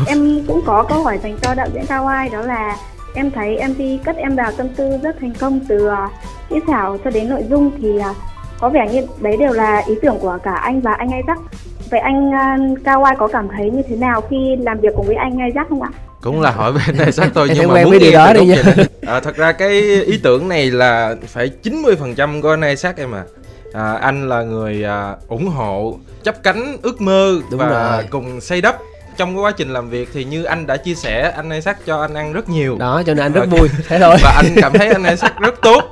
em 0.07 0.45
cũng 0.47 0.61
có 0.65 0.85
câu 0.89 1.03
hỏi 1.03 1.19
dành 1.23 1.37
cho 1.41 1.53
đạo 1.55 1.67
diễn 1.73 1.85
Cao 1.85 2.07
Ai 2.07 2.29
đó 2.29 2.41
là 2.41 2.77
em 3.15 3.31
thấy 3.31 3.59
MV 3.67 3.81
cất 4.05 4.15
em 4.15 4.35
vào 4.35 4.51
tâm 4.51 4.69
tư 4.69 4.97
rất 5.03 5.15
thành 5.19 5.33
công 5.39 5.59
từ 5.67 5.89
uh, 5.89 6.11
kỹ 6.49 6.55
xảo 6.67 6.97
cho 7.03 7.09
đến 7.09 7.29
nội 7.29 7.43
dung 7.49 7.71
thì 7.81 7.89
uh, 7.89 8.15
có 8.59 8.69
vẻ 8.69 8.89
như 8.91 9.07
đấy 9.19 9.37
đều 9.37 9.53
là 9.53 9.83
ý 9.87 9.95
tưởng 10.01 10.17
của 10.19 10.37
cả 10.43 10.53
anh 10.53 10.81
và 10.81 10.93
anh 10.93 11.09
Isaac 11.11 11.39
vậy 11.91 11.99
anh 11.99 12.29
uh, 12.29 12.79
Cao 12.83 13.03
Ai 13.03 13.15
có 13.19 13.27
cảm 13.27 13.47
thấy 13.57 13.71
như 13.71 13.81
thế 13.89 13.95
nào 13.95 14.21
khi 14.29 14.55
làm 14.59 14.79
việc 14.79 14.93
cùng 14.95 15.07
với 15.07 15.15
anh 15.15 15.37
Isaac 15.47 15.69
không 15.69 15.81
ạ? 15.81 15.89
cũng 16.21 16.41
là 16.41 16.51
hỏi 16.51 16.73
bên 16.73 16.97
này 16.97 17.11
xác 17.11 17.29
tôi 17.33 17.49
nhưng 17.55 17.67
mà 17.67 17.83
muốn 17.83 17.99
điều 17.99 18.11
đó 18.11 18.33
đi 18.33 18.45
nha. 18.45 18.63
à, 19.01 19.19
thật 19.19 19.35
ra 19.35 19.51
cái 19.51 19.69
ý 20.05 20.17
tưởng 20.23 20.47
này 20.47 20.71
là 20.71 21.15
phải 21.27 21.51
90% 21.63 22.41
của 22.41 22.49
anh 22.49 22.59
này 22.59 22.75
xác 22.75 22.97
em 22.97 23.15
à. 23.15 23.23
À 23.77 23.93
anh 23.93 24.29
là 24.29 24.43
người 24.43 24.83
à, 24.83 25.15
ủng 25.27 25.47
hộ 25.47 25.99
chấp 26.23 26.43
cánh 26.43 26.77
ước 26.81 27.01
mơ 27.01 27.39
Đúng 27.51 27.59
và 27.59 27.91
rồi. 27.95 28.05
cùng 28.09 28.41
xây 28.41 28.61
đắp 28.61 28.77
trong 29.17 29.35
cái 29.35 29.41
quá 29.43 29.51
trình 29.51 29.73
làm 29.73 29.89
việc 29.89 30.09
thì 30.13 30.23
như 30.23 30.43
anh 30.43 30.67
đã 30.67 30.77
chia 30.77 30.95
sẻ 30.95 31.33
anh 31.35 31.61
xác 31.61 31.85
cho 31.85 32.01
anh 32.01 32.13
ăn 32.13 32.33
rất 32.33 32.49
nhiều. 32.49 32.77
Đó 32.79 33.01
cho 33.05 33.13
nên 33.13 33.25
anh 33.25 33.31
rất 33.33 33.45
vui. 33.49 33.69
Thế 33.87 33.99
thôi. 33.99 34.17
Và 34.23 34.31
anh 34.35 34.55
cảm 34.61 34.73
thấy 34.73 34.87
anh 34.87 35.17
xác 35.17 35.39
rất 35.39 35.61
tốt. 35.61 35.83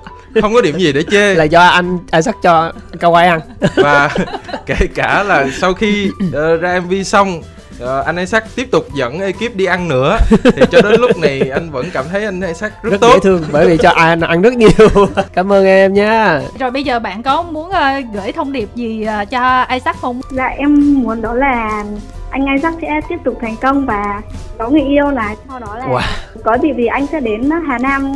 Không 0.41 0.54
có 0.54 0.62
điểm 0.62 0.78
gì 0.78 0.93
để 0.93 1.04
chê. 1.12 1.36
Là 1.36 1.43
do 1.43 1.62
anh 1.62 2.00
Isaac 2.12 2.36
cho 2.43 2.71
cao 3.00 3.12
quay 3.12 3.28
ăn. 3.28 3.39
Và 3.76 4.10
kể 4.65 4.76
cả 4.95 5.24
là 5.24 5.48
sau 5.60 5.74
khi 5.74 6.12
ờ, 6.34 6.58
ra 6.58 6.80
mv 6.80 6.93
xong 7.06 7.41
ờ, 7.79 8.03
anh 8.05 8.15
Isaac 8.17 8.43
tiếp 8.55 8.67
tục 8.71 8.88
dẫn 8.95 9.19
ekip 9.19 9.55
đi 9.55 9.65
ăn 9.65 9.88
nữa 9.88 10.17
thì 10.43 10.61
cho 10.71 10.81
đến 10.81 11.01
lúc 11.01 11.17
này 11.17 11.39
anh 11.53 11.71
vẫn 11.71 11.85
cảm 11.93 12.05
thấy 12.11 12.25
anh 12.25 12.41
Isaac 12.41 12.83
rất, 12.83 12.91
rất 12.91 13.01
tốt 13.01 13.09
dễ 13.13 13.19
thương 13.23 13.43
bởi 13.51 13.67
vì 13.67 13.77
cho 13.77 13.89
anh 13.89 14.19
ăn 14.21 14.41
rất 14.41 14.53
nhiều 14.53 14.69
cảm 15.33 15.53
ơn 15.53 15.65
em 15.65 15.93
nha 15.93 16.41
Rồi 16.59 16.71
bây 16.71 16.83
giờ 16.83 16.99
bạn 16.99 17.23
có 17.23 17.41
muốn 17.43 17.69
ờ, 17.69 17.91
gửi 18.13 18.31
thông 18.31 18.51
điệp 18.51 18.69
gì 18.75 19.03
ờ, 19.03 19.25
cho 19.25 19.63
Isaac 19.73 19.95
không? 20.01 20.21
Dạ 20.31 20.45
em 20.45 21.03
muốn 21.03 21.21
đó 21.21 21.33
là 21.33 21.83
anh 22.29 22.45
Isaac 22.55 22.73
sẽ 22.81 22.88
tiếp 23.09 23.17
tục 23.25 23.38
thành 23.41 23.55
công 23.61 23.85
và 23.85 24.21
có 24.57 24.69
người 24.69 24.81
yêu 24.81 25.11
là 25.11 25.35
sau 25.49 25.59
đó 25.59 25.75
là 25.77 25.85
Wow. 25.88 26.01
có 26.43 26.57
dịp 26.61 26.73
thì 26.77 26.85
anh 26.85 27.07
sẽ 27.11 27.19
đến 27.19 27.49
Hà 27.67 27.77
Nam 27.77 28.13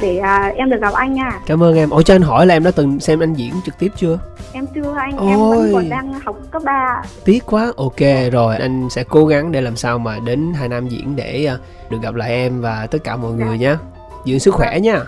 để 0.00 0.18
à, 0.18 0.52
em 0.56 0.70
được 0.70 0.80
gặp 0.80 0.92
anh 0.94 1.12
nha. 1.14 1.30
cảm 1.46 1.62
ơn 1.62 1.76
em. 1.76 1.90
Ủa 1.90 2.02
cho 2.02 2.14
anh 2.14 2.22
hỏi 2.22 2.46
là 2.46 2.54
em 2.54 2.64
đã 2.64 2.70
từng 2.70 3.00
xem 3.00 3.20
anh 3.20 3.34
diễn 3.34 3.54
trực 3.64 3.78
tiếp 3.78 3.92
chưa? 3.96 4.18
Em 4.52 4.66
chưa 4.74 4.94
anh, 4.98 5.28
em 5.28 5.38
Ôi. 5.38 5.56
vẫn 5.56 5.72
còn 5.74 5.88
đang 5.88 6.12
học 6.24 6.36
cấp 6.50 6.62
3. 6.64 7.02
tiếc 7.24 7.46
quá. 7.46 7.72
Ok 7.76 8.00
rồi. 8.32 8.56
Anh 8.56 8.88
sẽ 8.90 9.04
cố 9.08 9.26
gắng 9.26 9.52
để 9.52 9.60
làm 9.60 9.76
sao 9.76 9.98
mà 9.98 10.18
đến 10.24 10.52
Hà 10.54 10.68
Nam 10.68 10.88
diễn 10.88 11.16
để 11.16 11.44
ờ, 11.44 11.58
được 11.90 11.98
gặp 12.02 12.14
lại 12.14 12.30
em 12.30 12.60
và 12.60 12.86
tất 12.90 12.98
cả 13.04 13.16
mọi 13.16 13.32
người 13.32 13.58
nhé 13.58 13.76
giữ 14.24 14.38
sức 14.38 14.54
khỏe 14.54 14.80
nha 14.80 15.00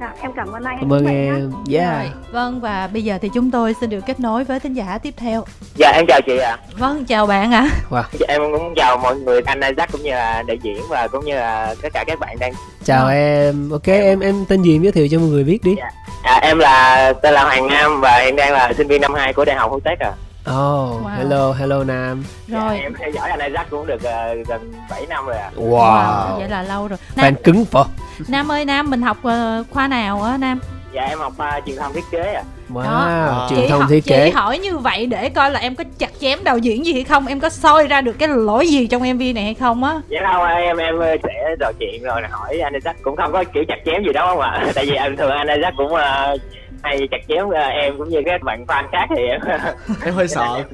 Dạ, 0.00 0.12
em 0.22 0.32
cảm 0.36 0.52
ơn 0.52 0.64
anh. 0.64 0.76
cảm 0.80 0.92
ơn 0.92 1.06
em 1.06 1.52
yeah 1.72 1.92
Rồi, 1.98 2.10
vâng 2.32 2.60
và 2.60 2.88
bây 2.92 3.02
giờ 3.04 3.18
thì 3.22 3.28
chúng 3.34 3.50
tôi 3.50 3.74
xin 3.80 3.90
được 3.90 4.00
kết 4.06 4.20
nối 4.20 4.44
với 4.44 4.60
thính 4.60 4.74
giả 4.74 4.98
tiếp 5.02 5.14
theo. 5.16 5.44
Dạ 5.74 5.92
em 5.94 6.04
chào 6.08 6.20
chị 6.26 6.36
ạ. 6.38 6.56
Vâng, 6.78 7.04
chào 7.04 7.26
bạn 7.26 7.52
ạ. 7.52 7.68
Dạ, 7.90 8.26
Em 8.28 8.40
cũng 8.52 8.74
chào 8.76 8.96
mọi 8.96 9.16
người 9.16 9.40
anh 9.44 9.60
Isaac 9.60 9.92
cũng 9.92 10.02
như 10.02 10.10
là 10.10 10.42
đại 10.46 10.58
diễn 10.62 10.82
và 10.88 11.08
cũng 11.08 11.24
như 11.24 11.34
là 11.34 11.74
tất 11.82 11.88
cả 11.92 12.04
các 12.06 12.18
bạn 12.18 12.36
đang. 12.40 12.52
chào 12.84 13.08
em 13.08 13.70
ok 13.70 13.86
em 13.86 14.20
em 14.20 14.44
tên 14.48 14.62
gì 14.62 14.76
em 14.76 14.82
giới 14.82 14.92
thiệu 14.92 15.08
cho 15.10 15.18
mọi 15.18 15.28
người 15.28 15.44
biết 15.44 15.58
đi 15.64 15.74
À, 16.22 16.38
em 16.42 16.58
là 16.58 17.12
tên 17.22 17.34
là 17.34 17.44
Hoàng 17.44 17.66
Nam 17.68 18.00
và 18.00 18.18
hiện 18.18 18.36
đang 18.36 18.52
là 18.52 18.72
sinh 18.76 18.88
viên 18.88 19.00
năm 19.00 19.14
2 19.14 19.32
của 19.32 19.44
Đại 19.44 19.56
học 19.56 19.70
Hữu 19.70 19.80
Tech 19.80 19.98
à. 20.00 20.12
Oh 20.50 21.02
Wow. 21.04 21.08
hello 21.18 21.52
hello 21.52 21.84
nam 21.84 22.24
Dạ, 22.46 22.58
Rồi. 22.68 22.78
em 22.78 22.94
theo 22.98 23.10
dõi 23.10 23.30
anh 23.30 23.40
Isaac 23.52 23.70
cũng 23.70 23.86
được 23.86 24.02
ờ, 24.02 24.34
gần 24.48 24.72
7 24.90 25.06
năm 25.08 25.26
rồi 25.26 25.36
ạ. 25.36 25.50
wow, 25.56 26.38
vậy 26.38 26.48
là 26.48 26.62
lâu 26.62 26.88
rồi. 26.88 26.98
fan 27.16 27.22
Nam, 27.22 27.34
cứng 27.44 27.64
phở 27.64 27.84
Nam 28.28 28.52
ơi 28.52 28.64
Nam, 28.64 28.90
mình 28.90 29.02
học 29.02 29.16
ờ, 29.22 29.64
khoa 29.70 29.88
nào 29.88 30.22
á 30.22 30.36
Nam? 30.36 30.60
Dạ 30.94 31.02
em 31.02 31.18
học 31.18 31.32
uh, 31.58 31.66
truyền 31.66 31.76
thông 31.76 31.92
thiết 31.92 32.04
kế 32.10 32.32
à. 32.34 32.42
wow 32.72 32.84
Đó. 32.84 33.46
truyền 33.50 33.68
thông 33.68 33.82
thiết 33.88 34.04
kế 34.06 34.24
chị 34.24 34.30
hỏi 34.34 34.58
như 34.58 34.78
vậy 34.78 35.06
để 35.06 35.28
coi 35.28 35.50
là 35.50 35.60
em 35.60 35.74
có 35.76 35.84
chặt 35.98 36.10
chém 36.20 36.38
đạo 36.44 36.58
diễn 36.58 36.86
gì 36.86 36.92
hay 36.92 37.04
không, 37.04 37.26
em 37.26 37.40
có 37.40 37.48
soi 37.48 37.86
ra 37.86 38.00
được 38.00 38.12
cái 38.18 38.28
lỗi 38.28 38.68
gì 38.68 38.86
trong 38.86 39.02
MV 39.12 39.20
này 39.34 39.44
hay 39.44 39.54
không 39.54 39.84
á? 39.84 40.00
Dạ 40.08 40.20
không 40.32 40.44
em 40.46 40.76
em 40.76 40.94
sẽ 41.22 41.54
trò 41.60 41.72
chuyện 41.80 42.02
rồi 42.02 42.22
hỏi 42.30 42.58
anh 42.58 42.72
Isaac 42.74 42.96
cũng 43.02 43.16
không 43.16 43.32
có 43.32 43.44
kiểu 43.54 43.64
chặt 43.68 43.76
chém 43.86 44.02
gì 44.06 44.12
đâu 44.12 44.26
không 44.26 44.40
ạ. 44.40 44.66
Tại 44.74 44.86
vì 44.86 44.94
em 44.94 45.16
thường 45.16 45.30
anh 45.30 45.48
Isaac 45.56 45.74
cũng 45.76 45.94
ờ, 45.94 46.36
hay 46.82 47.08
chặt 47.10 47.18
chém 47.28 47.48
ờ, 47.50 47.60
em 47.60 47.98
cũng 47.98 48.08
như 48.08 48.22
các 48.26 48.42
bạn 48.42 48.64
fan 48.68 48.84
khác 48.92 49.06
thì 49.16 49.22
em 49.22 49.40
em 50.04 50.14
hơi 50.14 50.28
sợ. 50.28 50.64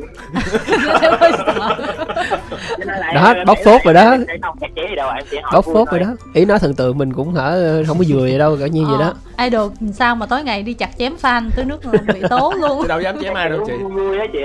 Em 1.02 1.12
hơi 1.20 1.32
sợ. 1.38 1.76
Đó, 3.14 3.34
bóc 3.46 3.58
phốt 3.64 3.80
rồi 3.84 3.94
đó. 3.94 4.16
bóc 5.52 5.64
phốt 5.64 5.88
rồi 5.90 6.00
đó. 6.00 6.06
Ý 6.34 6.44
nói 6.44 6.58
thần 6.58 6.74
tượng 6.74 6.98
mình 6.98 7.12
cũng 7.12 7.34
hả 7.34 7.50
không 7.86 7.98
có 7.98 8.04
vừa 8.08 8.20
vậy 8.20 8.38
đâu 8.38 8.56
cả 8.60 8.66
như 8.66 8.84
vậy 8.84 8.96
đó. 9.00 9.12
Ờ, 9.36 9.44
idol 9.44 9.72
sao 9.92 10.16
mà 10.16 10.26
tối 10.26 10.42
ngày 10.44 10.62
đi 10.62 10.74
chặt 10.74 10.90
chém 10.98 11.14
fan 11.22 11.50
tới 11.56 11.64
nước 11.64 11.80
bị 12.14 12.22
tố 12.30 12.52
luôn. 12.60 12.78
Tôi 12.78 12.88
đâu 12.88 13.00
dám 13.00 13.16
chém 13.22 13.34
ai 13.34 13.48
đâu 13.48 13.64
chị? 13.66 13.72
Vui 13.82 13.90
vui 13.90 14.18
á 14.18 14.24
chị. 14.32 14.38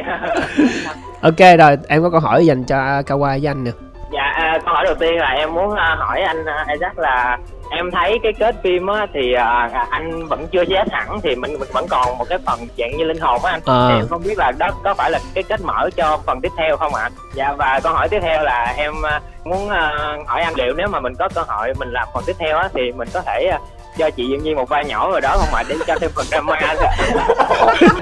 ok 1.22 1.58
rồi 1.60 1.78
em 1.88 2.04
có 2.04 2.10
câu 2.10 2.20
hỏi 2.20 2.46
dành 2.46 2.64
cho 2.64 2.76
Kawaii 3.02 3.40
với 3.42 3.48
anh 3.48 3.64
nè. 3.64 3.72
Dạ, 4.14 4.32
à, 4.36 4.60
câu 4.66 4.74
hỏi 4.74 4.86
đầu 4.86 4.96
tiên 5.00 5.16
là 5.18 5.28
em 5.30 5.54
muốn 5.54 5.76
à, 5.76 5.96
hỏi 6.00 6.22
anh 6.22 6.46
à, 6.46 6.66
Isaac 6.74 7.00
là 7.00 7.38
em 7.72 7.92
thấy 7.92 8.20
cái 8.24 8.34
kết 8.40 8.56
phim 8.64 8.88
á 8.88 9.08
thì 9.14 9.34
à, 9.34 9.70
à, 9.74 9.88
anh 9.90 10.28
vẫn 10.28 10.48
chưa 10.52 10.66
chết 10.66 10.92
hẳn 10.92 11.22
thì 11.24 11.36
mình, 11.36 11.60
mình 11.60 11.70
vẫn 11.74 11.86
còn 11.90 12.18
một 12.18 12.26
cái 12.30 12.40
phần 12.46 12.60
dạng 12.78 12.98
như 12.98 13.04
linh 13.04 13.20
hồn 13.20 13.46
á 13.46 13.52
anh. 13.52 13.62
Thì 13.90 13.96
em 13.96 14.08
không 14.10 14.24
biết 14.24 14.38
là 14.38 14.52
đó 14.52 14.70
có 14.84 14.94
phải 14.94 15.12
là 15.12 15.20
cái 15.34 15.44
kết 15.44 15.62
mở 15.62 15.90
cho 15.96 16.20
phần 16.26 16.42
tiếp 16.42 16.52
theo 16.58 16.78
không 16.78 16.96
ạ? 16.96 17.10
Dạ 17.34 17.54
và 17.54 17.80
câu 17.84 17.94
hỏi 17.94 18.10
tiếp 18.10 18.20
theo 18.22 18.44
là 18.44 18.74
em 18.78 18.94
à, 19.06 19.22
muốn 19.44 19.70
à, 19.70 19.92
hỏi 20.28 20.42
anh 20.42 20.54
liệu 20.56 20.74
nếu 20.78 20.88
mà 20.88 21.00
mình 21.00 21.14
có 21.20 21.30
cơ 21.36 21.44
hội 21.48 21.74
mình 21.80 21.92
làm 21.92 22.08
phần 22.14 22.24
tiếp 22.28 22.36
theo 22.40 22.58
á 22.58 22.70
thì 22.74 22.92
mình 22.92 23.08
có 23.14 23.22
thể 23.22 23.48
à, 23.52 23.60
cho 23.98 24.10
chị 24.10 24.28
Diệu 24.30 24.40
Nhi 24.40 24.54
một 24.56 24.70
vai 24.70 24.86
nhỏ 24.86 25.12
rồi 25.12 25.22
đó 25.22 25.38
không 25.40 25.54
ạ 25.54 25.64
để 25.68 25.76
cho 25.88 25.96
thêm 26.00 26.12
phần 26.16 26.26
drama 26.26 26.60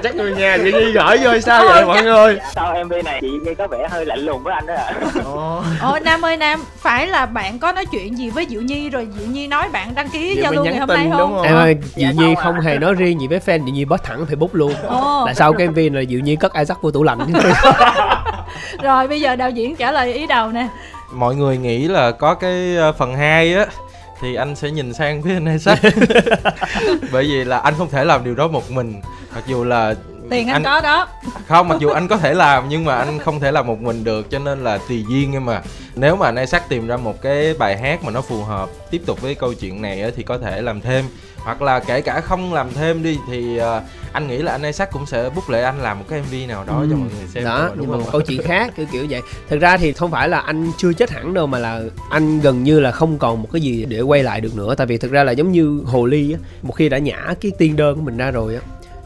chắc 0.02 0.16
người 0.16 0.32
nhà 0.32 0.56
chị 0.64 0.72
Nhi 0.72 0.92
gửi 0.92 1.18
vô 1.22 1.30
hay 1.30 1.40
sao 1.40 1.64
vậy 1.68 1.84
mọi 1.84 2.02
người? 2.02 2.38
Sau 2.54 2.74
MV 2.84 2.92
này 3.04 3.18
chị 3.20 3.28
Diệu 3.30 3.40
Nhi 3.44 3.54
có 3.54 3.66
vẻ 3.66 3.88
hơi 3.90 4.06
lạnh 4.06 4.18
lùng 4.18 4.42
với 4.42 4.54
anh 4.54 4.66
đó 4.66 4.74
ạ. 4.74 4.92
Ồ, 5.24 5.62
Ồ 5.82 5.98
Nam 6.04 6.24
ơi 6.24 6.36
Nam 6.36 6.64
Phải 6.78 7.06
là 7.06 7.26
bạn 7.26 7.58
có 7.58 7.72
nói 7.72 7.86
chuyện 7.86 8.18
gì 8.18 8.30
với 8.30 8.46
Diệu 8.50 8.62
Nhi 8.62 8.90
Rồi 8.90 9.08
Diệu 9.18 9.26
Nhi 9.28 9.46
nói 9.46 9.68
bạn 9.72 9.94
đăng 9.94 10.08
ký 10.08 10.38
giao 10.42 10.52
lưu 10.52 10.64
ngày 10.64 10.76
hôm 10.78 10.88
nay 10.88 11.04
đúng 11.04 11.12
không? 11.16 11.32
không? 11.36 11.42
em 11.42 11.54
ơi 11.54 11.76
Dạ, 11.96 12.12
Diệu 12.12 12.26
Nhi 12.26 12.34
không 12.42 12.60
hề 12.60 12.78
nói 12.78 12.94
riêng 12.94 13.20
gì 13.20 13.26
với 13.26 13.38
fan 13.46 13.64
Diệu 13.64 13.74
Nhi 13.74 13.84
bớt 13.84 14.04
thẳng 14.04 14.24
Facebook 14.30 14.48
luôn. 14.52 14.74
Ồ. 14.86 15.24
Là 15.26 15.34
sau 15.34 15.52
cái 15.52 15.68
MV 15.68 15.78
này 15.92 16.06
Diệu 16.06 16.20
Nhi 16.20 16.36
cất 16.36 16.54
Isaac 16.54 16.82
vô 16.82 16.90
tủ 16.90 17.02
lạnh. 17.02 17.18
Rồi 18.82 19.08
bây 19.08 19.20
giờ 19.20 19.36
đạo 19.36 19.50
diễn 19.50 19.76
trả 19.76 19.92
lời 19.92 20.12
ý 20.12 20.26
đầu 20.26 20.48
nè. 20.48 20.68
Mọi 21.12 21.34
người 21.34 21.58
nghĩ 21.58 21.88
là 21.88 22.10
có 22.10 22.34
cái 22.34 22.76
ờ, 22.76 22.92
phần 22.92 23.14
2 23.16 23.54
á 23.54 23.66
thì 24.20 24.34
anh 24.34 24.56
sẽ 24.56 24.70
nhìn 24.70 24.94
sang 24.94 25.22
phía 25.22 25.34
anh 25.34 25.52
Isaac. 25.52 25.78
Bởi 27.12 27.24
vì 27.24 27.44
là 27.44 27.58
anh 27.58 27.74
không 27.78 27.90
thể 27.90 28.04
làm 28.04 28.24
điều 28.24 28.34
đó 28.34 28.48
một 28.48 28.70
mình. 28.70 29.00
Mặc 29.34 29.44
dù 29.46 29.64
là 29.64 29.94
Tiền 30.30 30.48
anh, 30.48 30.62
có 30.64 30.80
đó. 30.80 31.08
Không 31.48 31.68
mặc 31.68 31.78
dù 31.80 31.88
anh 31.88 32.08
có 32.08 32.16
thể 32.16 32.34
làm 32.34 32.68
nhưng 32.68 32.84
mà 32.84 32.96
anh 32.96 33.18
không 33.18 33.40
thể 33.40 33.52
làm 33.52 33.66
một 33.66 33.80
mình 33.80 34.04
được 34.04 34.30
cho 34.30 34.38
nên 34.38 34.64
là 34.64 34.78
tùy 34.88 35.04
duyên 35.08 35.32
em 35.32 35.44
mà 35.44 35.62
nếu 35.94 36.16
mà 36.16 36.26
anh 36.26 36.36
Isaac 36.36 36.68
tìm 36.68 36.86
ra 36.86 36.96
một 36.96 37.22
cái 37.22 37.54
bài 37.58 37.78
hát 37.78 38.04
mà 38.04 38.10
nó 38.10 38.20
phù 38.20 38.44
hợp 38.44 38.68
tiếp 38.90 39.02
tục 39.06 39.20
với 39.20 39.34
câu 39.34 39.54
chuyện 39.54 39.82
này 39.82 40.12
thì 40.16 40.22
có 40.22 40.38
thể 40.38 40.62
làm 40.62 40.80
thêm 40.80 41.04
hoặc 41.44 41.62
là 41.62 41.80
kể 41.80 42.00
cả 42.00 42.20
không 42.20 42.54
làm 42.54 42.68
thêm 42.74 43.02
đi 43.02 43.18
thì 43.28 43.56
ờ, 43.56 43.82
anh 44.12 44.28
nghĩ 44.28 44.38
là 44.38 44.52
anh 44.52 44.62
Isaac 44.62 44.90
cũng 44.92 45.06
sẽ 45.06 45.30
bút 45.34 45.50
lệ 45.50 45.62
anh 45.62 45.80
làm 45.80 45.98
một 45.98 46.04
cái 46.08 46.22
MV 46.22 46.48
nào 46.48 46.64
đó 46.64 46.84
cho 46.90 46.96
mọi 46.96 47.08
người 47.18 47.28
xem 47.28 47.44
đó 47.44 47.64
thôi, 47.68 47.76
nhưng 47.80 47.90
mà 47.90 47.96
một 47.96 48.06
câu 48.12 48.20
chuyện 48.20 48.42
khác 48.42 48.72
kiểu 48.76 48.86
kiểu 48.92 49.06
vậy. 49.10 49.22
Thực 49.48 49.60
ra 49.60 49.76
thì 49.76 49.92
không 49.92 50.10
phải 50.10 50.28
là 50.28 50.40
anh 50.40 50.72
chưa 50.76 50.92
chết 50.92 51.10
hẳn 51.10 51.34
đâu 51.34 51.46
mà 51.46 51.58
là 51.58 51.82
anh 52.10 52.40
gần 52.40 52.62
như 52.62 52.80
là 52.80 52.90
không 52.90 53.18
còn 53.18 53.42
một 53.42 53.48
cái 53.52 53.62
gì 53.62 53.84
để 53.84 54.00
quay 54.00 54.22
lại 54.22 54.40
được 54.40 54.56
nữa. 54.56 54.74
Tại 54.74 54.86
vì 54.86 54.98
thực 54.98 55.10
ra 55.10 55.24
là 55.24 55.32
giống 55.32 55.52
như 55.52 55.82
hồ 55.86 56.06
ly 56.06 56.32
á 56.32 56.38
một 56.62 56.72
khi 56.72 56.88
đã 56.88 56.98
nhả 56.98 57.34
cái 57.40 57.52
tiên 57.58 57.76
đơn 57.76 57.96
của 57.96 58.02
mình 58.02 58.16
ra 58.16 58.30
rồi 58.30 58.54
á 58.54 58.60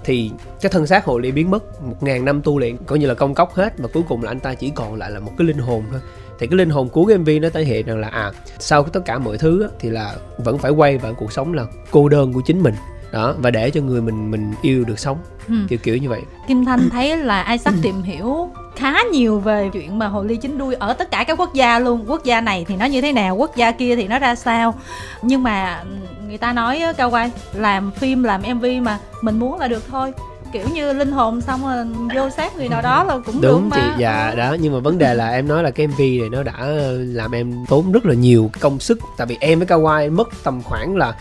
thì 0.04 0.30
cái 0.60 0.70
thân 0.70 0.86
xác 0.86 1.04
hồ 1.04 1.18
ly 1.18 1.32
biến 1.32 1.50
mất 1.50 1.82
một 1.82 2.02
ngàn 2.02 2.24
năm 2.24 2.42
tu 2.42 2.58
luyện 2.58 2.76
coi 2.86 2.98
như 2.98 3.06
là 3.06 3.14
công 3.14 3.34
cốc 3.34 3.54
hết. 3.54 3.78
Và 3.78 3.88
cuối 3.92 4.02
cùng 4.08 4.22
là 4.22 4.30
anh 4.30 4.40
ta 4.40 4.54
chỉ 4.54 4.70
còn 4.74 4.94
lại 4.94 5.10
là 5.10 5.20
một 5.20 5.32
cái 5.38 5.46
linh 5.46 5.58
hồn 5.58 5.84
thôi 5.90 6.00
thì 6.38 6.46
cái 6.46 6.56
linh 6.56 6.70
hồn 6.70 6.88
của 6.88 7.04
cái 7.04 7.18
MV 7.18 7.28
nó 7.42 7.48
thể 7.48 7.64
hiện 7.64 7.86
rằng 7.86 7.98
là 7.98 8.08
à 8.08 8.32
sau 8.58 8.82
tất 8.82 9.00
cả 9.04 9.18
mọi 9.18 9.38
thứ 9.38 9.62
á, 9.62 9.68
thì 9.78 9.90
là 9.90 10.14
vẫn 10.38 10.58
phải 10.58 10.70
quay 10.70 10.98
vào 10.98 11.14
cuộc 11.14 11.32
sống 11.32 11.54
là 11.54 11.66
cô 11.90 12.08
đơn 12.08 12.32
của 12.32 12.40
chính 12.40 12.62
mình. 12.62 12.74
Đó 13.12 13.34
và 13.38 13.50
để 13.50 13.70
cho 13.70 13.80
người 13.80 14.00
mình 14.02 14.30
mình 14.30 14.52
yêu 14.62 14.84
được 14.84 14.98
sống. 14.98 15.18
Ừ. 15.48 15.54
kiểu 15.68 15.78
kiểu 15.82 15.96
như 15.96 16.08
vậy. 16.08 16.22
Kim 16.48 16.64
Thanh 16.64 16.90
thấy 16.90 17.16
là 17.16 17.50
Isaac 17.50 17.74
tìm 17.82 18.02
hiểu 18.02 18.48
khá 18.76 19.02
nhiều 19.12 19.40
về 19.40 19.70
chuyện 19.72 19.98
mà 19.98 20.06
hồ 20.06 20.22
ly 20.22 20.36
chính 20.36 20.58
đuôi 20.58 20.74
ở 20.74 20.92
tất 20.92 21.10
cả 21.10 21.24
các 21.24 21.40
quốc 21.40 21.54
gia 21.54 21.78
luôn. 21.78 22.04
Quốc 22.06 22.24
gia 22.24 22.40
này 22.40 22.64
thì 22.68 22.76
nó 22.76 22.84
như 22.84 23.00
thế 23.00 23.12
nào 23.12 23.36
quốc 23.36 23.56
gia 23.56 23.70
kia 23.70 23.96
thì 23.96 24.08
nó 24.08 24.18
ra 24.18 24.34
sao. 24.34 24.74
Nhưng 25.22 25.42
mà 25.42 25.84
người 26.28 26.38
ta 26.38 26.52
nói 26.52 26.82
cao 26.96 27.10
quay 27.10 27.30
làm 27.52 27.90
phim 27.90 28.22
làm 28.22 28.42
mv 28.54 28.66
mà 28.82 28.98
mình 29.20 29.38
muốn 29.38 29.58
là 29.58 29.68
được 29.68 29.82
thôi 29.90 30.12
kiểu 30.54 30.68
như 30.72 30.92
linh 30.92 31.12
hồn 31.12 31.40
xong 31.40 31.62
rồi 31.64 31.86
vô 32.16 32.30
sát 32.30 32.56
người 32.56 32.68
nào 32.68 32.82
đó 32.82 33.04
là 33.04 33.18
cũng 33.26 33.40
đúng 33.40 33.70
được 33.70 33.76
chị 33.76 33.80
mà 33.80 33.96
dạ 33.98 34.30
Ừ. 34.30 34.36
đó 34.36 34.56
nhưng 34.60 34.72
mà 34.72 34.78
vấn 34.78 34.98
đề 34.98 35.14
là 35.14 35.30
em 35.30 35.48
nói 35.48 35.62
là 35.62 35.70
cái 35.70 35.86
mv 35.86 35.98
này 35.98 36.28
nó 36.32 36.42
đã 36.42 36.66
làm 36.98 37.32
em 37.34 37.64
tốn 37.68 37.92
rất 37.92 38.06
là 38.06 38.14
nhiều 38.14 38.50
công 38.60 38.80
sức. 38.80 38.98
Tại 39.16 39.26
vì 39.26 39.36
em 39.40 39.58
với 39.58 39.68
Kawai 39.68 40.12
mất 40.12 40.28
tầm 40.44 40.62
khoảng 40.62 40.96
là 40.96 41.14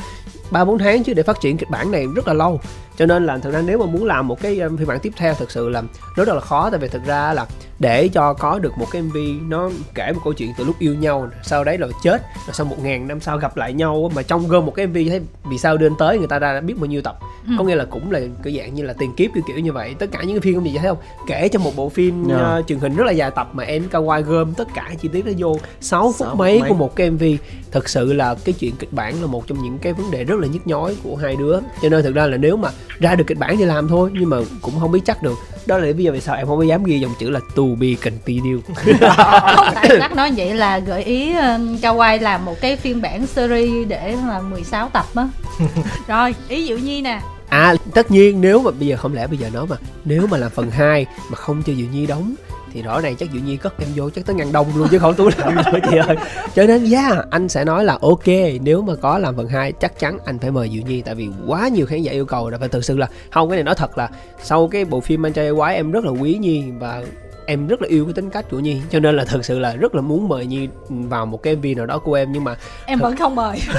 ba 0.51 0.65
bốn 0.65 0.77
tháng 0.77 1.03
chứ 1.03 1.13
để 1.13 1.23
phát 1.23 1.41
triển 1.41 1.57
kịch 1.57 1.69
bản 1.69 1.91
này 1.91 2.05
rất 2.15 2.27
là 2.27 2.33
lâu. 2.33 2.59
Cho 2.97 3.05
nên 3.05 3.25
là 3.25 3.37
thực 3.37 3.53
ra 3.53 3.61
nếu 3.65 3.77
mà 3.77 3.85
muốn 3.85 4.05
làm 4.05 4.27
một 4.27 4.41
cái 4.41 4.59
phiên 4.77 4.87
bản 4.87 4.99
tiếp 4.99 5.13
theo 5.17 5.33
thực 5.33 5.51
sự 5.51 5.69
là 5.69 5.81
rất 6.15 6.27
là 6.27 6.39
khó. 6.39 6.69
Tại 6.69 6.79
vì 6.79 6.87
thực 6.87 7.05
ra 7.05 7.33
là 7.33 7.45
để 7.79 8.07
cho 8.07 8.33
có 8.33 8.59
được 8.59 8.77
một 8.77 8.85
cái 8.91 9.01
mv 9.01 9.17
nó 9.47 9.69
kể 9.95 10.11
một 10.13 10.21
câu 10.23 10.33
chuyện 10.33 10.51
từ 10.57 10.63
lúc 10.63 10.75
yêu 10.79 10.93
nhau 10.95 11.27
sau 11.43 11.63
đấy 11.63 11.77
là 11.77 11.87
chết 12.03 12.21
rồi 12.47 12.53
sau 12.53 12.65
một 12.65 12.75
ngàn 12.83 13.07
năm 13.07 13.19
sau 13.21 13.37
gặp 13.37 13.57
lại 13.57 13.73
nhau 13.73 14.11
mà 14.15 14.21
trong 14.21 14.47
gom 14.47 14.65
một 14.65 14.71
cái 14.75 14.87
mv 14.87 14.93
thấy 15.09 15.21
vì 15.43 15.57
sao 15.57 15.77
đến 15.77 15.93
tới 15.99 16.17
người 16.17 16.27
ta 16.27 16.39
đã 16.39 16.61
biết 16.61 16.73
bao 16.77 16.85
nhiêu 16.85 17.01
tập 17.01 17.19
Ừ. 17.47 17.53
có 17.57 17.63
nghĩa 17.63 17.75
là 17.75 17.85
cũng 17.85 18.11
là 18.11 18.19
cái 18.43 18.57
dạng 18.57 18.73
như 18.75 18.83
là 18.83 18.93
tiền 18.93 19.13
kiếp 19.15 19.29
kiểu 19.33 19.43
kiểu 19.47 19.59
như 19.59 19.71
vậy 19.73 19.95
tất 19.99 20.05
cả 20.11 20.19
những 20.23 20.31
cái 20.35 20.39
phim 20.41 20.55
không 20.55 20.65
gì 20.65 20.77
thấy 20.77 20.87
không 20.87 20.97
kể 21.27 21.47
cho 21.49 21.59
một 21.59 21.75
bộ 21.75 21.89
phim 21.89 22.23
Dạ. 22.29 22.57
uh, 22.59 22.67
truyền 22.67 22.79
hình 22.79 22.95
rất 22.95 23.03
là 23.05 23.11
dài 23.11 23.31
tập 23.35 23.49
mà 23.53 23.63
em 23.63 23.83
Kawai 23.91 24.21
gom 24.21 24.53
tất 24.53 24.67
cả 24.75 24.91
chi 25.01 25.09
tiết 25.13 25.25
nó 25.25 25.31
vô 25.37 25.57
6 25.81 26.03
phút 26.03 26.15
Sáu 26.27 26.35
mấy 26.35 26.59
mấy. 26.59 26.69
của 26.69 26.75
một 26.75 26.95
cái 26.95 27.09
MV 27.11 27.23
thật 27.71 27.89
sự 27.89 28.13
là 28.13 28.35
cái 28.45 28.53
chuyện 28.59 28.75
kịch 28.79 28.93
bản 28.93 29.21
là 29.21 29.27
một 29.27 29.47
trong 29.47 29.63
những 29.63 29.77
cái 29.77 29.93
vấn 29.93 30.11
đề 30.11 30.23
rất 30.23 30.39
là 30.39 30.47
nhức 30.47 30.67
nhối 30.67 30.97
của 31.03 31.15
hai 31.15 31.35
đứa 31.35 31.59
cho 31.81 31.89
nên 31.89 32.03
thực 32.03 32.15
ra 32.15 32.25
là 32.27 32.37
nếu 32.37 32.57
mà 32.57 32.69
ra 32.99 33.15
được 33.15 33.23
kịch 33.27 33.39
bản 33.39 33.57
thì 33.57 33.65
làm 33.65 33.87
thôi 33.87 34.09
nhưng 34.13 34.29
mà 34.29 34.37
cũng 34.61 34.73
không 34.79 34.91
biết 34.91 35.01
chắc 35.05 35.23
được 35.23 35.35
đó 35.65 35.77
là 35.77 35.85
lý 35.85 36.03
do 36.03 36.11
vì 36.11 36.19
sao 36.21 36.35
em 36.35 36.47
không 36.47 36.57
có 36.57 36.63
dám 36.63 36.83
ghi 36.83 36.99
dòng 36.99 37.11
chữ 37.19 37.29
là 37.29 37.39
to 37.63 37.75
be 37.79 37.87
continued 38.03 38.61
không 38.65 39.73
tại 39.75 39.97
Đắc 39.99 40.15
nói 40.15 40.31
vậy 40.37 40.53
là 40.53 40.79
gợi 40.79 41.03
ý 41.03 41.31
uh, 41.31 41.81
Kawai 41.81 42.21
làm 42.21 42.45
một 42.45 42.61
cái 42.61 42.75
phiên 42.75 43.01
bản 43.01 43.27
series 43.27 43.87
để 43.87 44.15
là 44.27 44.39
16 44.39 44.89
tập 44.89 45.05
á. 45.15 45.27
Rồi 46.07 46.35
ý 46.47 46.67
Diệu 46.67 46.77
Nhi 46.77 47.01
nè. 47.01 47.21
À 47.49 47.75
tất 47.93 48.11
nhiên 48.11 48.41
nếu 48.41 48.61
mà 48.61 48.71
bây 48.71 48.87
giờ 48.87 48.97
không 48.97 49.13
lẽ 49.13 49.27
bây 49.27 49.37
giờ 49.37 49.49
nói 49.53 49.65
mà 49.69 49.75
nếu 50.05 50.27
mà 50.27 50.37
làm 50.37 50.51
phần 50.51 50.71
2 50.71 51.05
mà 51.29 51.35
không 51.35 51.63
cho 51.65 51.73
Diệu 51.73 51.87
Nhi 51.91 52.05
đóng 52.05 52.35
thì 52.73 52.81
rõ 52.81 53.01
ràng 53.01 53.15
chắc 53.15 53.29
Diệu 53.33 53.41
Nhi 53.41 53.57
cất 53.57 53.79
em 53.79 53.89
vô 53.95 54.09
chắc 54.09 54.25
tới 54.25 54.35
ngàn 54.35 54.51
đông 54.51 54.67
luôn 54.75 54.87
chứ 54.91 54.99
không 54.99 55.13
túi 55.13 55.31
làm 55.37 55.55
nữa 55.55 55.79
chị 55.91 55.97
ơi. 55.97 56.17
Cho 56.55 56.63
nên 56.63 56.91
yeah 56.91 57.17
anh 57.29 57.49
sẽ 57.49 57.65
nói 57.65 57.85
là 57.85 57.97
ok 58.01 58.27
nếu 58.61 58.81
mà 58.81 58.93
có 58.95 59.17
làm 59.17 59.35
phần 59.35 59.47
2 59.47 59.71
chắc 59.71 59.99
chắn 59.99 60.17
anh 60.25 60.39
phải 60.39 60.51
mời 60.51 60.69
Diệu 60.73 60.81
Nhi 60.81 61.01
tại 61.01 61.15
vì 61.15 61.29
quá 61.47 61.67
nhiều 61.67 61.85
khán 61.85 62.01
giả 62.01 62.11
yêu 62.11 62.25
cầu 62.25 62.49
rồi. 62.49 62.59
Và 62.59 62.67
thực 62.67 62.85
sự 62.85 62.97
là 62.97 63.07
không 63.31 63.49
cái 63.49 63.57
này 63.57 63.63
nói 63.63 63.75
thật 63.75 63.97
là 63.97 64.09
sau 64.43 64.67
cái 64.67 64.85
bộ 64.85 64.99
phim 64.99 65.25
anh 65.25 65.33
trai 65.33 65.51
quái 65.55 65.75
em 65.75 65.91
rất 65.91 66.05
là 66.05 66.11
quý 66.11 66.37
Nhi 66.41 66.63
và 66.79 67.03
em 67.45 67.67
rất 67.67 67.81
là 67.81 67.87
yêu 67.87 68.05
cái 68.05 68.13
tính 68.13 68.29
cách 68.29 68.45
của 68.51 68.59
Nhi 68.59 68.81
cho 68.91 68.99
nên 68.99 69.15
là 69.15 69.25
thực 69.25 69.45
sự 69.45 69.59
là 69.59 69.75
rất 69.75 69.95
là 69.95 70.01
muốn 70.01 70.27
mời 70.27 70.45
Nhi 70.45 70.67
vào 70.89 71.25
một 71.25 71.43
cái 71.43 71.55
MV 71.55 71.65
nào 71.77 71.85
đó 71.85 71.99
của 71.99 72.13
em 72.13 72.31
nhưng 72.31 72.43
mà 72.43 72.55
em 72.85 72.99
vẫn 72.99 73.15
không 73.15 73.35
mời. 73.35 73.59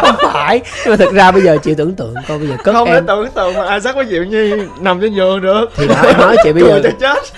Không 0.00 0.16
phải 0.22 0.60
nhưng 0.84 0.90
mà 0.90 0.96
thực 0.96 1.12
ra 1.12 1.30
bây 1.30 1.42
giờ 1.42 1.56
chị 1.62 1.74
tưởng 1.74 1.94
tượng 1.94 2.14
coi 2.28 2.38
bây 2.38 2.48
giờ 2.48 2.56
cất 2.64 2.74
không 2.74 2.88
em 2.88 2.94
thể 2.94 3.06
tưởng 3.06 3.28
tượng 3.34 3.54
mà 3.54 3.74
Isaac 3.74 3.96
với 3.96 4.06
Diệu 4.06 4.24
Nhi 4.24 4.52
nằm 4.80 5.00
trên 5.00 5.14
giường 5.14 5.40
được. 5.40 5.70
Thì 5.76 5.86
em 6.04 6.18
nói 6.18 6.36
chị 6.44 6.52
bây 6.52 6.62
giờ 6.62 6.82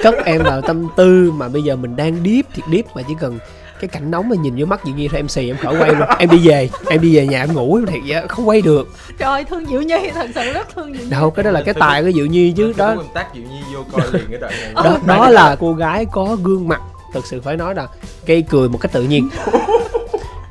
cất 0.03 0.15
em 0.25 0.43
vào 0.43 0.61
tâm 0.63 0.89
tư 0.97 1.31
mà 1.35 1.49
bây 1.49 1.63
giờ 1.63 1.77
mình 1.77 1.97
đang 1.97 2.15
deep 2.15 2.55
thiệt 2.55 2.65
deep 2.73 2.97
mà 2.97 3.03
chỉ 3.09 3.15
cần 3.21 3.39
cái 3.81 3.89
cảnh 3.89 4.11
nóng 4.11 4.29
mà 4.29 4.37
nhìn 4.37 4.55
vô 4.59 4.67
mắt 4.67 4.81
Diệu 4.85 4.95
Nhi 4.95 5.09
thôi 5.09 5.19
em 5.19 5.29
xì 5.29 5.49
em 5.51 5.57
khỏi 5.57 5.77
quay 5.79 5.91
luôn. 5.91 6.09
Em 6.19 6.31
đi 6.31 6.49
về 6.49 6.69
em 6.91 7.01
đi 7.01 7.17
về 7.17 7.27
nhà 7.27 7.43
em 7.43 7.53
ngủ 7.53 7.81
thiệt 7.87 8.01
vậy 8.07 8.29
không 8.29 8.49
quay 8.49 8.63
được. 8.63 8.89
Trời 9.19 9.45
thương 9.45 9.67
Diệu 9.67 9.83
Nhi 9.83 10.11
thật 10.15 10.27
sự 10.35 10.53
rất 10.53 10.69
thương 10.75 10.93
Diệu 10.93 11.03
Nhi. 11.03 11.11
Đâu 11.11 11.31
cái 11.31 11.45
đó 11.45 11.51
là 11.51 11.63
cái 11.63 11.75
tài 11.75 12.03
của 12.03 12.11
Diệu 12.15 12.27
Nhi 12.27 12.53
chứ 12.57 12.73
đó. 12.77 12.95
Mình 12.95 13.07
tác 13.15 13.27
Diệu 13.35 13.43
Nhi 13.43 13.61
vô 13.75 13.85
coi 13.93 14.13
liền 14.13 14.27
cái 14.31 14.39
đoạn 14.41 14.53
này. 14.61 14.73
Đó 14.85 14.99
đó 15.07 15.29
là 15.29 15.57
cô 15.61 15.75
gái 15.75 16.07
có 16.13 16.37
gương 16.43 16.69
mặt. 16.69 16.81
Thực 17.15 17.27
sự 17.27 17.41
phải 17.41 17.57
nói 17.57 17.75
là 17.75 17.87
gây 18.27 18.43
cười 18.43 18.69
một 18.69 18.79
cách 18.81 18.93
tự 18.93 19.03
nhiên 19.03 19.29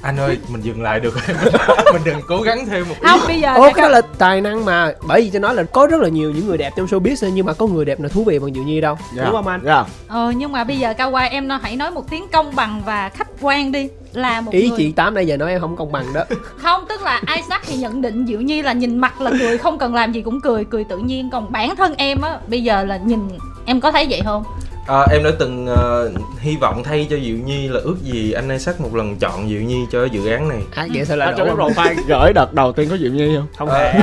anh 0.05 0.19
ơi 0.19 0.37
mình 0.49 0.61
dừng 0.61 0.81
lại 0.81 0.99
được 0.99 1.15
rồi. 1.15 1.37
Mình 1.93 2.01
đừng 2.05 2.21
cố 2.27 2.41
gắng 2.41 2.65
thêm 2.65 2.89
một 2.89 2.95
không 3.01 3.19
bây 3.27 3.41
giờ 3.41 3.53
để 3.57 3.71
cái 3.75 3.81
đó 3.81 3.89
là 3.89 4.01
tài 4.17 4.41
năng 4.41 4.65
mà 4.65 4.91
bởi 5.07 5.21
vì 5.21 5.29
cho 5.29 5.39
nói 5.39 5.55
là 5.55 5.63
có 5.63 5.87
rất 5.87 6.01
là 6.01 6.09
nhiều 6.09 6.31
những 6.31 6.47
người 6.47 6.57
đẹp 6.57 6.73
trong 6.77 6.85
showbiz 6.85 7.29
nhưng 7.33 7.45
mà 7.45 7.53
có 7.53 7.67
người 7.67 7.85
đẹp 7.85 7.99
nào 7.99 8.09
thú 8.09 8.23
vị 8.23 8.39
bằng 8.39 8.53
Diệu 8.53 8.63
Nhi 8.63 8.81
đâu 8.81 8.97
đúng 9.15 9.31
không 9.31 9.47
anh? 9.47 9.61
Dạ. 9.63 9.83
Ờ 10.07 10.33
nhưng 10.37 10.51
mà 10.51 10.63
bây 10.63 10.79
giờ 10.79 10.93
Kawai 10.97 11.29
em 11.29 11.47
nó 11.47 11.59
hãy 11.63 11.75
nói 11.75 11.91
một 11.91 12.09
tiếng 12.09 12.27
công 12.31 12.55
bằng 12.55 12.81
và 12.85 13.09
khách 13.09 13.27
quan 13.41 13.71
đi 13.71 13.89
là 14.13 14.41
một 14.41 14.51
ý 14.51 14.69
người 14.69 14.77
chị 14.77 14.91
tám 14.91 15.13
nãy 15.13 15.27
giờ 15.27 15.37
nói 15.37 15.51
em 15.51 15.61
không 15.61 15.75
công 15.75 15.91
bằng 15.91 16.13
đó. 16.13 16.23
Không 16.57 16.85
tức 16.89 17.01
là 17.01 17.21
Isaac 17.35 17.61
thì 17.67 17.75
nhận 17.75 18.01
định 18.01 18.25
Diệu 18.27 18.41
Nhi 18.41 18.61
là 18.61 18.73
nhìn 18.73 18.97
mặt 18.97 19.21
là 19.21 19.31
cười 19.39 19.57
không 19.57 19.77
cần 19.77 19.95
làm 19.95 20.11
gì 20.11 20.21
cũng 20.21 20.41
cười 20.41 20.65
cười 20.65 20.83
tự 20.83 20.97
nhiên. 20.97 21.29
Còn 21.29 21.51
bản 21.51 21.75
thân 21.75 21.95
em 21.97 22.21
á 22.21 22.39
bây 22.47 22.63
giờ 22.63 22.83
là 22.83 22.97
nhìn 22.97 23.19
em 23.65 23.81
có 23.81 23.91
thấy 23.91 24.07
vậy 24.09 24.21
không 24.25 24.43
À, 24.87 25.05
em 25.11 25.23
đã 25.23 25.31
từng 25.39 25.67
ờ, 25.67 26.11
hy 26.39 26.55
vọng 26.55 26.83
thay 26.83 27.07
cho 27.09 27.15
Diệu 27.15 27.37
Nhi 27.45 27.67
là 27.67 27.79
ước 27.83 27.95
gì 28.03 28.31
anh 28.31 28.49
Isaac 28.49 28.81
một 28.81 28.95
lần 28.95 29.15
chọn 29.15 29.49
Diệu 29.49 29.61
Nhi 29.61 29.85
cho 29.91 30.05
dự 30.05 30.27
án 30.27 30.49
này. 30.49 30.59
À, 30.75 30.87
vậy 30.93 31.05
sao 31.05 31.17
lại 31.17 31.31
ở 31.31 31.33
trong 31.37 31.47
cái 31.47 31.55
em? 31.57 31.57
profile 31.57 32.03
gửi 32.07 32.33
đợt 32.33 32.53
đầu 32.53 32.71
tiên 32.71 32.89
có 32.89 32.97
Diệu 32.97 33.11
Nhi 33.11 33.35
không? 33.35 33.47
Không 33.57 33.69
hề 33.69 33.93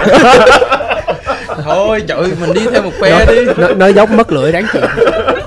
thôi 1.64 2.02
trời 2.08 2.18
ơi, 2.18 2.32
mình 2.40 2.52
đi 2.54 2.66
theo 2.72 2.82
một 2.82 2.92
phe 3.00 3.26
đi. 3.26 3.44
nó, 3.56 3.68
nó 3.68 3.86
dốc 3.88 4.10
mất 4.10 4.32
lưỡi 4.32 4.52
đáng 4.52 4.66
chịu 4.72 4.82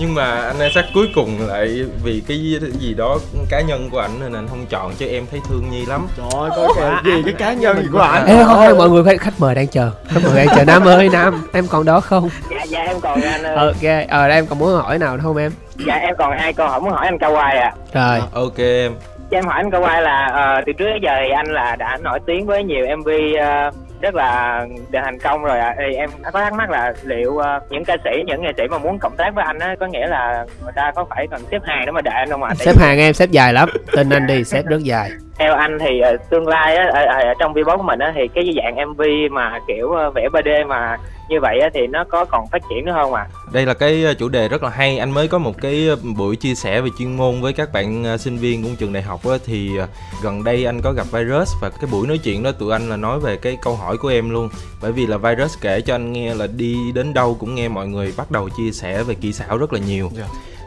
nhưng 0.00 0.14
mà 0.14 0.40
anh 0.40 0.58
Isaac 0.60 0.84
cuối 0.94 1.08
cùng 1.14 1.36
lại 1.48 1.84
vì 2.04 2.22
cái 2.28 2.38
gì 2.78 2.94
đó 2.94 3.18
cá 3.50 3.60
nhân 3.60 3.88
của 3.92 3.98
ảnh 3.98 4.10
nên 4.20 4.32
anh 4.32 4.46
không 4.48 4.66
chọn 4.70 4.92
chứ 4.98 5.06
em 5.06 5.24
thấy 5.30 5.40
thương 5.48 5.70
Nhi 5.70 5.86
lắm. 5.86 6.06
Trời 6.16 6.26
ơi 6.40 6.50
có 6.56 6.74
cái 6.76 6.90
gì 7.04 7.22
cái 7.24 7.34
cá 7.38 7.52
nhân 7.52 7.76
gì 7.82 7.88
của 7.92 7.98
ảnh? 7.98 8.26
Ê 8.26 8.44
không 8.44 8.58
hay 8.60 8.74
mọi 8.74 8.90
người 8.90 9.04
khách- 9.04 9.20
khách 9.20 9.34
mời 9.40 9.54
đang 9.54 9.66
chờ. 9.66 9.90
Khách 10.08 10.20
mời 10.24 10.36
đang 10.46 10.56
chờ. 10.56 10.64
Nam 10.64 10.84
ơi 10.84 11.08
Nam 11.12 11.42
em 11.52 11.66
còn 11.66 11.84
đó 11.84 12.00
không? 12.00 12.28
Dạ 12.50 12.62
dạ 12.68 12.80
em 12.80 13.00
còn 13.00 13.20
anh 13.22 13.42
ơi. 13.42 13.56
ok 13.56 14.08
ờ 14.08 14.28
đây 14.28 14.36
em 14.38 14.46
còn 14.46 14.58
muốn 14.58 14.80
hỏi 14.82 14.98
nào 14.98 15.16
không 15.22 15.36
em? 15.36 15.52
Dạ 15.86 15.94
em 15.94 16.14
còn 16.18 16.38
hai 16.38 16.52
câu 16.52 16.68
hỏi 16.68 16.80
muốn 16.80 16.90
hỏi 16.90 17.06
anh 17.06 17.16
Kawai 17.18 17.60
ạ. 17.60 17.72
Rồi. 17.94 18.20
Ok 18.32 18.58
em. 18.58 18.92
Cho 19.30 19.36
em 19.38 19.44
hỏi 19.44 19.54
anh 19.56 19.70
Kawai 19.70 20.00
là 20.00 20.26
ờ, 20.32 20.60
từ 20.66 20.72
trước 20.72 20.84
đến 20.84 21.02
giờ 21.02 21.12
thì 21.24 21.30
anh 21.36 21.46
là 21.52 21.76
đã 21.76 21.98
nổi 22.02 22.18
tiếng 22.26 22.46
với 22.46 22.64
nhiều 22.64 22.86
MV 22.96 23.08
ờ, 23.40 23.70
rất 24.00 24.14
là 24.14 24.66
được 24.90 24.98
thành 25.04 25.18
công 25.18 25.44
rồi 25.44 25.58
ạ. 25.58 25.74
Thì 25.78 25.96
em 25.96 26.10
có 26.32 26.40
thắc 26.40 26.52
mắc 26.52 26.70
là 26.70 26.92
liệu 27.02 27.38
ờ, 27.38 27.60
những 27.70 27.84
ca 27.84 27.96
sĩ, 28.04 28.10
những 28.26 28.42
nghệ 28.42 28.52
sĩ 28.56 28.62
mà 28.70 28.78
muốn 28.78 28.98
cộng 28.98 29.16
tác 29.16 29.34
với 29.34 29.44
anh 29.44 29.58
á 29.58 29.74
có 29.80 29.86
nghĩa 29.86 30.06
là 30.06 30.46
người 30.62 30.72
ta 30.76 30.92
có 30.94 31.04
phải 31.10 31.26
cần 31.30 31.42
xếp 31.50 31.62
hàng 31.64 31.82
để 31.86 31.92
mà 31.92 32.00
đợi 32.00 32.14
anh 32.14 32.30
không 32.30 32.42
ạ? 32.42 32.54
Tại 32.58 32.66
xếp 32.66 32.80
hàng 32.80 32.98
em 32.98 33.14
xếp 33.14 33.30
dài 33.30 33.52
lắm 33.52 33.68
tin 33.92 34.10
anh 34.10 34.26
đi 34.26 34.44
xếp 34.44 34.62
rất 34.66 34.82
dài 34.82 35.10
theo 35.40 35.54
anh 35.54 35.78
thì 35.80 36.00
ờ, 36.00 36.16
tương 36.30 36.48
lai 36.48 36.76
á, 36.76 36.84
ở, 36.92 37.04
ở 37.04 37.34
trong 37.38 37.54
V 37.54 37.58
của 37.64 37.82
mình 37.82 37.98
á, 37.98 38.12
thì 38.14 38.20
cái 38.34 38.44
dạng 38.56 38.88
MV 38.90 39.00
mà 39.30 39.58
kiểu 39.68 39.90
ờ, 39.92 40.10
vẽ 40.10 40.28
3D 40.32 40.66
mà 40.66 40.96
như 41.28 41.40
vậy 41.40 41.60
á, 41.60 41.68
thì 41.74 41.86
nó 41.86 42.04
có 42.04 42.24
còn 42.24 42.48
phát 42.52 42.62
triển 42.70 42.84
nữa 42.84 42.92
không 42.94 43.14
ạ? 43.14 43.26
đây 43.52 43.66
là 43.66 43.74
cái 43.74 44.04
ờ, 44.04 44.14
chủ 44.14 44.28
đề 44.28 44.48
rất 44.48 44.62
là 44.62 44.70
hay 44.70 44.98
anh 44.98 45.10
mới 45.10 45.28
có 45.28 45.38
một 45.38 45.52
cái 45.62 45.88
ờ, 45.88 45.96
buổi 46.16 46.36
chia 46.36 46.54
sẻ 46.54 46.80
về 46.80 46.88
chuyên 46.98 47.16
môn 47.16 47.40
với 47.40 47.52
các 47.52 47.72
bạn 47.72 48.04
ờ, 48.04 48.16
sinh 48.16 48.36
viên 48.36 48.62
của 48.62 48.68
trường 48.78 48.92
đại 48.92 49.02
học 49.02 49.20
á, 49.30 49.36
thì 49.46 49.76
ờ, 49.76 49.86
gần 50.22 50.44
đây 50.44 50.64
anh 50.66 50.80
có 50.82 50.92
gặp 50.92 51.06
virus 51.12 51.48
và 51.62 51.70
cái 51.70 51.90
buổi 51.92 52.06
nói 52.06 52.18
chuyện 52.18 52.42
đó 52.42 52.52
tụi 52.52 52.72
anh 52.72 52.88
là 52.88 52.96
nói 52.96 53.20
về 53.20 53.36
cái 53.36 53.56
câu 53.62 53.74
hỏi 53.76 53.96
của 53.96 54.08
em 54.08 54.30
luôn 54.30 54.48
bởi 54.82 54.92
vì 54.92 55.06
là 55.06 55.16
virus 55.16 55.58
kể 55.60 55.80
cho 55.80 55.94
anh 55.94 56.12
nghe 56.12 56.34
là 56.34 56.46
đi 56.56 56.76
đến 56.94 57.14
đâu 57.14 57.36
cũng 57.40 57.54
nghe 57.54 57.68
mọi 57.68 57.86
người 57.88 58.12
bắt 58.16 58.30
đầu 58.30 58.48
chia 58.48 58.70
sẻ 58.72 59.02
về 59.02 59.14
kỹ 59.20 59.32
xảo 59.32 59.58
rất 59.58 59.72
là 59.72 59.80
nhiều 59.86 60.10
Dạ. 60.12 60.24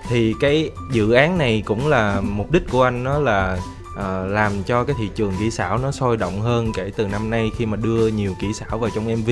thì 0.09 0.33
cái 0.41 0.69
dự 0.91 1.11
án 1.13 1.37
này 1.37 1.63
cũng 1.65 1.87
là 1.87 2.21
mục 2.21 2.51
đích 2.51 2.63
của 2.71 2.83
anh 2.83 3.03
đó 3.03 3.19
là 3.19 3.57
Ờ, 3.95 4.27
làm 4.27 4.63
cho 4.63 4.83
cái 4.83 4.95
thị 4.99 5.09
trường 5.15 5.33
kỹ 5.39 5.51
xảo 5.51 5.77
nó 5.77 5.91
sôi 5.91 6.17
động 6.17 6.41
hơn 6.41 6.71
kể 6.73 6.91
từ 6.95 7.07
năm 7.07 7.29
nay 7.29 7.51
khi 7.57 7.65
mà 7.65 7.77
đưa 7.77 8.07
nhiều 8.07 8.35
kỹ 8.39 8.53
xảo 8.53 8.77
vào 8.77 8.89
trong 8.95 9.07
MV 9.07 9.29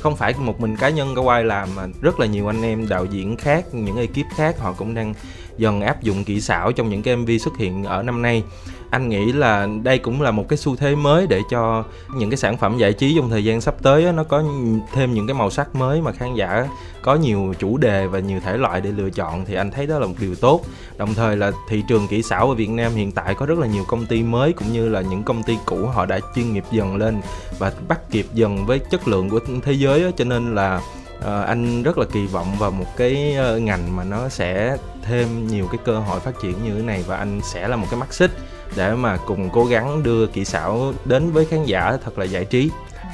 không 0.00 0.16
phải 0.16 0.34
một 0.38 0.60
mình 0.60 0.76
cá 0.76 0.88
nhân 0.88 1.14
Kawai 1.14 1.42
làm, 1.44 1.68
mà 1.76 1.86
rất 2.00 2.20
là 2.20 2.26
nhiều 2.26 2.46
anh 2.46 2.62
em 2.62 2.88
đạo 2.88 3.04
diễn 3.04 3.36
khác, 3.36 3.74
những 3.74 3.96
ekip 3.96 4.26
khác 4.36 4.58
họ 4.58 4.72
cũng 4.72 4.94
đang 4.94 5.14
dần 5.58 5.80
áp 5.80 6.02
dụng 6.02 6.24
kỹ 6.24 6.40
xảo 6.40 6.72
trong 6.72 6.88
những 6.88 7.02
cái 7.02 7.16
MV 7.16 7.30
xuất 7.40 7.56
hiện 7.56 7.84
ở 7.84 8.02
năm 8.02 8.22
nay 8.22 8.42
anh 8.90 9.08
nghĩ 9.08 9.32
là 9.32 9.68
đây 9.82 9.98
cũng 9.98 10.22
là 10.22 10.30
một 10.30 10.48
cái 10.48 10.56
xu 10.56 10.76
thế 10.76 10.94
mới 10.94 11.26
để 11.26 11.42
cho 11.50 11.84
những 12.14 12.30
cái 12.30 12.36
sản 12.36 12.56
phẩm 12.56 12.78
giải 12.78 12.92
trí 12.92 13.14
trong 13.16 13.30
thời 13.30 13.44
gian 13.44 13.60
sắp 13.60 13.74
tới 13.82 14.12
nó 14.12 14.24
có 14.24 14.44
thêm 14.92 15.14
những 15.14 15.26
cái 15.26 15.34
màu 15.34 15.50
sắc 15.50 15.74
mới 15.74 16.00
mà 16.00 16.12
khán 16.12 16.34
giả 16.34 16.68
có 17.02 17.14
nhiều 17.14 17.54
chủ 17.58 17.76
đề 17.76 18.06
và 18.06 18.18
nhiều 18.18 18.40
thể 18.40 18.56
loại 18.56 18.80
để 18.80 18.90
lựa 18.92 19.10
chọn 19.10 19.44
thì 19.44 19.54
anh 19.54 19.70
thấy 19.70 19.86
đó 19.86 19.98
là 19.98 20.06
một 20.06 20.14
điều 20.20 20.34
tốt 20.34 20.60
đồng 20.96 21.14
thời 21.14 21.36
là 21.36 21.52
thị 21.68 21.82
trường 21.88 22.08
kỹ 22.08 22.22
xảo 22.22 22.48
ở 22.48 22.54
Việt 22.54 22.70
Nam 22.70 22.92
hiện 22.94 23.12
tại 23.12 23.34
có 23.34 23.46
rất 23.46 23.58
là 23.58 23.66
nhiều 23.66 23.84
công 23.88 24.06
ty 24.06 24.22
mới 24.22 24.52
cũng 24.52 24.72
như 24.72 24.88
là 24.88 25.00
những 25.00 25.22
công 25.22 25.42
ty 25.42 25.58
cũ 25.66 25.86
họ 25.86 26.06
đã 26.06 26.20
chuyên 26.34 26.52
nghiệp 26.52 26.64
dần 26.70 26.96
lên 26.96 27.20
và 27.58 27.72
bắt 27.88 28.00
kịp 28.10 28.26
dần 28.34 28.66
với 28.66 28.78
chất 28.78 29.08
lượng 29.08 29.30
của 29.30 29.40
thế 29.62 29.72
giới 29.72 30.02
đó. 30.02 30.10
cho 30.16 30.24
nên 30.24 30.54
là 30.54 30.80
À, 31.24 31.42
anh 31.42 31.82
rất 31.82 31.98
là 31.98 32.04
kỳ 32.12 32.26
vọng 32.26 32.56
vào 32.58 32.70
một 32.70 32.96
cái 32.96 33.34
ờ, 33.34 33.58
ngành 33.58 33.96
mà 33.96 34.04
nó 34.04 34.28
sẽ 34.28 34.76
thêm 35.02 35.46
nhiều 35.46 35.66
cái 35.66 35.78
cơ 35.84 35.98
hội 35.98 36.20
phát 36.20 36.34
triển 36.42 36.64
như 36.64 36.74
thế 36.74 36.82
này 36.82 37.04
và 37.06 37.16
anh 37.16 37.40
sẽ 37.42 37.68
là 37.68 37.76
một 37.76 37.86
cái 37.90 38.00
mắt 38.00 38.14
xích 38.14 38.30
để 38.76 38.94
mà 38.94 39.16
cùng 39.26 39.50
cố 39.50 39.64
gắng 39.64 40.02
đưa 40.02 40.26
kỹ 40.26 40.44
xảo 40.44 40.92
đến 41.04 41.30
với 41.32 41.44
khán 41.44 41.64
giả 41.64 41.96
thật 42.04 42.18
là 42.18 42.24
giải 42.24 42.44
trí. 42.44 42.70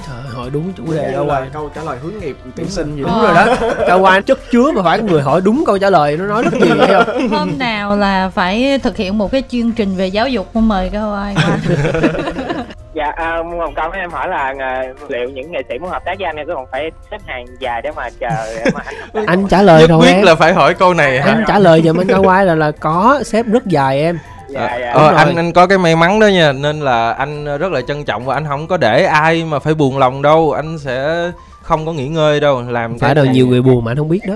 Trời 0.06 0.16
ơi, 0.16 0.28
hỏi 0.34 0.50
đúng 0.52 0.72
chủ 0.72 0.92
đề 0.92 1.02
Đây 1.02 1.12
đâu 1.12 1.26
là 1.26 1.40
rồi 1.40 1.48
câu 1.52 1.70
trả 1.74 1.82
lời 1.82 1.98
hướng 2.02 2.18
nghiệp 2.20 2.36
tuyển 2.56 2.66
sinh 2.68 2.96
gì 2.96 3.02
đúng 3.02 3.10
đó 3.10 3.22
rồi 3.22 3.34
đó. 3.34 3.56
Kawai 3.88 4.22
chất 4.22 4.38
chứa 4.50 4.72
mà 4.72 4.82
phải 4.82 5.02
người 5.02 5.22
hỏi 5.22 5.40
đúng 5.44 5.64
câu 5.66 5.78
trả 5.78 5.90
lời 5.90 6.16
nó 6.16 6.26
nói 6.26 6.42
rất 6.42 6.52
nhiều 6.54 6.74
thấy 6.78 7.04
không? 7.04 7.28
Hôm 7.30 7.58
nào 7.58 7.96
là 7.96 8.28
phải 8.28 8.78
thực 8.82 8.96
hiện 8.96 9.18
một 9.18 9.32
cái 9.32 9.42
chương 9.48 9.72
trình 9.72 9.96
về 9.96 10.06
giáo 10.06 10.28
dục 10.28 10.46
không? 10.54 10.68
Mời 10.68 10.90
Kawai 10.92 11.34
qua. 11.34 11.58
Dạ, 12.94 13.12
à, 13.16 13.42
một 13.42 13.70
câu 13.76 13.90
em 13.90 14.10
hỏi 14.10 14.28
là 14.28 14.54
à, 14.58 14.82
liệu 15.08 15.28
những 15.28 15.52
nghệ 15.52 15.58
sĩ 15.68 15.78
muốn 15.78 15.90
hợp 15.90 16.02
tác 16.04 16.14
với 16.18 16.26
anh 16.26 16.36
có 16.48 16.54
còn 16.54 16.66
phải 16.72 16.90
xếp 17.10 17.18
hàng 17.26 17.44
dài 17.60 17.82
để 17.82 17.90
mà 17.96 18.10
chờ 18.20 18.56
để 18.56 18.70
mà 18.74 18.80
anh 19.12 19.26
anh 19.26 19.46
trả 19.48 19.62
lời 19.62 19.80
nhất 19.80 19.90
rồi 19.90 20.00
quyết 20.00 20.12
em. 20.12 20.22
là 20.22 20.34
phải 20.34 20.52
hỏi 20.52 20.74
câu 20.74 20.94
này 20.94 21.20
hả? 21.20 21.32
anh 21.32 21.44
trả 21.46 21.58
lời 21.58 21.82
giùm 21.84 22.00
anh 22.00 22.06
Kawai 22.06 22.44
là 22.44 22.54
là 22.54 22.70
có 22.70 23.20
xếp 23.24 23.46
rất 23.46 23.66
dài 23.66 24.00
em 24.00 24.18
Dạ, 24.54 24.76
dạ. 24.80 24.90
Ờ, 24.92 25.02
Đúng 25.02 25.10
rồi. 25.12 25.18
anh 25.18 25.36
anh 25.36 25.52
có 25.52 25.66
cái 25.66 25.78
may 25.78 25.96
mắn 25.96 26.20
đó 26.20 26.26
nha 26.26 26.52
nên 26.52 26.80
là 26.80 27.12
anh 27.12 27.58
rất 27.58 27.72
là 27.72 27.80
trân 27.80 28.04
trọng 28.04 28.24
và 28.24 28.34
anh 28.34 28.44
không 28.48 28.66
có 28.66 28.76
để 28.76 29.04
ai 29.04 29.44
mà 29.44 29.58
phải 29.58 29.74
buồn 29.74 29.98
lòng 29.98 30.22
đâu 30.22 30.52
anh 30.52 30.78
sẽ 30.78 31.30
không 31.62 31.86
có 31.86 31.92
nghỉ 31.92 32.08
ngơi 32.08 32.40
đâu 32.40 32.62
làm 32.68 32.98
phải 32.98 33.08
cái 33.08 33.14
đâu 33.14 33.24
nhiều 33.24 33.46
người 33.46 33.62
buồn 33.62 33.84
mà 33.84 33.90
anh 33.90 33.96
không 33.98 34.08
biết 34.08 34.20
đó 34.26 34.34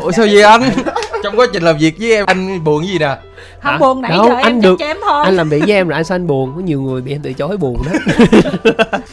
ủa 0.00 0.10
sao 0.12 0.26
vậy 0.32 0.42
anh 0.42 0.62
trong 1.22 1.38
quá 1.38 1.46
trình 1.52 1.62
làm 1.62 1.76
việc 1.78 1.94
với 1.98 2.12
em 2.14 2.26
anh 2.26 2.64
buồn 2.64 2.80
cái 2.82 2.88
gì 2.88 2.98
nè? 2.98 3.16
Không 3.62 3.72
Hả? 3.72 3.78
buồn 3.78 4.02
nãy 4.02 4.10
Đâu, 4.10 4.28
giờ 4.28 4.34
anh 4.34 4.44
em 4.44 4.60
được- 4.60 4.76
chém 4.78 4.96
thôi. 5.02 5.24
Anh 5.24 5.36
làm 5.36 5.48
việc 5.48 5.60
với 5.66 5.72
em 5.76 5.88
rồi 5.88 5.94
anh 5.94 6.04
sao 6.04 6.14
anh 6.16 6.26
buồn? 6.26 6.52
Có 6.56 6.60
nhiều 6.62 6.80
người 6.82 7.02
bị 7.02 7.12
em 7.12 7.20
từ 7.22 7.32
chối 7.32 7.56
buồn 7.56 7.82
đó 7.86 7.98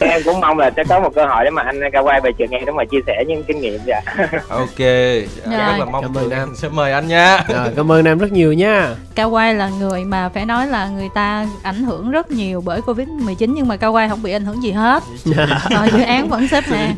em 0.00 0.22
cũng 0.24 0.40
mong 0.40 0.58
là 0.58 0.70
sẽ 0.76 0.84
có 0.88 1.00
một 1.00 1.10
cơ 1.14 1.26
hội 1.26 1.44
để 1.44 1.50
mà 1.50 1.62
anh 1.62 1.80
cao 1.92 2.04
quay 2.04 2.20
về 2.20 2.30
trường 2.38 2.50
em 2.50 2.64
để 2.66 2.72
mà 2.72 2.84
chia 2.84 2.98
sẻ 3.06 3.24
những 3.28 3.42
kinh 3.44 3.60
nghiệm 3.60 3.80
dạ. 3.86 4.00
Ok. 4.48 4.78
Rồi. 4.78 5.26
rất 5.44 5.76
là 5.78 5.84
mong 5.92 6.02
Cảm 6.02 6.14
ơn 6.18 6.30
Nam. 6.30 6.38
em 6.38 6.48
sẽ 6.56 6.68
mời 6.68 6.92
anh 6.92 7.08
nha. 7.08 7.44
Rồi 7.48 7.68
cảm 7.76 7.92
ơn 7.92 8.04
nam 8.04 8.18
rất 8.18 8.32
nhiều 8.32 8.52
nha. 8.52 8.94
Cao 9.14 9.30
Quay 9.30 9.54
là 9.54 9.68
người 9.68 10.04
mà 10.04 10.28
phải 10.28 10.44
nói 10.46 10.66
là 10.66 10.88
người 10.88 11.08
ta 11.14 11.46
ảnh 11.62 11.84
hưởng 11.84 12.10
rất 12.10 12.30
nhiều 12.30 12.62
bởi 12.64 12.80
Covid-19 12.80 13.34
nhưng 13.54 13.68
mà 13.68 13.76
Cao 13.76 13.92
Quay 13.92 14.08
không 14.08 14.22
bị 14.22 14.32
ảnh 14.32 14.44
hưởng 14.44 14.62
gì 14.62 14.72
hết. 14.72 15.02
Ờ, 15.74 15.88
dự 15.92 16.02
án 16.02 16.28
vẫn 16.28 16.48
xếp 16.48 16.64
hàng. 16.64 16.94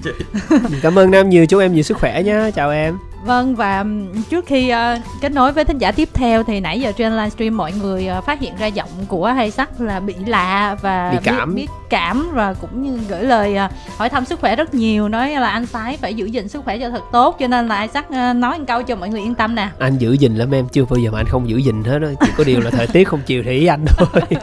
cảm 0.82 0.98
ơn 0.98 1.10
nam 1.10 1.28
nhiều 1.28 1.46
chúc 1.46 1.60
em 1.60 1.74
nhiều 1.74 1.82
sức 1.82 1.98
khỏe 1.98 2.22
nha. 2.22 2.50
Chào 2.54 2.70
em 2.70 2.98
Vâng 3.28 3.54
và 3.54 3.84
trước 4.30 4.46
khi 4.46 4.68
ờ, 4.68 4.98
kết 5.20 5.32
nối 5.32 5.52
với 5.52 5.64
thính 5.64 5.78
giả 5.78 5.92
tiếp 5.92 6.08
theo 6.14 6.42
thì 6.42 6.60
nãy 6.60 6.80
giờ 6.80 6.92
trên 6.92 7.12
livestream 7.16 7.56
mọi 7.56 7.72
người 7.72 8.06
ờ, 8.06 8.20
phát 8.20 8.40
hiện 8.40 8.52
ra 8.58 8.66
giọng 8.66 8.88
của 9.08 9.26
hay 9.26 9.50
sắc 9.50 9.80
là 9.80 10.00
bị 10.00 10.14
lạ 10.26 10.76
và 10.82 11.10
Bị 11.10 11.18
cảm. 11.24 11.54
biết, 11.54 11.62
biết 11.62 11.68
cảm 11.90 12.30
và 12.32 12.54
cũng 12.54 12.82
như 12.82 12.98
gửi 13.08 13.22
lời 13.22 13.56
ờ, 13.56 13.68
hỏi 13.96 14.08
thăm 14.08 14.24
sức 14.24 14.40
khỏe 14.40 14.56
rất 14.56 14.74
nhiều 14.74 15.08
nói 15.08 15.30
là 15.30 15.48
anh 15.48 15.66
Sái 15.66 15.96
phải 15.96 16.14
giữ 16.14 16.26
gìn 16.26 16.48
sức 16.48 16.64
khỏe 16.64 16.78
cho 16.78 16.90
thật 16.90 17.02
tốt 17.12 17.36
cho 17.38 17.46
nên 17.46 17.68
là 17.68 17.76
hay 17.76 17.88
sắc 17.88 18.06
ờ, 18.10 18.32
nói 18.32 18.58
một 18.58 18.64
câu 18.68 18.82
cho 18.82 18.96
mọi 18.96 19.08
người 19.08 19.20
yên 19.20 19.34
tâm 19.34 19.54
nè. 19.54 19.68
anh 19.78 19.98
giữ 19.98 20.12
gìn 20.12 20.36
lắm 20.36 20.54
em 20.54 20.68
chưa 20.68 20.84
bao 20.84 20.98
giờ 20.98 21.10
mà 21.10 21.20
anh 21.20 21.26
không 21.26 21.48
giữ 21.48 21.56
gìn 21.56 21.84
hết 21.84 21.98
đó 21.98 22.08
chỉ 22.20 22.30
có 22.36 22.44
điều 22.44 22.60
là 22.60 22.70
thời 22.70 22.86
tiết 22.86 23.08
không 23.08 23.20
chiều 23.26 23.42
thì 23.44 23.50
ý 23.50 23.66
anh 23.66 23.84
thôi 23.86 24.22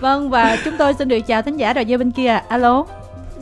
Vâng 0.00 0.30
và 0.30 0.56
chúng 0.64 0.74
tôi 0.78 0.94
xin 0.94 1.08
được 1.08 1.20
chào 1.26 1.42
thính 1.42 1.56
giả 1.56 1.72
rồi 1.72 1.84
dưới 1.84 1.98
bên 1.98 2.10
kia. 2.10 2.40
Alo. 2.48 2.84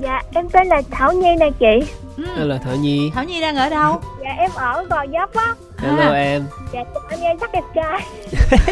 Dạ, 0.01 0.23
em 0.35 0.49
tên 0.49 0.67
là 0.67 0.83
Thảo 0.91 1.13
Nhi 1.13 1.37
nè 1.41 1.51
chị. 1.59 1.93
Ừ. 2.37 2.45
là 2.47 2.59
thợ 2.59 2.73
nhi 2.73 3.11
Thảo 3.15 3.25
Nhi 3.25 3.41
đang 3.41 3.57
ở 3.57 3.69
đâu? 3.69 4.01
Dạ, 4.23 4.31
em 4.39 4.51
ở 4.55 4.85
Gò 4.91 5.05
Vấp 5.13 5.35
á. 5.35 5.55
hello 5.79 6.13
em 6.13 6.45
Dạ, 6.73 6.85
chào 6.95 7.03
anh 7.11 7.21
nghe 7.21 7.35
chắc 7.41 7.53
đẹp 7.53 7.63
trai. 7.75 8.01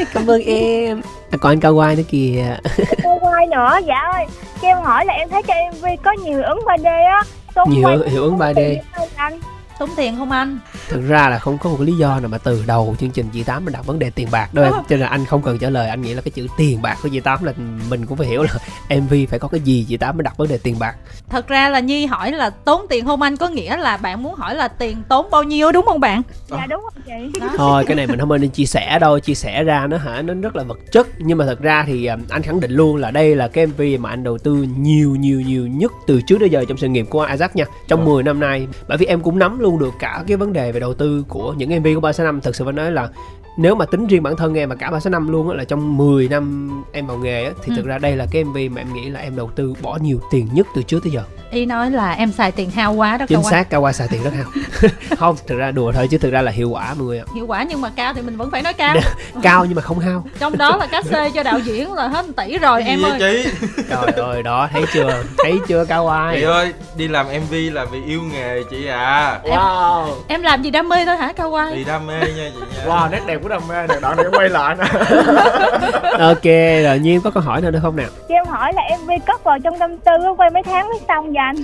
cảm 0.14 0.26
ơn 0.30 0.42
em 0.42 1.00
à, 1.30 1.36
còn 1.40 1.52
anh 1.52 1.60
cao 1.60 1.74
quai 1.74 1.96
nữa 1.96 2.02
kìa 2.10 2.56
Cô 3.04 3.18
quay 3.20 3.46
nữa, 3.46 3.78
dạ 3.86 3.94
ơi. 4.14 4.26
Cho 4.62 4.68
em 4.68 4.78
hỏi 4.78 5.04
là 5.06 5.12
em 5.14 5.28
thấy 5.28 5.42
trên 5.48 5.56
MV 5.80 5.86
có 6.04 6.12
nhiều 6.12 6.32
hiệu 6.38 6.42
ứng 6.48 6.58
3D 6.66 7.06
á. 7.06 7.22
Nhiều 7.68 7.82
quay- 7.88 8.08
hiệu 8.10 8.22
ứng 8.22 8.38
3D. 8.38 8.76
Anh. 9.16 9.40
Tốn 9.78 9.90
tiền 9.96 10.16
không 10.18 10.30
anh? 10.30 10.58
thực 10.88 11.08
ra 11.08 11.28
là 11.28 11.38
không 11.38 11.58
có 11.58 11.70
một 11.70 11.76
cái 11.78 11.86
lý 11.86 11.92
do 11.92 12.20
nào 12.20 12.28
mà 12.28 12.38
từ 12.38 12.64
đầu 12.66 12.96
chương 13.00 13.10
trình 13.10 13.26
chị 13.32 13.42
tám 13.42 13.64
mình 13.64 13.72
đặt 13.72 13.86
vấn 13.86 13.98
đề 13.98 14.10
tiền 14.10 14.28
bạc 14.30 14.54
đâu 14.54 14.64
em 14.64 14.72
cho 14.72 14.80
nên 14.90 15.00
là 15.00 15.06
anh 15.06 15.24
không 15.24 15.42
cần 15.42 15.58
trả 15.58 15.70
lời 15.70 15.88
anh 15.88 16.02
nghĩ 16.02 16.14
là 16.14 16.22
cái 16.22 16.30
chữ 16.30 16.46
tiền 16.56 16.82
bạc 16.82 16.98
của 17.02 17.08
chị 17.08 17.20
tám 17.20 17.44
là 17.44 17.52
mình 17.90 18.06
cũng 18.06 18.18
phải 18.18 18.26
hiểu 18.26 18.42
là 18.42 18.50
mv 19.00 19.14
phải 19.30 19.38
có 19.38 19.48
cái 19.48 19.60
gì 19.60 19.86
chị 19.88 19.96
tám 19.96 20.16
mới 20.16 20.22
đặt 20.22 20.36
vấn 20.36 20.48
đề 20.48 20.58
tiền 20.58 20.78
bạc 20.78 20.96
Thật 21.28 21.48
ra 21.48 21.68
là 21.68 21.80
Nhi 21.80 22.06
hỏi 22.06 22.32
là 22.32 22.50
tốn 22.50 22.86
tiền 22.88 23.04
không 23.04 23.22
anh 23.22 23.36
có 23.36 23.48
nghĩa 23.48 23.76
là 23.76 23.96
bạn 23.96 24.22
muốn 24.22 24.34
hỏi 24.34 24.54
là 24.54 24.68
tiền 24.68 25.02
tốn 25.08 25.30
bao 25.30 25.42
nhiêu 25.42 25.72
đúng 25.72 25.84
không 25.84 26.00
bạn? 26.00 26.22
Dạ 26.50 26.66
đúng 26.66 26.80
rồi 26.82 26.90
chị. 27.06 27.40
Đó. 27.40 27.48
thôi 27.56 27.84
cái 27.86 27.96
này 27.96 28.06
mình 28.06 28.18
không 28.18 28.40
nên 28.40 28.50
chia 28.50 28.64
sẻ 28.64 28.98
đâu 28.98 29.18
chia 29.18 29.34
sẻ 29.34 29.64
ra 29.64 29.86
nó 29.86 29.96
hả 29.96 30.22
nó 30.22 30.34
rất 30.34 30.56
là 30.56 30.62
vật 30.62 30.78
chất 30.92 31.08
nhưng 31.18 31.38
mà 31.38 31.46
thật 31.46 31.60
ra 31.60 31.84
thì 31.86 32.06
um, 32.06 32.20
anh 32.28 32.42
khẳng 32.42 32.60
định 32.60 32.72
luôn 32.72 32.96
là 32.96 33.10
đây 33.10 33.36
là 33.36 33.48
cái 33.48 33.66
mv 33.66 33.82
mà 33.98 34.10
anh 34.10 34.24
đầu 34.24 34.38
tư 34.38 34.66
nhiều 34.78 35.16
nhiều 35.16 35.40
nhiều 35.40 35.66
nhất 35.66 35.92
từ 36.06 36.20
trước 36.26 36.38
đến 36.40 36.50
giờ 36.50 36.64
trong 36.68 36.78
sự 36.78 36.88
nghiệp 36.88 37.06
của 37.10 37.26
Isaac 37.30 37.56
nha 37.56 37.64
trong 37.88 38.04
10 38.04 38.22
năm 38.22 38.40
nay 38.40 38.66
bởi 38.88 38.98
vì 38.98 39.06
em 39.06 39.20
cũng 39.20 39.38
nắm 39.38 39.58
luôn 39.64 39.78
được 39.78 39.94
cả 39.98 40.24
cái 40.26 40.36
vấn 40.36 40.52
đề 40.52 40.72
về 40.72 40.80
đầu 40.80 40.94
tư 40.94 41.24
của 41.28 41.52
những 41.52 41.80
mv 41.80 41.86
của 41.94 42.00
365 42.00 42.40
thực 42.40 42.56
sự 42.56 42.64
phải 42.64 42.72
nói 42.72 42.92
là 42.92 43.08
nếu 43.56 43.74
mà 43.74 43.84
tính 43.84 44.06
riêng 44.06 44.22
bản 44.22 44.36
thân 44.36 44.54
em 44.54 44.68
và 44.68 44.74
cả 44.74 44.86
365 44.90 45.28
luôn 45.28 45.48
á 45.50 45.56
là 45.56 45.64
trong 45.64 45.96
10 45.96 46.28
năm 46.28 46.70
em 46.92 47.06
vào 47.06 47.16
nghề 47.16 47.44
á 47.44 47.50
thì 47.62 47.72
Ừ. 47.72 47.76
thực 47.76 47.86
ra 47.86 47.98
đây 47.98 48.16
là 48.16 48.26
cái 48.30 48.44
mv 48.44 48.56
mà 48.70 48.80
em 48.80 48.92
nghĩ 48.94 49.08
là 49.10 49.20
em 49.20 49.36
đầu 49.36 49.50
tư 49.56 49.74
bỏ 49.82 49.98
nhiều 50.02 50.20
tiền 50.30 50.48
nhất 50.52 50.66
từ 50.74 50.82
trước 50.82 51.02
tới 51.04 51.12
giờ. 51.12 51.22
Y 51.50 51.66
nói 51.66 51.90
là 51.90 52.12
em 52.12 52.32
xài 52.32 52.52
tiền 52.52 52.70
hao 52.70 52.92
quá 52.92 53.16
đó 53.16 53.26
chính 53.28 53.42
xác 53.42 53.70
cao 53.70 53.80
qua 53.80 53.92
xài 53.92 54.08
tiền 54.10 54.22
rất 54.22 54.30
hao. 54.34 54.44
Không 55.18 55.36
thực 55.46 55.58
ra 55.58 55.70
đùa 55.70 55.92
thôi 55.92 56.08
chứ 56.10 56.18
thực 56.18 56.30
ra 56.30 56.42
là 56.42 56.50
hiệu 56.50 56.70
quả 56.70 56.94
mọi 56.94 57.06
người 57.06 57.18
ạ. 57.18 57.24
Hiệu 57.34 57.46
quả 57.46 57.62
nhưng 57.68 57.80
mà 57.80 57.90
cao 57.96 58.14
thì 58.14 58.22
mình 58.22 58.36
vẫn 58.36 58.50
phải 58.50 58.62
nói 58.62 58.72
cao. 58.72 58.96
cao 59.42 59.64
nhưng 59.64 59.74
mà 59.74 59.82
không 59.82 59.98
hao. 59.98 60.24
Trong 60.38 60.58
đó 60.58 60.76
là 60.76 60.86
cá 60.86 61.02
xê 61.02 61.30
cho 61.34 61.42
đạo 61.42 61.58
diễn 61.58 61.92
là 61.92 62.08
hết 62.08 62.26
1 62.26 62.32
tỷ 62.36 62.58
rồi 62.58 62.82
em 62.82 63.02
ơi. 63.02 63.12
chị? 63.18 63.50
Trời 63.88 64.06
ơi 64.16 64.42
đó 64.42 64.68
thấy 64.72 64.84
chưa? 64.92 65.22
Thấy 65.38 65.58
chưa 65.68 65.84
cao 65.84 66.08
ai 66.08 66.36
chị 66.36 66.42
ơi 66.42 66.72
đi 66.96 67.08
làm 67.08 67.26
mv 67.26 67.54
là 67.72 67.84
vì 67.84 68.02
yêu 68.06 68.20
nghề 68.32 68.62
chị 68.70 68.86
à. 68.86 69.40
Wow. 69.44 70.06
Em 70.28 70.42
làm 70.42 70.62
gì 70.62 70.70
đam 70.70 70.88
mê 70.88 71.04
thôi 71.06 71.16
hả 71.16 71.32
Cao 71.32 71.50
Quang? 71.50 71.74
vì 71.74 71.84
đam 71.84 72.06
mê 72.06 72.20
nha 72.20 72.50
chị 72.54 72.60
nha. 72.76 72.84
Wow 72.86 73.10
nét 73.10 73.20
đẹp 73.26 73.43
của 73.44 73.50
đam 73.50 73.62
mê 73.68 73.86
này 73.86 73.98
đoạn 74.00 74.16
này 74.16 74.26
quay 74.32 74.48
lại 74.48 74.76
nè 74.78 74.84
ok 76.18 76.44
rồi 76.84 76.98
nhiên 76.98 77.20
có 77.20 77.30
câu 77.30 77.42
hỏi 77.42 77.60
nào 77.60 77.70
nữa 77.70 77.78
không 77.82 77.96
nào 77.96 78.08
Cho 78.28 78.34
em 78.34 78.46
hỏi 78.46 78.72
là 78.74 78.82
MV 79.02 79.10
cất 79.26 79.44
vào 79.44 79.58
trong 79.58 79.78
tâm 79.78 79.98
tư 79.98 80.12
á, 80.24 80.30
quay 80.36 80.50
mấy 80.50 80.62
tháng 80.62 80.88
mới 80.88 80.98
xong 81.08 81.26
vậy 81.26 81.36
anh? 81.36 81.56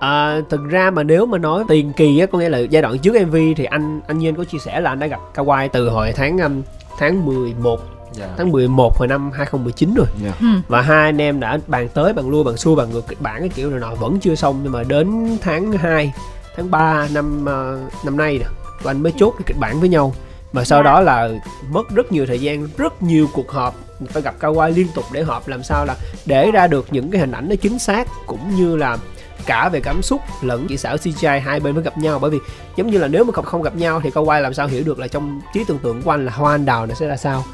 à, 0.00 0.40
thực 0.50 0.60
ra 0.70 0.90
mà 0.90 1.02
nếu 1.02 1.26
mà 1.26 1.38
nói 1.38 1.64
tiền 1.68 1.92
kỳ 1.92 2.18
á 2.18 2.26
có 2.26 2.38
nghĩa 2.38 2.48
là 2.48 2.58
giai 2.58 2.82
đoạn 2.82 2.98
trước 2.98 3.26
mv 3.26 3.36
thì 3.56 3.64
anh 3.64 4.00
anh 4.06 4.18
nhiên 4.18 4.34
có 4.34 4.44
chia 4.44 4.58
sẻ 4.58 4.80
là 4.80 4.90
anh 4.90 4.98
đã 4.98 5.06
gặp 5.06 5.20
Kawai 5.34 5.68
từ 5.72 5.88
hồi 5.88 6.12
tháng 6.16 6.38
um, 6.38 6.62
tháng 6.98 7.26
11 7.26 7.80
dạ. 8.12 8.28
tháng 8.38 8.52
11 8.52 8.98
hồi 8.98 9.08
năm 9.08 9.30
2019 9.30 9.94
rồi. 9.94 10.06
Ừ. 10.40 10.46
và 10.68 10.80
hai 10.80 11.04
anh 11.04 11.20
em 11.20 11.40
đã 11.40 11.58
bàn 11.66 11.88
tới 11.94 12.12
bàn 12.12 12.30
lui 12.30 12.44
bàn 12.44 12.56
xuôi 12.56 12.76
bàn 12.76 12.90
ngược 12.90 13.08
kịch 13.08 13.20
bản 13.20 13.40
cái 13.40 13.48
kiểu 13.48 13.70
này 13.70 13.80
nọ 13.80 13.94
vẫn 13.94 14.20
chưa 14.20 14.34
xong. 14.34 14.60
Nhưng 14.62 14.72
mà 14.72 14.82
đến 14.88 15.38
tháng 15.42 15.72
2 15.72 16.12
tháng 16.56 16.70
3 16.70 17.08
năm 17.14 17.44
ờ, 17.46 17.78
năm 18.04 18.16
nay 18.16 18.38
nè 18.38 18.46
tụi 18.82 18.90
anh 18.90 19.02
mới 19.02 19.12
chốt 19.16 19.30
cái 19.30 19.42
kịch 19.46 19.56
bản 19.60 19.80
với 19.80 19.88
nhau 19.88 20.12
và 20.52 20.64
sau 20.64 20.78
Dạ. 20.78 20.82
đó 20.82 21.00
là 21.00 21.28
mất 21.70 21.90
rất 21.90 22.12
nhiều 22.12 22.26
thời 22.26 22.40
gian 22.40 22.68
rất 22.76 23.02
nhiều 23.02 23.28
cuộc 23.32 23.50
họp. 23.50 23.74
Phải 24.08 24.22
gặp 24.22 24.34
Kawai 24.40 24.74
liên 24.74 24.86
tục 24.94 25.04
để 25.12 25.22
họp 25.22 25.48
làm 25.48 25.62
sao 25.62 25.84
là 25.84 25.96
để 26.26 26.50
ra 26.50 26.66
được 26.66 26.86
những 26.90 27.10
cái 27.10 27.20
hình 27.20 27.32
ảnh 27.32 27.48
nó 27.48 27.54
chính 27.56 27.78
xác 27.78 28.08
cũng 28.26 28.56
như 28.56 28.76
là 28.76 28.98
cả 29.46 29.68
về 29.68 29.80
cảm 29.80 30.02
xúc 30.02 30.20
lẫn 30.42 30.66
kỹ 30.66 30.76
xảo 30.76 30.96
CGI 30.96 31.40
hai 31.44 31.60
bên 31.60 31.74
mới 31.74 31.84
gặp 31.84 31.98
nhau. 31.98 32.18
Bởi 32.18 32.30
vì 32.30 32.38
giống 32.76 32.90
như 32.90 32.98
là 32.98 33.08
nếu 33.08 33.24
mà 33.24 33.32
không 33.32 33.44
không 33.44 33.62
gặp 33.62 33.76
nhau 33.76 34.00
thì 34.04 34.10
Kawai 34.10 34.40
làm 34.40 34.54
sao 34.54 34.66
hiểu 34.66 34.82
được 34.84 34.98
là 34.98 35.08
trong 35.08 35.40
trí 35.54 35.64
tưởng 35.64 35.78
tượng 35.78 36.02
của 36.02 36.10
anh 36.10 36.26
là 36.26 36.32
hoa 36.32 36.54
anh 36.54 36.64
đào 36.64 36.86
nó 36.86 36.94
sẽ 36.94 37.08
ra 37.08 37.16
sao 37.16 37.44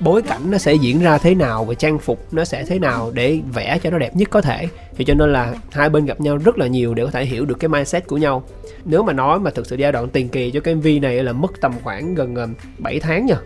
bối 0.00 0.22
cảnh 0.22 0.50
nó 0.50 0.58
sẽ 0.58 0.74
diễn 0.74 1.00
ra 1.00 1.18
thế 1.18 1.34
nào 1.34 1.64
và 1.64 1.74
trang 1.74 1.98
phục 1.98 2.26
nó 2.32 2.44
sẽ 2.44 2.64
thế 2.64 2.78
nào 2.78 3.10
để 3.14 3.40
vẽ 3.52 3.78
cho 3.82 3.90
nó 3.90 3.98
đẹp 3.98 4.16
nhất 4.16 4.28
có 4.30 4.40
thể. 4.40 4.68
Thì 4.96 5.04
cho 5.04 5.14
nên 5.14 5.32
là 5.32 5.54
hai 5.72 5.88
bên 5.88 6.06
gặp 6.06 6.20
nhau 6.20 6.36
rất 6.36 6.58
là 6.58 6.66
nhiều 6.66 6.94
để 6.94 7.04
có 7.04 7.10
thể 7.10 7.24
hiểu 7.24 7.44
được 7.44 7.54
cái 7.60 7.68
mindset 7.68 8.06
của 8.06 8.16
nhau. 8.16 8.42
Nếu 8.84 9.02
mà 9.02 9.12
nói 9.12 9.40
mà 9.40 9.50
thực 9.50 9.66
sự 9.66 9.76
giai 9.76 9.92
đoạn 9.92 10.08
tiền 10.08 10.28
kỳ 10.28 10.50
cho 10.50 10.60
cái 10.60 10.74
MV 10.74 10.86
này 11.02 11.22
là 11.22 11.32
mất 11.32 11.60
tầm 11.60 11.72
khoảng 11.82 12.14
gần 12.14 12.34
ờ, 12.34 12.48
7 12.78 13.00
tháng 13.00 13.26
nha 13.26 13.36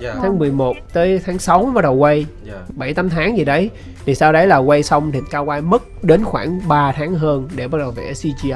dạ. 0.00 0.14
Tháng 0.22 0.38
11 0.38 0.76
tới 0.92 1.20
tháng 1.26 1.38
6 1.38 1.62
mới 1.62 1.72
bắt 1.72 1.82
đầu 1.82 1.94
quay. 1.94 2.26
Dạ. 2.46 2.60
7 2.76 2.94
8 2.94 3.08
tháng 3.08 3.38
gì 3.38 3.44
đấy. 3.44 3.70
Thì 4.06 4.14
sau 4.14 4.32
đấy 4.32 4.46
là 4.46 4.56
quay 4.56 4.82
xong 4.82 5.12
thì 5.12 5.20
cao 5.30 5.44
quay 5.44 5.60
mất 5.60 6.04
đến 6.04 6.24
khoảng 6.24 6.68
3 6.68 6.92
tháng 6.92 7.14
hơn 7.14 7.48
để 7.56 7.68
bắt 7.68 7.78
đầu 7.78 7.90
vẽ 7.90 8.12
CGI 8.12 8.52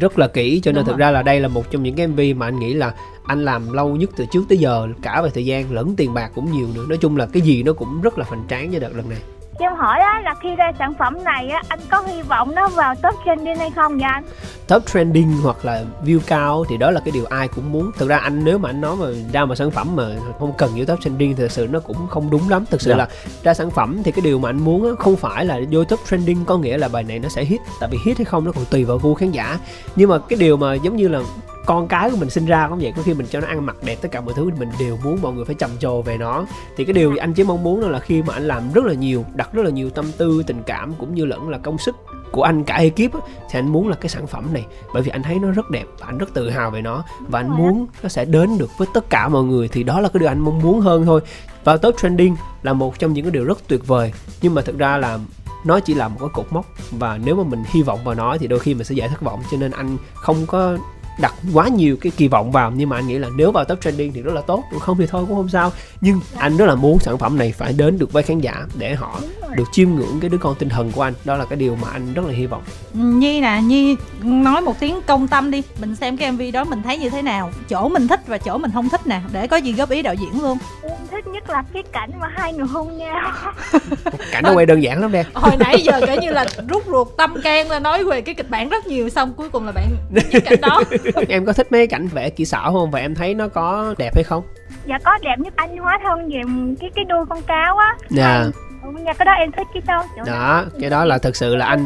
rất 0.00 0.18
là 0.18 0.28
kỹ 0.28 0.60
cho 0.62 0.72
nên 0.72 0.74
Đúng 0.74 0.84
thực 0.84 0.92
rồi. 0.92 0.98
ra 0.98 1.10
là 1.10 1.22
đây 1.22 1.40
là 1.40 1.48
một 1.48 1.70
trong 1.70 1.82
những 1.82 1.94
cái 1.94 2.06
MV 2.06 2.20
mà 2.36 2.46
anh 2.46 2.58
nghĩ 2.58 2.74
là 2.74 2.94
anh 3.24 3.44
làm 3.44 3.72
lâu 3.72 3.96
nhất 3.96 4.10
từ 4.16 4.26
trước 4.32 4.42
tới 4.48 4.58
giờ 4.58 4.88
cả 5.02 5.22
về 5.22 5.30
thời 5.34 5.46
gian 5.46 5.72
lẫn 5.72 5.96
tiền 5.96 6.14
bạc 6.14 6.30
cũng 6.34 6.52
nhiều 6.52 6.68
nữa 6.74 6.84
nói 6.88 6.98
chung 7.00 7.16
là 7.16 7.26
cái 7.26 7.42
gì 7.42 7.62
nó 7.62 7.72
cũng 7.72 8.00
rất 8.00 8.18
là 8.18 8.24
hoành 8.28 8.44
tráng 8.48 8.72
cho 8.72 8.78
đợt 8.78 8.96
lần 8.96 9.08
này 9.08 9.18
em 9.58 9.74
hỏi 9.74 10.00
á, 10.00 10.20
là 10.24 10.34
khi 10.42 10.48
ra 10.56 10.72
sản 10.78 10.94
phẩm 10.98 11.24
này 11.24 11.48
á, 11.48 11.62
anh 11.68 11.78
có 11.90 12.00
hy 12.06 12.22
vọng 12.22 12.54
nó 12.54 12.68
vào 12.68 12.94
top 12.94 13.14
trending 13.26 13.56
hay 13.56 13.70
không 13.70 13.92
vậy 13.92 14.02
anh? 14.02 14.24
top 14.68 14.86
trending 14.86 15.32
hoặc 15.42 15.64
là 15.64 15.84
view 16.04 16.18
cao 16.26 16.64
thì 16.68 16.76
đó 16.76 16.90
là 16.90 17.00
cái 17.04 17.10
điều 17.12 17.24
ai 17.24 17.48
cũng 17.48 17.72
muốn 17.72 17.90
thực 17.98 18.08
ra 18.08 18.16
anh 18.18 18.44
nếu 18.44 18.58
mà 18.58 18.68
anh 18.70 18.80
nói 18.80 18.96
mà 18.96 19.06
ra 19.32 19.44
một 19.44 19.54
sản 19.54 19.70
phẩm 19.70 19.96
mà 19.96 20.04
không 20.38 20.52
cần 20.58 20.70
vô 20.76 20.84
top 20.84 21.00
trending 21.00 21.36
thì 21.36 21.42
thực 21.42 21.50
sự 21.50 21.66
nó 21.70 21.80
cũng 21.80 22.08
không 22.08 22.30
đúng 22.30 22.48
lắm 22.48 22.64
thực 22.70 22.80
sự 22.80 22.90
Dạ. 22.90 22.96
là 22.96 23.08
ra 23.42 23.54
sản 23.54 23.70
phẩm 23.70 24.02
thì 24.04 24.12
cái 24.12 24.20
điều 24.22 24.38
mà 24.38 24.48
anh 24.48 24.64
muốn 24.64 24.84
á, 24.84 24.90
không 24.98 25.16
phải 25.16 25.44
là 25.44 25.60
vô 25.70 25.84
top 25.84 26.00
trending 26.10 26.44
có 26.44 26.58
nghĩa 26.58 26.78
là 26.78 26.88
bài 26.88 27.02
này 27.02 27.18
nó 27.18 27.28
sẽ 27.28 27.44
hit 27.44 27.60
tại 27.80 27.88
vì 27.92 27.98
hit 28.04 28.18
hay 28.18 28.24
không 28.24 28.44
nó 28.44 28.52
còn 28.52 28.64
tùy 28.64 28.84
vào 28.84 28.98
gu 28.98 29.14
khán 29.14 29.30
giả 29.30 29.58
nhưng 29.96 30.10
mà 30.10 30.18
cái 30.28 30.36
điều 30.38 30.56
mà 30.56 30.74
giống 30.74 30.96
như 30.96 31.08
là 31.08 31.20
con 31.66 31.88
cái 31.88 32.10
của 32.10 32.16
mình 32.16 32.30
sinh 32.30 32.46
ra 32.46 32.68
cũng 32.68 32.78
vậy. 32.78 32.92
Có 32.96 33.02
khi 33.02 33.14
mình 33.14 33.26
cho 33.30 33.40
nó 33.40 33.46
ăn 33.46 33.66
mặc 33.66 33.76
đẹp 33.82 33.96
tất 34.02 34.08
cả 34.12 34.20
mọi 34.20 34.34
thứ 34.34 34.50
mình 34.58 34.68
đều 34.78 34.98
muốn 35.04 35.18
mọi 35.22 35.32
người 35.32 35.44
phải 35.44 35.54
trầm 35.54 35.70
trồ 35.80 36.02
về 36.02 36.18
nó. 36.18 36.44
Thì 36.76 36.84
cái 36.84 36.92
điều 36.92 37.16
anh 37.20 37.32
chỉ 37.32 37.44
mong 37.44 37.62
muốn 37.62 37.80
đó 37.80 37.88
là 37.88 37.98
khi 37.98 38.22
mà 38.22 38.34
anh 38.34 38.48
làm 38.48 38.72
rất 38.72 38.84
là 38.84 38.94
nhiều 38.94 39.24
đặt 39.34 39.52
rất 39.52 39.62
là 39.62 39.70
nhiều 39.70 39.90
tâm 39.90 40.04
tư 40.18 40.42
tình 40.46 40.62
cảm 40.66 40.94
cũng 40.98 41.14
như 41.14 41.24
lẫn 41.24 41.48
là 41.48 41.58
công 41.58 41.78
sức 41.78 41.96
của 42.32 42.42
anh 42.42 42.64
cả 42.64 42.74
ekip 42.74 43.14
á, 43.14 43.20
thì 43.50 43.58
anh 43.58 43.68
muốn 43.68 43.88
là 43.88 43.96
cái 43.96 44.08
sản 44.08 44.26
phẩm 44.26 44.44
này. 44.52 44.66
Bởi 44.94 45.02
vì 45.02 45.10
anh 45.10 45.22
thấy 45.22 45.38
nó 45.38 45.50
rất 45.50 45.70
đẹp 45.70 45.84
và 45.98 46.06
anh 46.06 46.18
rất 46.18 46.34
tự 46.34 46.50
hào 46.50 46.70
về 46.70 46.82
nó. 46.82 47.04
Và 47.28 47.40
anh 47.40 47.50
muốn 47.50 47.86
nó 48.02 48.08
sẽ 48.08 48.24
đến 48.24 48.58
được 48.58 48.70
với 48.78 48.88
tất 48.94 49.10
cả 49.10 49.28
mọi 49.28 49.44
người 49.44 49.68
thì 49.68 49.82
đó 49.82 50.00
là 50.00 50.08
cái 50.08 50.20
điều 50.20 50.28
anh 50.28 50.38
mong 50.38 50.62
muốn 50.62 50.80
hơn 50.80 51.06
thôi. 51.06 51.20
Và 51.64 51.76
top 51.76 51.96
trending 51.98 52.36
là 52.62 52.72
một 52.72 52.98
trong 52.98 53.12
những 53.12 53.24
cái 53.24 53.30
điều 53.30 53.44
rất 53.44 53.68
tuyệt 53.68 53.86
vời. 53.86 54.12
Nhưng 54.42 54.54
mà 54.54 54.62
thực 54.62 54.78
ra 54.78 54.96
là 54.98 55.18
nó 55.64 55.80
chỉ 55.80 55.94
là 55.94 56.08
một 56.08 56.16
cái 56.20 56.28
cột 56.32 56.46
mốc. 56.50 56.66
Và 56.90 57.18
nếu 57.24 57.36
mà 57.36 57.42
mình 57.42 57.62
hy 57.66 57.82
vọng 57.82 57.98
vào 58.04 58.14
nó 58.14 58.36
thì 58.40 58.46
đôi 58.46 58.58
khi 58.58 58.74
mình 58.74 58.84
sẽ 58.84 58.94
dễ 58.94 59.08
thất 59.08 59.22
vọng. 59.22 59.42
Cho 59.50 59.56
nên 59.56 59.70
anh 59.70 59.96
không 60.14 60.46
có 60.46 60.76
đặt 61.18 61.34
quá 61.54 61.68
nhiều 61.68 61.96
cái 62.00 62.12
kỳ 62.16 62.28
vọng 62.28 62.52
vào. 62.52 62.72
Nhưng 62.76 62.88
mà 62.88 62.96
anh 62.96 63.06
nghĩ 63.06 63.18
là 63.18 63.28
nếu 63.36 63.52
vào 63.52 63.64
top 63.64 63.80
trending 63.80 64.12
thì 64.12 64.22
rất 64.22 64.34
là 64.34 64.40
tốt. 64.40 64.64
Còn 64.70 64.80
không 64.80 64.98
thì 64.98 65.06
thôi 65.06 65.24
cũng 65.28 65.36
không 65.36 65.48
sao. 65.48 65.72
Nhưng 66.00 66.20
anh 66.36 66.56
rất 66.56 66.66
là 66.66 66.74
muốn 66.74 66.98
sản 66.98 67.18
phẩm 67.18 67.38
này 67.38 67.54
phải 67.58 67.72
đến 67.72 67.98
được 67.98 68.12
với 68.12 68.22
khán 68.22 68.40
giả 68.40 68.66
để 68.78 68.94
họ 68.94 69.20
được 69.56 69.64
chiêm 69.72 69.90
ngưỡng 69.90 70.20
cái 70.20 70.30
đứa 70.30 70.38
con 70.38 70.54
tinh 70.54 70.68
thần 70.68 70.92
của 70.92 71.02
anh. 71.02 71.14
Đó 71.24 71.36
là 71.36 71.44
cái 71.44 71.56
điều 71.56 71.76
mà 71.76 71.88
anh 71.92 72.14
rất 72.14 72.24
là 72.26 72.32
hy 72.32 72.46
vọng. 72.46 72.62
Nhi 72.94 73.40
nè, 73.40 73.60
Nhi 73.64 73.96
nói 74.22 74.60
một 74.60 74.80
tiếng 74.80 75.00
công 75.06 75.28
tâm 75.28 75.50
đi. 75.50 75.62
Mình 75.80 75.96
xem 75.96 76.16
cái 76.16 76.32
MV 76.32 76.42
đó 76.52 76.64
mình 76.64 76.82
thấy 76.82 76.98
như 76.98 77.10
thế 77.10 77.22
nào. 77.22 77.50
Chỗ 77.68 77.88
mình 77.88 78.08
thích 78.08 78.20
và 78.26 78.38
chỗ 78.38 78.58
mình 78.58 78.70
không 78.74 78.88
thích 78.88 79.06
nè. 79.06 79.20
Để 79.32 79.46
có 79.46 79.56
gì 79.56 79.72
góp 79.72 79.90
ý 79.90 80.02
đạo 80.02 80.14
diễn 80.14 80.42
luôn. 80.42 80.58
Em 80.82 80.92
thích 81.10 81.26
nhất 81.26 81.50
là 81.50 81.64
cái 81.72 81.82
cảnh 81.92 82.10
mà 82.20 82.28
hai 82.36 82.52
người 82.52 82.66
hôn 82.66 82.98
nhau. 82.98 83.32
Cảnh 84.32 84.44
nó 84.44 84.52
quay 84.54 84.66
đơn 84.66 84.82
giản 84.82 85.00
lắm 85.00 85.12
đen 85.12 85.26
hồi 85.34 85.56
nãy 85.56 85.82
giờ 85.82 86.00
kể 86.06 86.16
như 86.16 86.30
là 86.30 86.46
rút 86.68 86.84
ruột 86.86 87.08
tâm 87.16 87.34
can 87.42 87.68
ra 87.68 87.78
nói 87.78 88.04
về 88.04 88.20
cái 88.20 88.34
kịch 88.34 88.50
bản 88.50 88.68
rất 88.68 88.86
nhiều 88.86 89.08
xong 89.08 89.34
cuối 89.34 89.48
cùng 89.48 89.66
là 89.66 89.72
bạn 89.72 89.96
cái 90.30 90.40
cảnh 90.40 90.60
đó 90.60 90.82
em 91.28 91.46
có 91.46 91.52
thích 91.52 91.72
mấy 91.72 91.86
cảnh 91.86 92.06
vẽ 92.06 92.30
kỹ 92.30 92.44
xảo 92.44 92.72
không? 92.72 92.90
Và 92.90 92.98
em 92.98 93.14
thấy 93.14 93.34
nó 93.34 93.48
có 93.48 93.94
đẹp 93.98 94.14
hay 94.14 94.24
không? 94.24 94.42
Dạ 94.86 94.98
có 95.04 95.18
đẹp 95.22 95.36
nhất 95.38 95.52
anh 95.56 95.76
hóa 95.76 95.98
thân 96.02 96.28
về 96.28 96.40
cái 96.80 96.90
cái 96.94 97.04
đuôi 97.04 97.24
con 97.28 97.42
cáo 97.42 97.76
á. 97.76 97.96
Dạ. 98.08 98.46
Ừ, 98.82 98.90
nha 98.90 99.12
cái 99.12 99.26
đó 99.26 99.32
em 99.32 99.52
thích 99.52 99.66
cái 99.74 99.82
đâu 99.86 100.02
đó 100.26 100.64
cái 100.80 100.90
đó 100.90 101.04
là 101.04 101.18
thực 101.18 101.36
sự 101.36 101.56
là 101.56 101.66
anh 101.66 101.84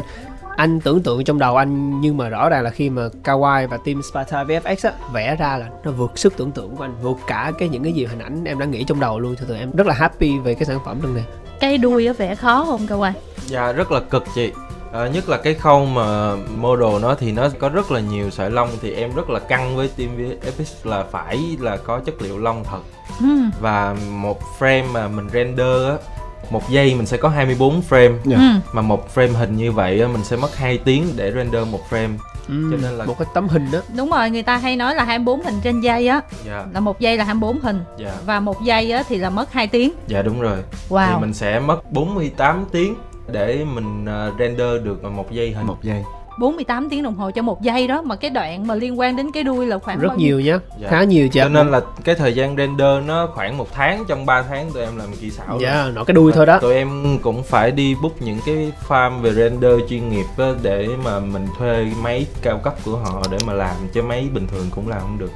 anh 0.55 0.79
tưởng 0.79 1.03
tượng 1.03 1.23
trong 1.23 1.39
đầu 1.39 1.57
anh 1.57 2.01
nhưng 2.01 2.17
mà 2.17 2.29
rõ 2.29 2.49
ràng 2.49 2.63
là 2.63 2.69
khi 2.69 2.89
mà 2.89 3.01
Kawaii 3.23 3.67
và 3.67 3.77
team 3.85 4.01
Sparta 4.01 4.43
VFX 4.43 4.89
á 4.89 4.93
vẽ 5.13 5.35
ra 5.35 5.57
là 5.57 5.69
nó 5.83 5.91
vượt 5.91 6.11
sức 6.15 6.33
tưởng 6.37 6.51
tượng 6.51 6.75
của 6.75 6.83
anh 6.83 6.95
vượt 7.01 7.17
cả 7.27 7.51
cái 7.57 7.69
những 7.69 7.83
cái 7.83 7.93
gì 7.93 8.05
hình 8.05 8.19
ảnh 8.19 8.43
em 8.45 8.59
đã 8.59 8.65
nghĩ 8.65 8.83
trong 8.83 8.99
đầu 8.99 9.19
luôn. 9.19 9.35
Cho 9.39 9.45
tụi 9.45 9.57
em 9.57 9.71
rất 9.71 9.87
là 9.87 9.93
happy 9.93 10.37
về 10.37 10.53
cái 10.53 10.65
sản 10.65 10.79
phẩm 10.85 10.99
lần 11.03 11.15
này. 11.15 11.23
Cái 11.59 11.77
đuôi 11.77 12.07
á 12.07 12.13
vẽ 12.13 12.35
khó 12.35 12.65
không 12.65 13.01
quay 13.01 13.13
Dạ 13.45 13.71
rất 13.71 13.91
là 13.91 13.99
cực 13.99 14.23
chị 14.35 14.51
Ờ, 14.91 15.07
nhất 15.09 15.29
là 15.29 15.37
cái 15.37 15.53
khâu 15.53 15.85
mà 15.85 16.35
model 16.57 17.01
nó 17.01 17.15
thì 17.15 17.31
nó 17.31 17.49
có 17.59 17.69
rất 17.69 17.91
là 17.91 17.99
nhiều 17.99 18.29
sợi 18.29 18.49
lông 18.51 18.69
thì 18.81 18.91
em 18.93 19.15
rất 19.15 19.29
là 19.29 19.39
căng 19.39 19.75
với 19.75 19.87
team 19.97 20.17
VFX 20.17 20.89
là 20.89 21.03
phải 21.11 21.57
là 21.59 21.77
có 21.77 21.99
chất 21.99 22.21
liệu 22.21 22.37
lông 22.37 22.63
thật. 22.63 22.79
Ừ. 23.19 23.27
và 23.61 23.95
một 24.09 24.39
frame 24.59 24.91
mà 24.91 25.07
mình 25.07 25.29
render 25.33 25.87
á 25.89 25.95
một 26.49 26.69
giây 26.69 26.95
mình 26.95 27.05
sẽ 27.05 27.17
có 27.17 27.29
24 27.29 27.81
frame. 27.89 28.13
Dạ. 28.25 28.37
Ừ. 28.37 28.43
mà 28.73 28.81
một 28.81 29.07
frame 29.15 29.33
hình 29.33 29.57
như 29.57 29.71
vậy 29.71 30.01
á, 30.01 30.07
mình 30.07 30.23
sẽ 30.23 30.35
mất 30.35 30.55
2 30.57 30.77
tiếng 30.77 31.07
để 31.15 31.31
render 31.35 31.67
một 31.67 31.79
frame. 31.89 32.17
Ừ, 32.47 32.67
Cho 32.71 32.77
nên 32.81 32.91
là- 32.97 33.05
một 33.05 33.15
cái 33.19 33.27
tấm 33.33 33.47
hình 33.47 33.71
đó. 33.71 33.79
Đúng 33.95 34.09
rồi 34.09 34.29
người 34.29 34.43
ta 34.43 34.57
hay 34.57 34.75
nói 34.75 34.95
là 34.95 35.03
24 35.03 35.41
hình 35.43 35.55
trên 35.63 35.81
giây 35.81 36.07
á. 36.07 36.21
Dạ. 36.45 36.65
Là 36.73 36.79
một 36.79 36.99
giây 36.99 37.17
là 37.17 37.23
24 37.23 37.59
hình. 37.59 37.83
Dạ. 37.97 38.13
Và 38.25 38.39
một 38.39 38.63
giây 38.63 38.91
á 38.91 39.03
thì 39.09 39.17
là 39.17 39.29
mất 39.29 39.53
2 39.53 39.67
tiếng. 39.67 39.91
Dạ 40.07 40.21
đúng 40.21 40.41
rồi. 40.41 40.57
Wow. 40.89 41.07
thì 41.15 41.21
mình 41.21 41.33
sẽ 41.33 41.59
mất 41.59 41.91
48 41.91 42.65
tiếng 42.71 42.95
để 43.27 43.65
mình 43.73 44.05
ờ, 44.05 44.31
render 44.39 44.83
được 44.83 45.03
một 45.03 45.31
giây 45.31 45.51
hình 45.51 45.67
một 45.67 45.83
giây. 45.83 46.03
48 46.39 46.89
tiếng 46.89 47.03
đồng 47.03 47.15
hồ 47.15 47.31
cho 47.31 47.41
một 47.41 47.61
giây 47.61 47.87
đó 47.87 48.01
mà 48.01 48.15
cái 48.15 48.31
đoạn 48.31 48.67
mà 48.67 48.75
liên 48.75 48.99
quan 48.99 49.15
đến 49.15 49.31
cái 49.31 49.43
đuôi 49.43 49.65
là 49.65 49.79
khoảng 49.79 49.99
rất 49.99 50.07
bao 50.07 50.17
nhiêu? 50.17 50.39
nhiều 50.39 50.53
nhá. 50.53 50.59
Dạ. 50.79 50.89
khá 50.89 51.03
nhiều 51.03 51.27
chứ 51.29 51.39
cho 51.43 51.49
nên 51.49 51.71
là 51.71 51.81
cái 52.03 52.15
thời 52.15 52.33
gian 52.33 52.57
render 52.57 53.05
nó 53.05 53.27
khoảng 53.33 53.57
một 53.57 53.67
tháng 53.73 54.03
trong 54.07 54.25
3 54.25 54.41
tháng 54.41 54.71
tụi 54.71 54.83
em 54.83 54.97
làm 54.97 55.07
kỹ 55.21 55.29
xảo 55.29 55.47
rồi. 55.47 55.59
dạ 55.61 55.89
nó 55.93 56.03
cái 56.03 56.13
đuôi 56.13 56.31
thôi 56.31 56.45
đó. 56.45 56.59
Tụi 56.59 56.73
em 56.73 57.17
cũng 57.21 57.43
phải 57.43 57.71
đi 57.71 57.95
book 58.01 58.21
những 58.21 58.39
cái 58.45 58.71
farm 58.87 59.19
về 59.19 59.33
render 59.33 59.73
chuyên 59.89 60.09
nghiệp 60.09 60.25
á, 60.37 60.45
để 60.61 60.87
mà 61.03 61.19
mình 61.19 61.47
thuê 61.57 61.87
máy 62.01 62.25
cao 62.41 62.57
cấp 62.57 62.75
của 62.85 62.97
họ 62.97 63.23
để 63.31 63.37
mà 63.47 63.53
làm 63.53 63.75
chứ 63.93 64.01
máy 64.01 64.27
bình 64.33 64.47
thường 64.47 64.67
cũng 64.75 64.89
làm 64.89 65.01
không 65.01 65.17
được 65.17 65.31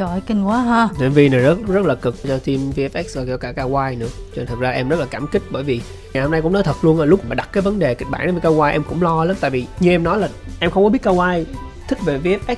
trời 0.00 0.08
ơi, 0.08 0.20
kinh 0.26 0.46
quá 0.46 0.62
ha. 0.62 0.88
MV 1.08 1.16
này 1.16 1.28
rất 1.28 1.58
rất 1.68 1.86
là 1.86 1.94
cực 1.94 2.14
cho 2.22 2.38
team 2.38 2.70
VFX 2.76 3.26
và 3.26 3.36
cả 3.36 3.52
Kawaii 3.52 3.98
nữa. 3.98 4.06
Cho 4.30 4.36
nên 4.36 4.46
thật 4.46 4.58
ra 4.60 4.70
em 4.70 4.88
rất 4.88 5.00
là 5.00 5.06
cảm 5.10 5.26
kích 5.26 5.42
bởi 5.50 5.62
vì 5.62 5.80
ngày 6.12 6.22
hôm 6.22 6.32
nay 6.32 6.42
cũng 6.42 6.52
nói 6.52 6.62
thật 6.62 6.76
luôn 6.82 7.00
là 7.00 7.04
lúc 7.04 7.20
mà 7.28 7.34
đặt 7.34 7.48
cái 7.52 7.62
vấn 7.62 7.78
đề 7.78 7.94
kịch 7.94 8.08
bản 8.10 8.40
với 8.40 8.52
Kawaii 8.52 8.72
em 8.72 8.82
cũng 8.82 9.02
lo 9.02 9.24
lắm. 9.24 9.36
Tại 9.40 9.50
vì 9.50 9.66
như 9.80 9.90
em 9.90 10.02
nói 10.02 10.18
là 10.18 10.28
em 10.60 10.70
không 10.70 10.84
có 10.84 10.90
biết 10.90 11.02
Kawaii 11.02 11.44
thích 11.88 11.98
về 12.04 12.18
VFX 12.18 12.56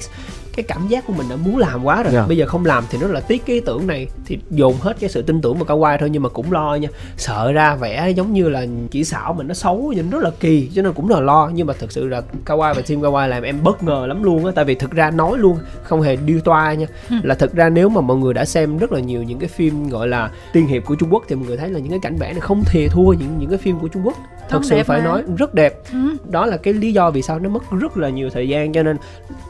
cái 0.57 0.63
cảm 0.69 0.89
giác 0.89 1.07
của 1.07 1.13
mình 1.13 1.27
đã 1.31 1.37
muốn 1.37 1.59
làm 1.59 1.85
quá 1.85 2.03
rồi. 2.03 2.13
Dạ. 2.13 2.27
bây 2.27 2.37
giờ 2.37 2.47
không 2.47 2.65
làm 2.67 2.85
thì 2.91 2.99
nó 3.01 3.07
là 3.07 3.21
tiếc 3.21 3.47
cái 3.47 3.55
ý 3.55 3.61
tưởng 3.61 3.87
này 3.87 4.07
thì 4.27 4.39
dồn 4.51 4.75
hết 4.81 4.97
cái 5.01 5.11
sự 5.11 5.23
tin 5.23 5.41
tưởng 5.41 5.59
vào 5.59 5.79
Kawaii 5.79 5.99
thôi 5.99 6.11
nhưng 6.11 6.23
mà 6.23 6.29
cũng 6.29 6.53
lo 6.53 6.75
nha. 6.75 6.89
Sợ 7.17 7.53
ra 7.53 7.75
vẽ 7.75 8.11
giống 8.11 8.33
như 8.33 8.49
là 8.49 8.67
chỉ 8.91 9.05
xảo 9.05 9.33
mà 9.33 9.45
nó 9.45 9.55
xấu 9.55 9.93
nhìn 9.97 10.11
rất 10.11 10.23
là 10.23 10.31
kỳ 10.41 10.71
cho 10.75 10.83
nên 10.83 10.93
cũng 10.93 11.11
là 11.11 11.21
lo. 11.21 11.51
Nhưng 11.55 11.67
mà 11.67 11.75
thực 11.79 11.93
sự 11.93 12.09
là 12.09 12.23
Kawaii 12.47 12.75
và 12.75 12.83
team 12.89 13.01
Kawaii 13.03 13.29
làm 13.29 13.43
em 13.43 13.63
bất 13.65 13.83
ngờ 13.83 14.07
lắm 14.09 14.23
luôn 14.23 14.47
á 14.47 14.53
tại 14.55 14.65
vì 14.65 14.75
thực 14.75 14.91
ra 14.91 15.11
nói 15.11 15.39
luôn 15.39 15.59
không 15.83 16.01
hề 16.03 16.17
điêu 16.17 16.41
toa 16.41 16.75
nha. 16.75 16.87
Là 17.23 17.35
thực 17.35 17.55
ra 17.55 17.69
nếu 17.69 17.89
mà 17.89 18.01
mọi 18.01 18.17
người 18.17 18.35
đã 18.35 18.45
xem 18.45 18.79
rất 18.79 18.93
là 18.93 19.01
nhiều 19.01 19.23
những 19.23 19.39
cái 19.39 19.49
phim 19.49 19.89
gọi 19.89 20.09
là 20.09 20.31
tiên 20.53 20.67
hiệp 20.67 20.85
của 20.85 20.95
Trung 20.95 21.13
Quốc 21.13 21.23
thì 21.29 21.37
mọi 21.37 21.47
người 21.47 21.57
thấy 21.57 21.71
là 21.71 21.79
những 21.79 21.91
cái 21.91 21.99
cảnh 22.03 22.17
vẽ 22.17 22.33
này 22.33 22.41
không 22.41 22.63
thề 22.67 22.89
thua 22.89 23.13
những 23.13 23.39
những 23.39 23.49
cái 23.51 23.59
phim 23.59 23.79
của 23.79 23.89
Trung 23.89 24.07
Quốc. 24.07 24.17
Thật 24.41 24.47
Không 24.59 24.65
sự 24.65 24.83
phải 24.87 24.99
mà. 25.01 25.05
nói 25.05 25.23
rất 25.37 25.55
đẹp. 25.55 25.75
Ừ. 25.93 25.99
đó 26.31 26.47
là 26.47 26.57
cái 26.57 26.75
lý 26.75 26.93
do 26.93 27.11
vì 27.11 27.23
sao 27.23 27.39
nó 27.39 27.49
mất 27.49 27.63
rất 27.81 27.97
là 27.97 28.09
nhiều 28.09 28.31
thời 28.31 28.49
gian 28.49 28.73
cho 28.73 28.83
nên 28.83 28.97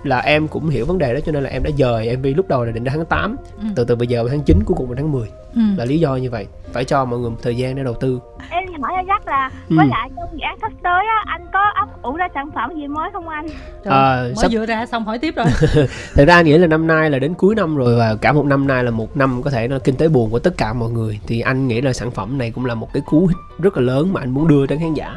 là 0.05 0.18
em 0.18 0.48
cũng 0.48 0.68
hiểu 0.68 0.86
vấn 0.93 0.99
đề 0.99 1.14
đó 1.14 1.20
cho 1.26 1.32
nên 1.32 1.43
là 1.43 1.51
em 1.51 1.62
đã 1.62 1.70
dời 1.78 2.16
MV 2.16 2.26
lúc 2.36 2.49
đầu 2.49 2.64
là 2.64 2.72
định 2.72 2.84
ra 2.84 2.93
tháng 2.97 3.05
8 3.05 3.36
Ừ. 3.59 3.64
từ 3.76 3.84
từ 3.84 3.97
bây 3.97 4.07
giờ 4.07 4.24
tháng 4.30 4.40
9 4.40 4.62
cuối 4.66 4.74
cùng 4.78 4.90
là 4.90 4.95
tháng 4.97 5.12
10 5.12 5.28
Ừ. 5.55 5.61
là 5.76 5.84
lý 5.84 5.99
do 6.01 6.16
như 6.16 6.30
vậy. 6.30 6.47
Phải 6.72 6.84
cho 6.84 7.05
mọi 7.05 7.18
người 7.20 7.30
một 7.30 7.36
thời 7.43 7.57
gian 7.57 7.74
để 7.76 7.82
đầu 7.84 7.95
tư. 8.01 8.20
Em 8.51 8.64
hỏi 8.82 8.93
anh 8.97 9.07
chắc 9.09 9.26
là 9.28 9.51
Ừ. 9.68 9.76
với 9.76 9.86
lại 9.86 10.11
trong 10.16 10.28
dự 10.32 10.38
án 10.43 10.59
sắp 10.61 10.72
tới 10.82 11.05
á 11.16 11.22
anh 11.26 11.47
có 11.53 11.61
ấp 11.80 12.03
ủ 12.03 12.16
ra 12.16 12.28
sản 12.34 12.51
phẩm 12.55 12.70
gì 12.76 12.86
mới 12.86 13.11
không 13.12 13.28
anh? 13.28 13.47
Trời, 13.84 13.93
Ờ, 13.95 14.22
mới 14.24 14.34
sắp- 14.36 14.49
vừa 14.53 14.66
ra 14.66 14.86
xong 14.86 15.05
hỏi 15.05 15.18
tiếp 15.18 15.34
rồi. 15.36 15.47
Thật 16.14 16.24
ra 16.26 16.34
anh 16.34 16.45
nghĩ 16.47 16.59
là 16.59 16.66
năm 16.66 16.86
nay 16.86 17.11
là 17.11 17.18
đến 17.18 17.34
cuối 17.34 17.55
năm 17.55 17.76
rồi 17.76 17.97
và 17.99 18.14
cả 18.20 18.32
một 18.32 18.47
năm 18.47 18.66
nay 18.66 18.84
là 18.84 18.90
một 18.90 19.16
năm 19.16 19.43
có 19.43 19.51
thể 19.51 19.68
là 19.68 19.78
kinh 19.78 19.97
tế 19.97 20.09
buồn 20.09 20.30
của 20.30 20.38
tất 20.38 20.55
cả 20.57 20.72
mọi 20.72 20.90
người. 20.90 21.20
Thì 21.26 21.40
anh 21.40 21.68
nghĩ 21.68 21.80
là 21.80 21.93
sản 21.93 22.11
phẩm 22.11 22.38
này 22.38 22.51
cũng 22.51 22.66
là 22.66 22.74
một 22.74 22.88
cái 22.93 23.03
cú 23.07 23.26
hích 23.26 23.36
rất 23.62 23.76
là 23.76 23.82
lớn 23.82 24.12
mà 24.12 24.20
anh 24.20 24.30
muốn 24.30 24.49
đưa 24.49 24.66
đến 24.66 24.78
khán 24.78 24.95
giả 24.95 25.16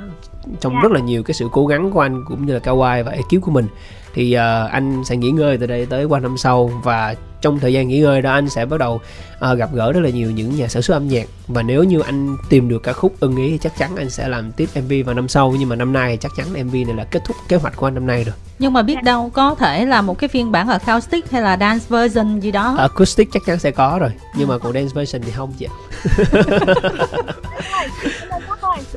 trong 0.60 0.82
rất 0.82 0.92
là 0.92 1.00
nhiều 1.00 1.24
cái 1.24 1.34
sự 1.34 1.50
cố 1.52 1.68
gắng 1.68 1.92
của 1.92 2.00
anh 2.00 2.24
cũng 2.28 2.46
như 2.46 2.54
là 2.54 2.60
Kawaii 2.60 3.04
và 3.04 3.12
ekip 3.12 3.42
của 3.42 3.52
mình. 3.52 3.68
Thì 4.14 4.34
ờ, 4.34 4.68
anh 4.72 5.04
sẽ 5.06 5.18
nghỉ 5.18 5.32
ngơi 5.32 5.58
từ 5.58 5.68
đây 5.68 5.86
tới 5.86 6.06
qua 6.06 6.20
năm 6.20 6.38
sau 6.38 6.72
và 6.84 7.16
trong 7.42 7.60
thời 7.60 7.74
gian 7.74 7.88
nghỉ 7.88 8.00
ngơi 8.00 8.22
đó 8.22 8.34
anh 8.34 8.50
sẽ 8.50 8.66
bắt 8.66 8.78
đầu 8.78 9.02
ờ, 9.40 9.56
gặp 9.56 9.70
gỡ 9.74 9.92
rất 9.92 10.02
là 10.02 10.10
nhiều 10.10 10.32
những 10.32 10.56
nhà 10.56 10.68
sản 10.68 10.82
xuất 10.82 10.94
âm 10.96 11.08
nhạc. 11.08 11.28
Và 11.48 11.62
nếu 11.62 11.84
như 11.84 12.00
anh 12.00 12.38
tìm 12.50 12.70
được 12.70 12.84
ca 12.84 12.94
khúc 12.94 13.16
ưng 13.20 13.36
ý 13.36 13.52
thì 13.52 13.58
chắc 13.58 13.78
chắn 13.78 13.96
anh 13.96 14.10
sẽ 14.10 14.28
làm 14.28 14.52
tiếp 14.52 14.70
MV 14.76 14.94
vào 15.06 15.16
năm 15.16 15.28
sau. 15.28 15.56
Nhưng 15.60 15.70
mà 15.70 15.76
năm 15.76 15.94
nay 15.94 16.18
chắc 16.22 16.32
chắn 16.38 16.48
MV 16.54 16.74
này 16.74 16.96
là 16.96 17.04
kết 17.04 17.24
thúc 17.26 17.38
kế 17.48 17.58
hoạch 17.58 17.76
của 17.76 17.88
anh 17.88 17.94
năm 17.94 18.08
nay 18.08 18.24
rồi. 18.24 18.36
Nhưng 18.60 18.74
mà 18.74 18.82
biết 18.82 19.04
đâu 19.04 19.30
có 19.34 19.56
thể 19.56 19.86
là 19.86 20.02
một 20.02 20.20
cái 20.20 20.28
phiên 20.28 20.52
bản 20.52 20.68
acoustic 20.70 21.32
hay 21.32 21.42
là 21.42 21.58
dance 21.58 21.86
version 21.90 22.40
gì 22.40 22.52
đó. 22.52 22.76
Acoustic 22.78 23.30
chắc 23.34 23.46
chắn 23.46 23.60
sẽ 23.60 23.72
có 23.72 23.98
rồi. 24.02 24.12
Nhưng 24.36 24.48
mà 24.48 24.58
còn 24.58 24.74
dance 24.74 24.92
version 24.96 25.22
thì 25.22 25.32
không 25.32 25.54
chị 25.60 25.68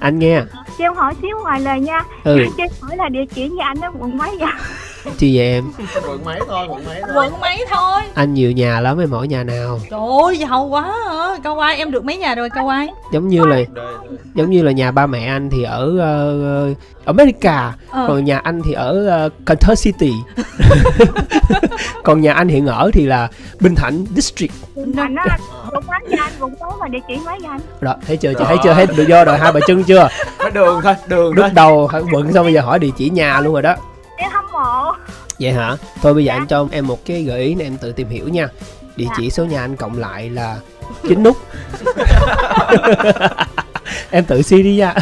anh 0.00 0.18
nghe 0.18 0.42
cho 0.78 0.84
em 0.84 0.94
hỏi 0.94 1.14
xíu 1.22 1.36
ngoài 1.42 1.60
lời 1.60 1.80
nha. 1.80 2.04
Ừ. 2.24 2.38
Cho 2.56 2.64
em 2.64 2.70
hỏi 2.80 2.96
là 2.96 3.08
địa 3.08 3.24
chỉ 3.34 3.48
nhà 3.48 3.64
anh 3.64 3.80
đó 3.80 3.92
quận 3.98 4.18
mấy 4.18 4.36
vậy 4.40 4.48
chi 5.18 5.36
vậy 5.36 5.46
em. 5.46 5.64
Quận 6.08 6.24
mấy 6.24 6.40
thôi 6.48 6.66
quận 6.68 6.84
mấy 6.84 7.02
quận 7.14 7.40
mấy 7.40 7.64
thôi. 7.70 8.02
Anh 8.14 8.34
nhiều 8.34 8.52
nhà 8.52 8.80
lắm 8.80 8.98
em 8.98 9.10
hỏi 9.10 9.28
nhà 9.28 9.44
nào? 9.44 9.80
Trời 9.90 10.00
ơi 10.24 10.38
giàu 10.38 10.64
quá 10.64 10.82
hả? 10.82 11.36
Cao 11.44 11.58
ai 11.58 11.76
em 11.76 11.90
được 11.90 12.04
mấy 12.04 12.16
nhà 12.16 12.34
rồi 12.34 12.50
cao 12.50 12.68
ai? 12.68 12.88
Giống 13.12 13.28
như 13.28 13.44
là 13.44 13.58
giống 14.34 14.50
như 14.50 14.62
là 14.62 14.72
nhà 14.72 14.90
ba 14.90 15.06
mẹ 15.06 15.26
anh 15.26 15.50
thì 15.50 15.62
ở 15.62 15.92
uh, 16.70 16.76
America. 17.04 17.72
Ờ. 17.90 18.04
còn 18.08 18.24
nhà 18.24 18.38
anh 18.38 18.62
thì 18.64 18.72
ở 18.72 19.26
uh, 19.26 19.46
Kentucky 19.46 19.74
City. 19.76 20.12
Còn 22.04 22.20
nhà 22.20 22.32
anh 22.32 22.48
hiện 22.48 22.66
ở 22.66 22.90
thì 22.92 23.06
là 23.06 23.28
Bình 23.60 23.74
Thạnh 23.74 24.04
District. 24.16 24.54
Anh 24.96 25.14
đó 25.14 25.24
quận 25.72 25.84
mấy 25.86 26.00
vậy 26.08 26.18
anh 26.20 26.32
quận 26.40 26.54
mấy 26.60 26.70
mà 26.80 26.88
địa 26.88 26.98
chỉ 27.08 27.18
mấy 27.26 27.38
anh? 27.48 27.60
Rồi 27.80 27.94
thấy 28.06 28.16
chưa? 28.16 28.34
Chị 28.34 28.44
thấy 28.46 28.56
chưa? 28.64 28.74
Thấy 28.74 28.86
được 28.86 29.08
do 29.08 29.24
rồi 29.24 29.38
hai 29.38 29.52
bà 29.52 29.60
chân 29.66 29.84
chưa? 29.84 30.08
Có 30.38 30.50
đường 30.50 30.80
thôi 30.82 30.94
đường 31.08 31.34
lúc 31.34 31.42
thôi. 31.42 31.50
đầu 31.54 31.90
quận 32.12 32.32
xong 32.32 32.44
bây 32.44 32.54
giờ 32.54 32.60
hỏi 32.60 32.78
địa 32.78 32.90
chỉ 32.96 33.10
nhà 33.10 33.40
luôn 33.40 33.52
rồi 33.52 33.62
đó 33.62 33.76
vậy 35.40 35.52
hả? 35.52 35.76
Thôi 36.02 36.14
bây 36.14 36.24
giờ 36.24 36.32
anh 36.32 36.46
cho 36.46 36.66
em 36.70 36.86
một 36.86 37.04
cái 37.04 37.22
gợi 37.22 37.40
ý 37.40 37.54
này 37.54 37.66
em 37.66 37.76
tự 37.76 37.92
tìm 37.92 38.08
hiểu 38.08 38.28
nha. 38.28 38.48
Địa 38.96 39.06
chỉ 39.16 39.30
số 39.30 39.44
nhà 39.44 39.60
anh 39.60 39.76
cộng 39.76 39.98
lại 39.98 40.30
là 40.30 40.58
chín 41.08 41.22
nút 41.22 41.36
em 44.10 44.24
tự 44.24 44.42
suy 44.42 44.62
đi 44.62 44.76
nha. 44.76 44.94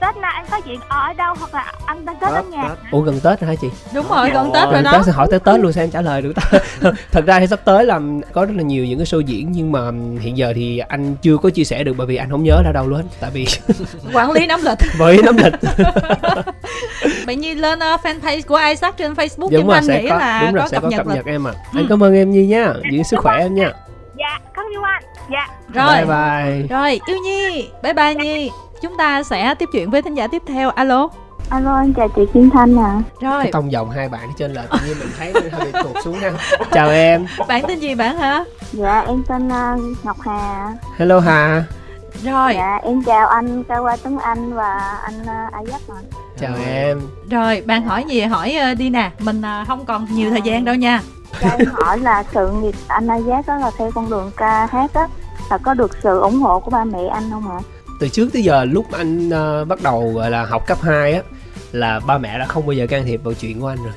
Tết 0.00 0.16
này 0.16 0.32
anh 0.34 0.44
có 0.50 0.60
chuyện 0.60 0.80
ở 0.88 1.12
đâu 1.12 1.34
hoặc 1.38 1.54
là 1.54 1.72
anh 1.86 2.06
đang 2.06 2.16
tết 2.20 2.30
ở 2.30 2.42
nhà 2.42 2.76
ủa 2.90 3.00
gần 3.00 3.20
tết 3.20 3.40
hả 3.42 3.54
chị? 3.60 3.68
Đúng 3.94 4.08
rồi 4.08 4.30
gần 4.30 4.50
tết 4.54 4.64
rồi 4.72 4.82
đó. 4.82 4.92
Tết 4.92 5.06
sẽ 5.06 5.12
hỏi 5.12 5.26
tới 5.30 5.40
tết 5.40 5.60
luôn 5.60 5.72
sao 5.72 5.84
em 5.84 5.90
trả 5.90 6.00
lời 6.00 6.22
được 6.22 6.32
ta. 6.36 6.42
Thật 7.12 7.26
ra 7.26 7.40
thì 7.40 7.46
sắp 7.46 7.60
tới 7.64 7.84
là 7.84 8.00
có 8.32 8.44
rất 8.44 8.52
là 8.56 8.62
nhiều 8.62 8.84
những 8.84 8.98
cái 8.98 9.06
show 9.06 9.20
diễn 9.20 9.52
nhưng 9.52 9.72
mà 9.72 9.80
hiện 10.20 10.36
giờ 10.36 10.52
thì 10.56 10.78
anh 10.78 11.16
chưa 11.22 11.36
có 11.36 11.50
chia 11.50 11.64
sẻ 11.64 11.84
được 11.84 11.94
bởi 11.96 12.06
vì 12.06 12.16
anh 12.16 12.30
không 12.30 12.42
nhớ 12.44 12.62
ra 12.64 12.72
đâu 12.72 12.88
luôn 12.88 13.02
tại 13.20 13.30
vì 13.34 13.46
quản 14.12 14.32
lý 14.32 14.46
nắm 14.46 14.60
lịch. 14.64 14.78
Với 14.98 15.18
nắm 15.22 15.36
lịch. 15.36 15.54
Bạn 17.26 17.40
nhi 17.40 17.54
lên 17.54 17.78
uh, 17.78 18.00
fanpage 18.00 18.42
của 18.46 18.60
Isaac 18.68 18.96
trên 18.96 19.12
Facebook 19.12 19.38
đúng 19.38 19.50
nhưng 19.50 19.66
rồi 19.66 19.76
anh 19.76 19.86
nghĩ 19.86 20.08
có 20.08 20.16
là 20.16 20.42
đúng 20.42 20.54
rồi 20.54 20.62
có 20.62 20.68
sẽ 20.68 20.76
cập 20.76 20.82
có 20.82 20.88
nhật 20.88 20.98
cập 20.98 21.06
lịch. 21.06 21.16
nhật 21.16 21.26
em 21.26 21.46
à 21.46 21.52
anh 21.74 21.86
cảm 21.88 22.02
ơn 22.02 22.14
em 22.14 22.30
nhi 22.30 22.46
nha. 22.46 22.72
Giữ 22.92 23.02
sức 23.02 23.16
khỏe 23.20 23.38
em 23.38 23.54
nha. 23.54 23.72
dạ 24.18 24.38
cảm 24.54 24.64
ơn 24.64 24.82
anh 24.82 25.02
dạ. 25.30 25.48
Rồi. 25.74 25.94
Bye 25.94 26.04
bye. 26.04 26.66
Rồi 26.68 27.00
yêu 27.06 27.18
nhi. 27.24 27.68
Bye 27.82 27.92
bye 27.92 28.14
nhi. 28.14 28.50
Chúng 28.82 28.96
ta 28.96 29.22
sẽ 29.22 29.54
tiếp 29.54 29.68
chuyện 29.72 29.90
với 29.90 30.02
thính 30.02 30.14
giả 30.14 30.26
tiếp 30.26 30.42
theo. 30.46 30.70
Alo. 30.70 31.08
Alo 31.50 31.76
anh 31.76 31.92
chào 31.92 32.08
chị 32.08 32.22
Kim 32.34 32.50
Thanh 32.50 32.78
à 32.78 33.02
rồi. 33.20 33.42
Cái 33.42 33.52
tông 33.52 33.72
dòng 33.72 33.90
hai 33.90 34.08
bạn 34.08 34.20
ở 34.20 34.32
trên 34.38 34.52
là 34.52 34.62
tự 34.72 34.78
nhiên 34.86 34.98
mình 34.98 35.08
thấy 35.18 35.32
nó 35.34 35.40
hơi 35.52 35.72
bị 35.72 35.78
tụt 35.82 36.04
xuống 36.04 36.14
ha 36.14 36.30
chào 36.72 36.90
em. 36.90 37.26
Bạn 37.48 37.62
tên 37.68 37.78
gì 37.78 37.94
bạn 37.94 38.18
hả? 38.18 38.44
Dạ 38.72 39.00
em 39.00 39.22
tên 39.28 39.48
uh, 39.48 40.04
Ngọc 40.04 40.16
Hà. 40.20 40.72
Hello 40.98 41.20
hà. 41.20 41.64
Rồi. 42.24 42.54
Dạ 42.54 42.78
em 42.82 43.02
chào 43.04 43.28
anh 43.28 43.62
Kawa 43.68 43.96
Tuấn 44.02 44.18
Anh 44.18 44.54
và 44.54 44.98
anh 45.02 45.22
uh, 45.22 45.66
Isaac 45.66 45.80
ạ. 45.88 46.00
Chào 46.38 46.52
em. 46.66 47.00
Rồi 47.30 47.62
bạn 47.66 47.82
hỏi 47.82 48.04
gì 48.08 48.20
hỏi 48.20 48.56
uh, 48.72 48.78
đi 48.78 48.90
nè. 48.90 49.10
Mình 49.18 49.40
uh, 49.40 49.68
không 49.68 49.84
còn 49.84 50.06
nhiều 50.10 50.30
thời 50.30 50.42
gian 50.42 50.64
đâu 50.64 50.74
nha. 50.74 51.00
Cho 51.40 51.48
em 51.58 51.68
hỏi 51.72 51.98
là 51.98 52.24
sự 52.34 52.50
nghiệp 52.50 52.74
anh 52.88 53.08
Isaac 53.18 53.46
đó 53.46 53.56
là 53.56 53.70
theo 53.78 53.90
con 53.94 54.10
đường 54.10 54.30
ca 54.36 54.68
hát 54.72 54.94
á 54.94 55.06
là 55.50 55.58
có 55.58 55.74
được 55.74 55.90
sự 56.02 56.18
ủng 56.20 56.40
hộ 56.40 56.60
của 56.60 56.70
ba 56.70 56.84
mẹ 56.84 57.06
anh 57.06 57.30
không 57.30 57.50
ạ? 57.50 57.58
Từ 58.00 58.08
trước 58.08 58.32
tới 58.32 58.42
giờ 58.42 58.64
lúc 58.64 58.86
anh 58.92 59.30
ờ, 59.30 59.64
bắt 59.64 59.82
đầu 59.82 60.12
gọi 60.14 60.30
là 60.30 60.44
học 60.44 60.66
cấp 60.66 60.78
2 60.82 61.12
á 61.12 61.22
là 61.72 62.00
ba 62.06 62.18
mẹ 62.18 62.38
đã 62.38 62.46
không 62.46 62.66
bao 62.66 62.72
giờ 62.72 62.86
can 62.86 63.04
thiệp 63.04 63.20
vào 63.24 63.34
chuyện 63.34 63.60
của 63.60 63.66
anh 63.66 63.78
rồi. 63.84 63.92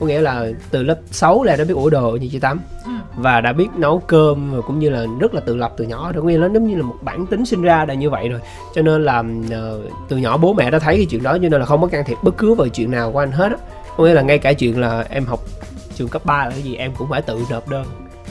Có 0.00 0.06
nghĩa 0.06 0.20
là 0.20 0.46
từ 0.70 0.82
lớp 0.82 0.98
6 1.10 1.42
là 1.42 1.56
đã 1.56 1.64
biết 1.64 1.74
ủa 1.74 1.90
đồ 1.90 2.10
như 2.20 2.28
chị 2.32 2.38
Tám 2.38 2.60
Ừ. 2.84 2.90
và 3.16 3.40
đã 3.40 3.52
biết 3.52 3.68
nấu 3.76 3.98
cơm 3.98 4.52
và 4.52 4.60
cũng 4.66 4.78
như 4.78 4.90
là 4.90 5.06
rất 5.20 5.34
là 5.34 5.40
tự 5.40 5.56
lập 5.56 5.72
từ 5.76 5.84
nhỏ. 5.84 6.12
Rồi 6.12 6.24
nghĩa 6.24 6.38
là 6.38 6.48
nó 6.48 6.54
giống 6.54 6.68
như 6.68 6.76
là 6.76 6.82
một 6.82 6.94
bản 7.02 7.26
tính 7.26 7.46
sinh 7.46 7.62
ra 7.62 7.84
là 7.88 7.94
như 7.94 8.10
vậy 8.10 8.28
rồi. 8.28 8.40
Cho 8.74 8.82
nên 8.82 9.04
là 9.04 9.18
uh, 9.20 9.92
từ 10.08 10.16
nhỏ 10.16 10.36
bố 10.36 10.52
mẹ 10.52 10.70
đã 10.70 10.78
thấy 10.78 10.96
cái 10.96 11.06
chuyện 11.10 11.22
đó 11.22 11.32
cho 11.32 11.48
nên 11.48 11.52
là 11.60 11.66
không 11.66 11.80
có 11.80 11.86
can 11.86 12.04
thiệp 12.04 12.18
bất 12.22 12.36
cứ 12.36 12.54
vào 12.54 12.68
chuyện 12.68 12.90
nào 12.90 13.12
của 13.12 13.18
anh 13.18 13.32
hết 13.32 13.52
á. 13.52 13.58
Có 13.96 14.04
nghĩa 14.04 14.14
là 14.14 14.22
ngay 14.22 14.38
cả 14.38 14.52
chuyện 14.52 14.80
là 14.80 15.04
em 15.10 15.24
học 15.24 15.40
trường 15.94 16.08
cấp 16.08 16.24
3 16.24 16.44
là 16.44 16.50
cái 16.50 16.62
gì 16.62 16.76
em 16.76 16.92
cũng 16.98 17.08
phải 17.10 17.22
tự 17.22 17.40
nộp 17.50 17.68
đơn 17.68 17.84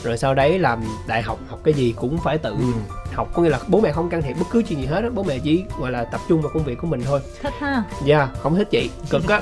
rồi 0.03 0.17
sau 0.17 0.33
đấy 0.33 0.59
làm 0.59 0.83
đại 1.07 1.21
học 1.21 1.39
học 1.47 1.59
cái 1.63 1.73
gì 1.73 1.93
cũng 1.97 2.17
phải 2.17 2.37
tự 2.37 2.49
ừ. 2.49 2.65
học. 3.13 3.29
Có 3.33 3.41
nghĩa 3.41 3.49
là 3.49 3.59
bố 3.67 3.79
mẹ 3.79 3.91
không 3.91 4.09
can 4.09 4.21
thiệp 4.21 4.33
bất 4.39 4.45
cứ 4.51 4.63
chuyện 4.63 4.79
gì 4.79 4.85
hết 4.85 5.03
á. 5.03 5.09
Bố 5.13 5.23
mẹ 5.23 5.39
chỉ 5.39 5.63
gọi 5.79 5.91
là 5.91 6.03
tập 6.03 6.21
trung 6.29 6.41
vào 6.41 6.51
công 6.53 6.63
việc 6.63 6.77
của 6.77 6.87
mình 6.87 7.01
thôi. 7.05 7.19
Thích 7.41 7.53
ha? 7.59 7.83
Dạ 8.05 8.17
yeah, 8.17 8.29
không 8.39 8.55
thích 8.55 8.67
chị. 8.71 8.89
Cực 9.09 9.27
á. 9.27 9.41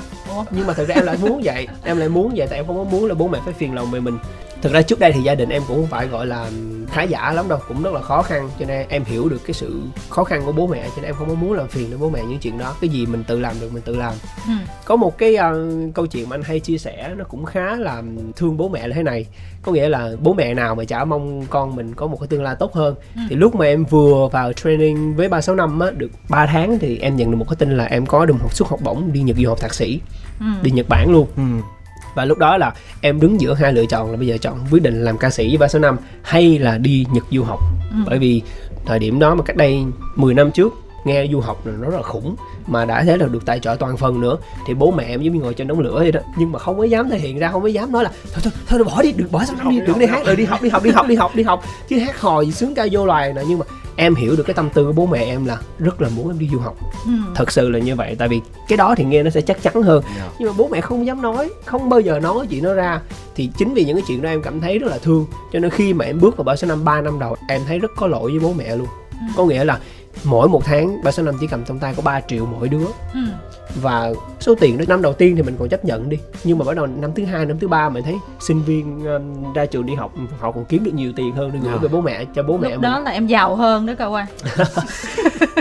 Nhưng 0.50 0.66
mà 0.66 0.74
thực 0.74 0.88
ra 0.88 0.94
em 0.94 1.04
lại 1.04 1.16
muốn 1.22 1.40
vậy. 1.44 1.68
Em 1.84 1.96
lại 1.96 2.08
muốn 2.08 2.32
vậy 2.36 2.46
tại 2.50 2.58
em 2.58 2.66
không 2.66 2.76
có 2.76 2.84
muốn 2.84 3.06
là 3.06 3.14
bố 3.14 3.28
mẹ 3.28 3.38
phải 3.44 3.54
phiền 3.54 3.74
lòng 3.74 3.90
về 3.90 4.00
mình 4.00 4.18
thực 4.62 4.72
ra 4.72 4.82
trước 4.82 4.98
đây 4.98 5.12
thì 5.12 5.20
gia 5.22 5.34
đình 5.34 5.48
em 5.48 5.62
cũng 5.68 5.76
không 5.76 5.86
phải 5.86 6.06
gọi 6.06 6.26
là 6.26 6.50
khá 6.92 7.02
giả 7.02 7.32
lắm 7.32 7.48
đâu 7.48 7.58
cũng 7.68 7.82
rất 7.82 7.92
là 7.92 8.00
khó 8.00 8.22
khăn 8.22 8.48
cho 8.58 8.66
nên 8.66 8.88
em 8.88 9.04
hiểu 9.04 9.28
được 9.28 9.40
cái 9.44 9.54
sự 9.54 9.82
khó 10.10 10.24
khăn 10.24 10.42
của 10.44 10.52
bố 10.52 10.66
mẹ 10.66 10.82
cho 10.82 10.96
nên 10.96 11.04
em 11.04 11.14
không 11.14 11.28
có 11.28 11.34
muốn 11.34 11.52
làm 11.52 11.68
phiền 11.68 11.90
đến 11.90 12.00
bố 12.00 12.10
mẹ 12.10 12.22
những 12.28 12.38
chuyện 12.38 12.58
đó. 12.58 12.74
Cái 12.80 12.90
gì 12.90 13.06
mình 13.06 13.24
tự 13.24 13.40
làm 13.40 13.54
được 13.60 13.72
mình 13.72 13.82
tự 13.82 13.96
làm. 13.96 14.12
Ừ. 14.46 14.52
có 14.84 14.96
một 14.96 15.18
cái 15.18 15.36
uh, 15.36 15.94
câu 15.94 16.06
chuyện 16.06 16.28
mà 16.28 16.36
anh 16.36 16.42
hay 16.42 16.60
chia 16.60 16.78
sẻ 16.78 17.14
nó 17.16 17.24
cũng 17.24 17.44
khá 17.44 17.76
là 17.76 18.02
thương 18.36 18.56
bố 18.56 18.68
mẹ 18.68 18.88
là 18.88 18.94
thế 18.94 19.02
này. 19.02 19.26
Có 19.62 19.72
nghĩa 19.72 19.88
là 19.88 20.10
bố 20.20 20.34
mẹ 20.34 20.54
nào 20.54 20.74
mà 20.74 20.84
chả 20.84 21.04
mong 21.04 21.46
con 21.50 21.76
mình 21.76 21.94
có 21.94 22.06
một 22.06 22.16
cái 22.20 22.26
tương 22.26 22.42
lai 22.42 22.56
tốt 22.58 22.74
hơn. 22.74 22.94
Ừ. 23.14 23.20
thì 23.28 23.36
lúc 23.36 23.54
mà 23.54 23.66
em 23.66 23.84
vừa 23.84 24.28
vào 24.32 24.52
training 24.52 25.16
với 25.16 25.28
ba 25.28 25.40
sáu 25.40 25.54
năm 25.54 25.80
á 25.80 25.90
được 25.96 26.10
3 26.28 26.46
tháng 26.46 26.78
thì 26.78 26.98
em 26.98 27.16
nhận 27.16 27.30
được 27.30 27.36
một 27.36 27.46
cái 27.48 27.56
tin 27.56 27.76
là 27.76 27.84
em 27.84 28.06
có 28.06 28.26
được 28.26 28.36
một 28.42 28.52
suất 28.52 28.68
học 28.68 28.80
bổng 28.82 29.12
đi 29.12 29.20
nhật 29.20 29.36
du 29.36 29.48
học 29.48 29.60
thạc 29.60 29.74
sĩ. 29.74 30.00
Ừ. 30.40 30.46
đi 30.62 30.70
nhật 30.70 30.88
bản 30.88 31.12
luôn. 31.12 31.26
Ừ 31.36 31.42
và 32.14 32.24
lúc 32.24 32.38
đó 32.38 32.56
là 32.56 32.72
em 33.00 33.20
đứng 33.20 33.40
giữa 33.40 33.54
hai 33.54 33.72
lựa 33.72 33.86
chọn 33.86 34.10
là 34.10 34.16
bây 34.16 34.26
giờ 34.26 34.36
chọn 34.40 34.58
quyết 34.70 34.82
định 34.82 35.04
làm 35.04 35.18
ca 35.18 35.30
sĩ 35.30 35.56
với 35.56 35.68
số 35.68 35.78
năm 35.78 35.96
hay 36.22 36.58
là 36.58 36.78
đi 36.78 37.06
Nhật 37.12 37.24
du 37.30 37.42
học 37.42 37.60
ừ. 37.90 37.96
bởi 38.06 38.18
vì 38.18 38.42
thời 38.86 38.98
điểm 38.98 39.18
đó 39.18 39.34
mà 39.34 39.42
cách 39.42 39.56
đây 39.56 39.84
10 40.16 40.34
năm 40.34 40.50
trước 40.50 40.72
nghe 41.04 41.26
du 41.32 41.40
học 41.40 41.66
là 41.66 41.72
nó 41.80 41.90
rất 41.90 41.96
là 41.96 42.02
khủng 42.02 42.36
mà 42.66 42.84
đã 42.84 43.04
thế 43.04 43.16
là 43.16 43.26
được 43.26 43.46
tài 43.46 43.60
trợ 43.60 43.76
toàn 43.78 43.96
phần 43.96 44.20
nữa 44.20 44.36
thì 44.66 44.74
bố 44.74 44.90
mẹ 44.90 45.04
em 45.04 45.22
giống 45.22 45.34
như 45.34 45.40
ngồi 45.40 45.54
trên 45.54 45.68
đống 45.68 45.80
lửa 45.80 45.94
vậy 45.94 46.12
đó 46.12 46.20
nhưng 46.36 46.52
mà 46.52 46.58
không 46.58 46.78
có 46.78 46.84
dám 46.84 47.10
thể 47.10 47.18
hiện 47.18 47.38
ra 47.38 47.50
không 47.50 47.62
có 47.62 47.68
dám 47.68 47.92
nói 47.92 48.04
là 48.04 48.10
thôi 48.32 48.40
thôi 48.42 48.52
thôi 48.66 48.84
bỏ 48.84 49.02
đi 49.02 49.12
được 49.12 49.28
bỏ 49.32 49.44
sao 49.44 49.56
năm 49.56 49.70
đi 49.70 49.80
đừng 49.86 49.98
đi 49.98 50.06
hát 50.06 50.26
rồi 50.26 50.36
đi 50.36 50.44
học 50.44 50.62
đi 50.62 50.68
học 50.68 50.82
đi 50.82 50.90
học 50.90 51.06
đi 51.08 51.14
học 51.14 51.30
đi 51.34 51.42
học 51.42 51.64
chứ 51.88 51.98
hát 51.98 52.20
hò 52.20 52.40
gì 52.40 52.52
sướng 52.52 52.74
ca 52.74 52.86
vô 52.92 53.06
loài 53.06 53.32
nè 53.32 53.42
nhưng 53.48 53.58
mà 53.58 53.66
em 53.96 54.14
hiểu 54.14 54.36
được 54.36 54.42
cái 54.42 54.54
tâm 54.54 54.70
tư 54.70 54.84
của 54.84 54.92
bố 54.92 55.06
mẹ 55.06 55.24
em 55.24 55.44
là 55.44 55.58
rất 55.78 56.00
là 56.00 56.08
muốn 56.16 56.28
em 56.28 56.38
đi 56.38 56.48
du 56.52 56.58
học 56.58 56.76
ừ. 57.06 57.12
thật 57.34 57.52
sự 57.52 57.70
là 57.70 57.78
như 57.78 57.96
vậy 57.96 58.16
tại 58.18 58.28
vì 58.28 58.40
cái 58.68 58.76
đó 58.76 58.94
thì 58.94 59.04
nghe 59.04 59.22
nó 59.22 59.30
sẽ 59.30 59.40
chắc 59.40 59.62
chắn 59.62 59.82
hơn 59.82 60.02
yeah. 60.02 60.16
Dạ. 60.18 60.28
nhưng 60.38 60.48
mà 60.48 60.54
bố 60.58 60.68
mẹ 60.68 60.80
không 60.80 61.06
dám 61.06 61.22
nói 61.22 61.50
không 61.64 61.88
bao 61.88 62.00
giờ 62.00 62.20
nói 62.20 62.46
chuyện 62.50 62.64
nó 62.64 62.74
ra 62.74 63.00
thì 63.34 63.50
chính 63.58 63.74
vì 63.74 63.84
những 63.84 63.96
cái 63.96 64.04
chuyện 64.08 64.22
đó 64.22 64.28
em 64.28 64.42
cảm 64.42 64.60
thấy 64.60 64.78
rất 64.78 64.90
là 64.90 64.98
thương 64.98 65.26
cho 65.52 65.58
nên 65.58 65.70
khi 65.70 65.94
mà 65.94 66.04
em 66.04 66.20
bước 66.20 66.36
vào 66.36 66.44
bảo 66.44 66.56
số 66.56 66.68
năm 66.68 66.84
ba 66.84 67.00
năm 67.00 67.18
đầu 67.18 67.36
em 67.48 67.60
thấy 67.66 67.78
rất 67.78 67.90
có 67.96 68.06
lỗi 68.06 68.30
với 68.30 68.40
bố 68.40 68.52
mẹ 68.52 68.76
luôn 68.76 68.86
ừ. 69.10 69.26
có 69.36 69.44
nghĩa 69.44 69.64
là 69.64 69.78
mỗi 70.24 70.48
một 70.48 70.64
tháng 70.64 71.02
ba 71.02 71.12
số 71.12 71.22
năm 71.22 71.34
chỉ 71.40 71.46
cầm 71.46 71.64
trong 71.64 71.78
tay 71.78 71.94
có 71.96 72.02
3 72.02 72.20
triệu 72.20 72.46
mỗi 72.46 72.68
đứa. 72.68 72.86
Ừ. 73.14 73.20
Và 73.74 74.12
số 74.40 74.54
tiền 74.54 74.78
đó 74.78 74.84
năm 74.88 75.02
đầu 75.02 75.12
tiên 75.12 75.36
thì 75.36 75.42
mình 75.42 75.56
còn 75.58 75.68
chấp 75.68 75.84
nhận 75.84 76.08
đi. 76.08 76.18
Nhưng 76.44 76.58
mà 76.58 76.64
bắt 76.64 76.76
đầu 76.76 76.86
năm 76.86 77.12
thứ 77.14 77.24
hai 77.24 77.46
năm 77.46 77.58
thứ 77.58 77.68
ba 77.68 77.88
mình 77.88 78.04
thấy 78.04 78.16
sinh 78.40 78.62
viên 78.62 79.04
um, 79.04 79.52
ra 79.52 79.66
trường 79.66 79.86
đi 79.86 79.94
học 79.94 80.12
họ 80.40 80.52
còn 80.52 80.64
kiếm 80.64 80.84
được 80.84 80.94
nhiều 80.94 81.12
tiền 81.16 81.32
hơn 81.34 81.50
để 81.52 81.58
gửi 81.62 81.78
về 81.78 81.88
bố 81.88 82.00
mẹ 82.00 82.24
cho 82.34 82.42
bố 82.42 82.56
mẹ 82.56 82.70
Lúc 82.70 82.80
đó 82.80 82.98
là 82.98 83.10
em 83.10 83.26
giàu 83.26 83.56
hơn 83.56 83.86
đó 83.86 83.92
cậu 83.98 84.14
ơi. 84.14 84.24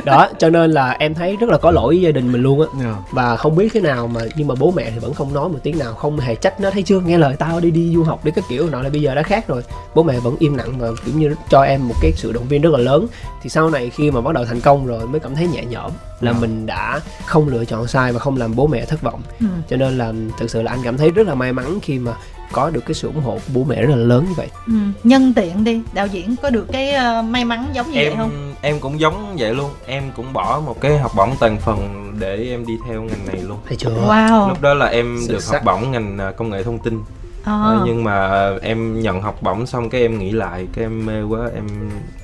Đó 0.06 0.30
cho 0.40 0.50
nên 0.50 0.72
là 0.72 0.92
em 0.92 1.14
thấy 1.14 1.38
rất 1.38 1.50
là 1.50 1.58
có 1.58 1.72
lỗi 1.72 1.96
với 1.96 2.02
gia 2.02 2.12
đình 2.12 2.32
mình 2.32 2.42
luôn 2.42 2.62
á. 2.62 2.68
Yeah. 2.84 2.96
và 3.12 3.36
không 3.36 3.56
biết 3.56 3.74
thế 3.74 3.82
nào 3.82 4.08
mà 4.08 4.22
nhưng 4.36 4.48
mà 4.48 4.56
bố 4.60 4.74
mẹ 4.76 4.92
thì 4.92 5.00
vẫn 5.00 5.14
không 5.14 5.34
nói 5.34 5.50
một 5.50 5.60
tiếng 5.64 5.80
nào 5.80 5.94
không 5.94 6.20
hề 6.20 6.36
trách 6.36 6.60
nó 6.60 6.70
thấy 6.70 6.84
chưa 6.84 7.00
nghe 7.00 7.18
lời 7.18 7.36
tao 7.40 7.60
đi 7.60 7.72
đi 7.72 7.94
du 7.94 8.04
học 8.04 8.26
đi 8.26 8.32
cái 8.32 8.44
kiểu 8.50 8.70
nọ 8.70 8.82
là 8.82 8.90
bây 8.90 9.02
giờ 9.02 9.16
đã 9.16 9.24
khác 9.24 9.48
rồi. 9.48 9.64
Bố 9.96 10.04
mẹ 10.04 10.20
vẫn 10.20 10.36
im 10.40 10.56
lặng 10.58 10.74
và 10.78 10.88
kiểu 11.06 11.16
như 11.16 11.36
cho 11.50 11.62
em 11.62 11.88
một 11.88 11.96
cái 12.02 12.12
sự 12.16 12.32
động 12.32 12.48
viên 12.48 12.62
rất 12.62 12.70
là 12.74 12.80
lớn. 12.80 13.08
Thì 13.42 13.50
sau 13.50 13.70
này 13.70 13.90
khi 13.90 14.12
mà 14.12 14.22
bắt 14.22 14.34
đầu 14.34 14.41
thành 14.46 14.62
công 14.62 14.86
rồi 14.86 15.08
mới 15.08 15.20
cảm 15.20 15.36
thấy 15.36 15.48
nhẹ 15.48 15.66
nhõm 15.66 15.92
là 16.22 16.32
yeah. 16.32 16.42
mình 16.42 16.66
đã 16.66 17.00
không 17.26 17.48
lựa 17.48 17.66
chọn 17.66 17.88
sai 17.88 18.14
và 18.14 18.20
không 18.20 18.38
làm 18.38 18.56
bố 18.56 18.68
mẹ 18.68 18.86
thất 18.86 19.02
vọng 19.02 19.22
ừ. 19.40 19.46
cho 19.70 19.78
nên 19.78 19.98
là 19.98 20.14
thực 20.38 20.50
sự 20.50 20.62
là 20.62 20.72
anh 20.72 20.80
cảm 20.84 20.98
thấy 20.98 21.10
rất 21.10 21.28
là 21.28 21.36
may 21.36 21.54
mắn 21.54 21.80
khi 21.82 22.00
mà 22.00 22.14
có 22.52 22.70
được 22.70 22.86
cái 22.86 22.94
sự 22.94 23.08
ủng 23.08 23.22
hộ 23.22 23.34
của 23.34 23.54
bố 23.54 23.64
mẹ 23.64 23.82
rất 23.82 23.90
là 23.90 23.96
lớn 23.96 24.26
như 24.28 24.34
vậy 24.38 24.48
ừ. 24.68 24.74
nhân 25.04 25.34
tiện 25.34 25.64
đi 25.64 25.82
đạo 25.94 26.08
diễn 26.08 26.36
có 26.42 26.50
được 26.50 26.68
cái 26.72 26.94
uh, 27.20 27.26
may 27.26 27.46
mắn 27.46 27.66
giống 27.74 27.92
như 27.92 28.00
em, 28.00 28.10
vậy 28.10 28.18
không 28.18 28.54
em 28.62 28.80
cũng 28.80 29.00
giống 29.00 29.36
vậy 29.38 29.56
luôn 29.56 29.72
em 29.86 30.04
cũng 30.16 30.34
bỏ 30.34 30.62
một 30.66 30.82
cái 30.82 30.98
học 30.98 31.12
bổng 31.16 31.36
toàn 31.40 31.58
phần 31.58 32.12
để 32.20 32.48
em 32.50 32.66
đi 32.66 32.74
theo 32.88 33.02
ngành 33.02 33.26
này 33.26 33.42
luôn 33.42 33.58
thấy 33.68 33.78
chưa 33.78 33.90
wow 33.90 34.50
lúc 34.50 34.62
đó 34.62 34.74
là 34.74 34.86
em 34.86 35.18
Sự 35.28 35.34
được 35.34 35.44
sắc. 35.44 35.54
học 35.54 35.64
bổng 35.66 35.92
ngành 35.92 36.18
à, 36.18 36.32
công 36.32 36.50
nghệ 36.50 36.64
thông 36.64 36.80
tin 36.80 37.00
à. 37.44 37.80
nhưng 37.86 38.04
mà 38.04 38.50
em 38.62 39.02
nhận 39.02 39.22
học 39.22 39.42
bổng 39.42 39.66
xong 39.66 39.90
cái 39.90 40.02
em 40.02 40.20
nghĩ 40.20 40.32
lại 40.32 40.68
cái 40.74 40.86
em 40.86 41.06
mê 41.06 41.22
quá 41.22 41.50
em 41.56 41.68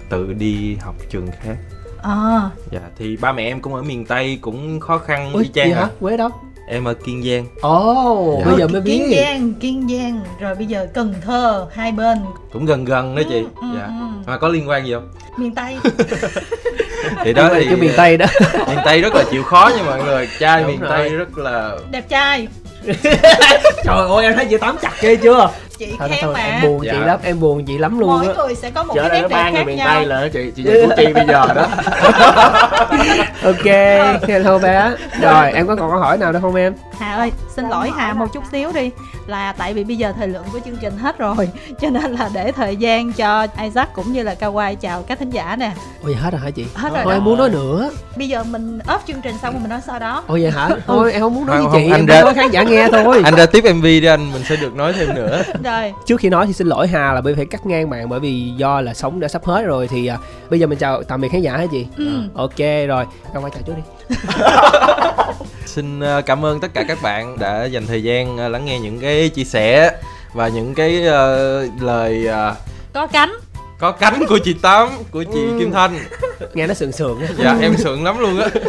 tự 0.09 0.34
đi 0.34 0.76
học 0.76 0.95
trường 1.09 1.28
khác 1.43 1.57
à. 2.08 2.49
dạ 2.72 2.82
thì 2.97 3.18
ba 3.18 3.32
mẹ 3.32 3.43
em 3.43 3.62
cũng 3.62 3.74
ở 3.74 3.82
miền 3.82 4.05
tây 4.05 4.38
cũng 4.41 4.80
khó 4.80 4.97
khăn 4.97 5.34
Ủa, 5.34 5.39
y 5.39 5.49
chang 5.53 5.72
hả? 5.72 5.88
Quê 5.99 6.18
đâu 6.18 6.30
em 6.68 6.86
ở 6.86 6.93
kiên 6.93 7.24
giang. 7.24 7.45
Ồ 7.62 7.93
oh, 8.14 8.39
dạ. 8.39 8.45
bây 8.45 8.60
giờ 8.60 8.68
mới 8.68 8.82
biết. 8.82 9.03
Kiên 9.10 9.20
giang 9.20 9.53
kiên 9.53 9.88
giang. 9.89 10.22
Rồi 10.39 10.55
bây 10.55 10.66
giờ 10.66 10.88
cần 10.93 11.14
thơ 11.26 11.68
hai 11.74 11.91
bên. 11.91 12.18
Cũng 12.53 12.66
gần 12.66 12.86
gần 12.86 13.16
đó 13.16 13.22
chị. 13.30 13.45
Ừ, 13.62 13.68
dạ. 13.76 13.86
ừ. 13.86 14.05
mà 14.26 14.38
có 14.38 14.47
liên 14.47 14.70
quan 14.70 14.86
gì 14.86 14.93
không? 14.93 15.10
Miền 15.38 15.55
tây. 15.55 15.78
Thì 17.24 17.34
đó 17.34 17.49
thì 17.53 17.66
cái 17.66 17.76
miền 17.76 17.91
tây 17.97 18.18
đó. 18.18 18.26
miền 18.68 18.78
tây 18.86 19.01
rất 19.01 19.16
là 19.16 19.24
chịu 19.32 19.43
khó 19.43 19.72
nha 19.78 19.84
mọi 19.84 20.03
người. 20.03 20.30
Trai 20.39 20.62
Đúng 20.62 20.72
miền 20.72 20.80
rồi. 20.80 20.89
tây 20.89 21.10
rất 21.10 21.38
là 21.38 21.78
đẹp 21.91 22.10
trai. 22.10 22.47
Trời 23.84 24.08
ơi 24.08 24.24
em 24.26 24.34
thấy 24.36 24.45
chị 24.45 24.58
tắm 24.58 24.76
chặt 24.82 24.93
ghê 25.01 25.16
chưa 25.16 25.49
chị 25.80 25.95
thôi, 25.99 26.09
khen 26.09 26.19
thôi, 26.21 26.34
mà. 26.34 26.39
em 26.39 26.61
buồn 26.61 26.86
dạ. 26.86 26.91
chị 26.91 26.97
lắm 27.05 27.19
em 27.23 27.39
buồn 27.39 27.65
chị 27.65 27.78
lắm 27.78 27.99
luôn 27.99 28.09
mỗi 28.09 28.28
á. 28.28 28.34
người 28.38 28.55
sẽ 28.55 28.71
có 28.71 28.84
một 28.84 28.93
Chợ 28.95 29.09
cái 29.09 29.21
nét 29.21 29.28
đẹp 29.28 29.51
khác 29.53 29.63
miền 29.65 29.78
nhau. 29.78 29.88
Tây 29.95 30.05
là 30.05 30.28
chị 30.34 30.51
chị 30.55 30.63
về 30.63 30.86
củ 30.86 30.93
chi 30.97 31.13
bây 31.13 31.25
giờ 31.28 31.47
đó. 31.55 31.67
Ok 33.43 33.65
hello 34.28 34.57
bé. 34.59 34.91
Rồi 35.21 35.51
em 35.51 35.67
có 35.67 35.75
còn 35.75 35.89
câu 35.89 35.99
hỏi 35.99 36.17
nào 36.17 36.32
đâu 36.32 36.41
không 36.41 36.55
em? 36.55 36.73
Hà 36.99 37.15
ơi 37.15 37.32
xin 37.55 37.69
lỗi 37.69 37.91
hà 37.95 38.13
một 38.13 38.34
chút 38.34 38.43
xíu 38.51 38.71
đi. 38.71 38.91
Là 39.28 39.53
tại 39.57 39.73
vì 39.73 39.84
bây 39.84 39.95
giờ 39.95 40.13
thời 40.17 40.28
lượng 40.28 40.43
của 40.53 40.59
chương 40.65 40.78
trình 40.82 40.97
hết 40.97 41.17
rồi 41.17 41.49
cho 41.82 41.89
nên 41.89 42.11
là 42.11 42.30
để 42.34 42.51
thời 42.51 42.75
gian 42.75 43.13
cho 43.13 43.47
Isaac 43.61 43.93
cũng 43.93 44.13
như 44.13 44.23
là 44.23 44.36
Kawai 44.39 44.75
chào 44.75 45.01
các 45.01 45.19
thính 45.19 45.30
giả 45.30 45.55
nè. 45.55 45.71
Ôi 46.03 46.15
hết 46.15 46.32
rồi 46.32 46.41
hả 46.41 46.49
chị? 46.49 46.65
Hết 46.75 46.89
rồi 46.93 47.01
thôi 47.03 47.13
em 47.13 47.23
muốn 47.23 47.38
nói 47.38 47.49
nữa. 47.49 47.89
Bây 48.15 48.30
giờ 48.30 48.43
mình 48.43 48.80
ốp 48.88 49.03
chương 49.07 49.21
trình 49.21 49.36
xong 49.41 49.53
rồi 49.53 49.61
mình 49.61 49.69
nói 49.69 49.80
sau 49.88 49.99
đó. 49.99 50.23
Ôi 50.28 50.41
vậy 50.41 50.51
hả? 50.51 50.69
Thôi 50.88 51.13
em 51.13 51.21
không 51.21 51.36
muốn 51.36 51.45
nói 51.45 51.61
với 51.61 51.67
chị 51.73 51.91
anh 51.91 51.99
em 51.99 52.05
ra... 52.05 52.21
nói 52.21 52.34
khán 52.34 52.51
giả 52.51 52.63
nghe 52.63 52.88
thôi. 52.91 53.21
anh 53.23 53.36
ra 53.36 53.45
tiếp 53.45 53.63
mv 53.73 53.84
đi 53.84 54.05
anh 54.05 54.32
mình 54.34 54.43
sẽ 54.49 54.55
được 54.55 54.75
nói 54.75 54.93
thêm 54.93 55.15
nữa 55.15 55.41
rồi. 55.68 55.93
Trước 56.05 56.20
khi 56.20 56.30
nói 56.30 56.47
thì 56.47 56.53
xin 56.53 56.68
lỗi 56.68 56.88
hà 56.88 57.13
là 57.13 57.22
bởi 57.22 57.36
phải 57.36 57.45
cắt 57.45 57.65
ngang 57.65 57.89
bạn 57.89 58.09
bởi 58.09 58.20
vì 58.20 58.51
do 58.57 58.82
là 58.82 58.93
sống 58.93 59.20
đã 59.20 59.28
sắp 59.28 59.45
hết 59.45 59.63
rồi 59.65 59.88
thì 59.88 60.07
à, 60.07 60.18
bây 60.49 60.59
giờ 60.59 60.68
mình 60.68 60.80
chào 60.80 61.03
tạm 61.03 61.22
biệt 61.22 61.30
khán 61.32 61.41
giả 61.41 61.57
hả 61.57 61.65
chị? 61.72 61.88
Ừ. 61.97 62.22
ok 62.36 62.57
rồi. 62.88 63.05
Kawai 63.34 63.49
chào 63.49 63.61
trước 63.65 63.74
đi. 63.78 64.15
Xin 65.65 65.99
à, 65.99 66.22
cảm 66.22 66.45
ơn 66.45 66.59
tất 66.59 66.74
cả 66.74 66.84
các 66.88 66.97
bạn 67.01 67.39
đã 67.39 67.65
dành 67.65 67.86
thời 67.88 68.03
gian 68.03 68.38
à, 68.38 68.49
lắng 68.49 68.65
nghe 68.65 68.80
những 68.80 68.99
cái 68.99 69.30
chia 69.30 69.43
sẻ 69.43 69.91
và 70.34 70.47
những 70.47 70.76
cái 70.76 70.99
uh, 70.99 71.82
lời 71.82 72.28
uh, 72.28 72.57
có 72.93 73.07
cánh 73.07 73.37
có 73.80 73.91
cánh 73.91 74.23
của 74.30 74.39
chị 74.43 74.53
tám 74.53 74.89
của 75.11 75.23
chị 75.23 75.39
ừ. 75.39 75.55
kim 75.59 75.71
thanh. 75.71 75.99
Nghe 76.53 76.67
nó 76.67 76.73
sượng 76.73 76.91
sượng 76.91 77.21
dạ 77.38 77.57
em 77.61 77.78
sượng 77.78 78.03
lắm 78.03 78.19
luôn 78.19 78.39
á. 78.39 78.49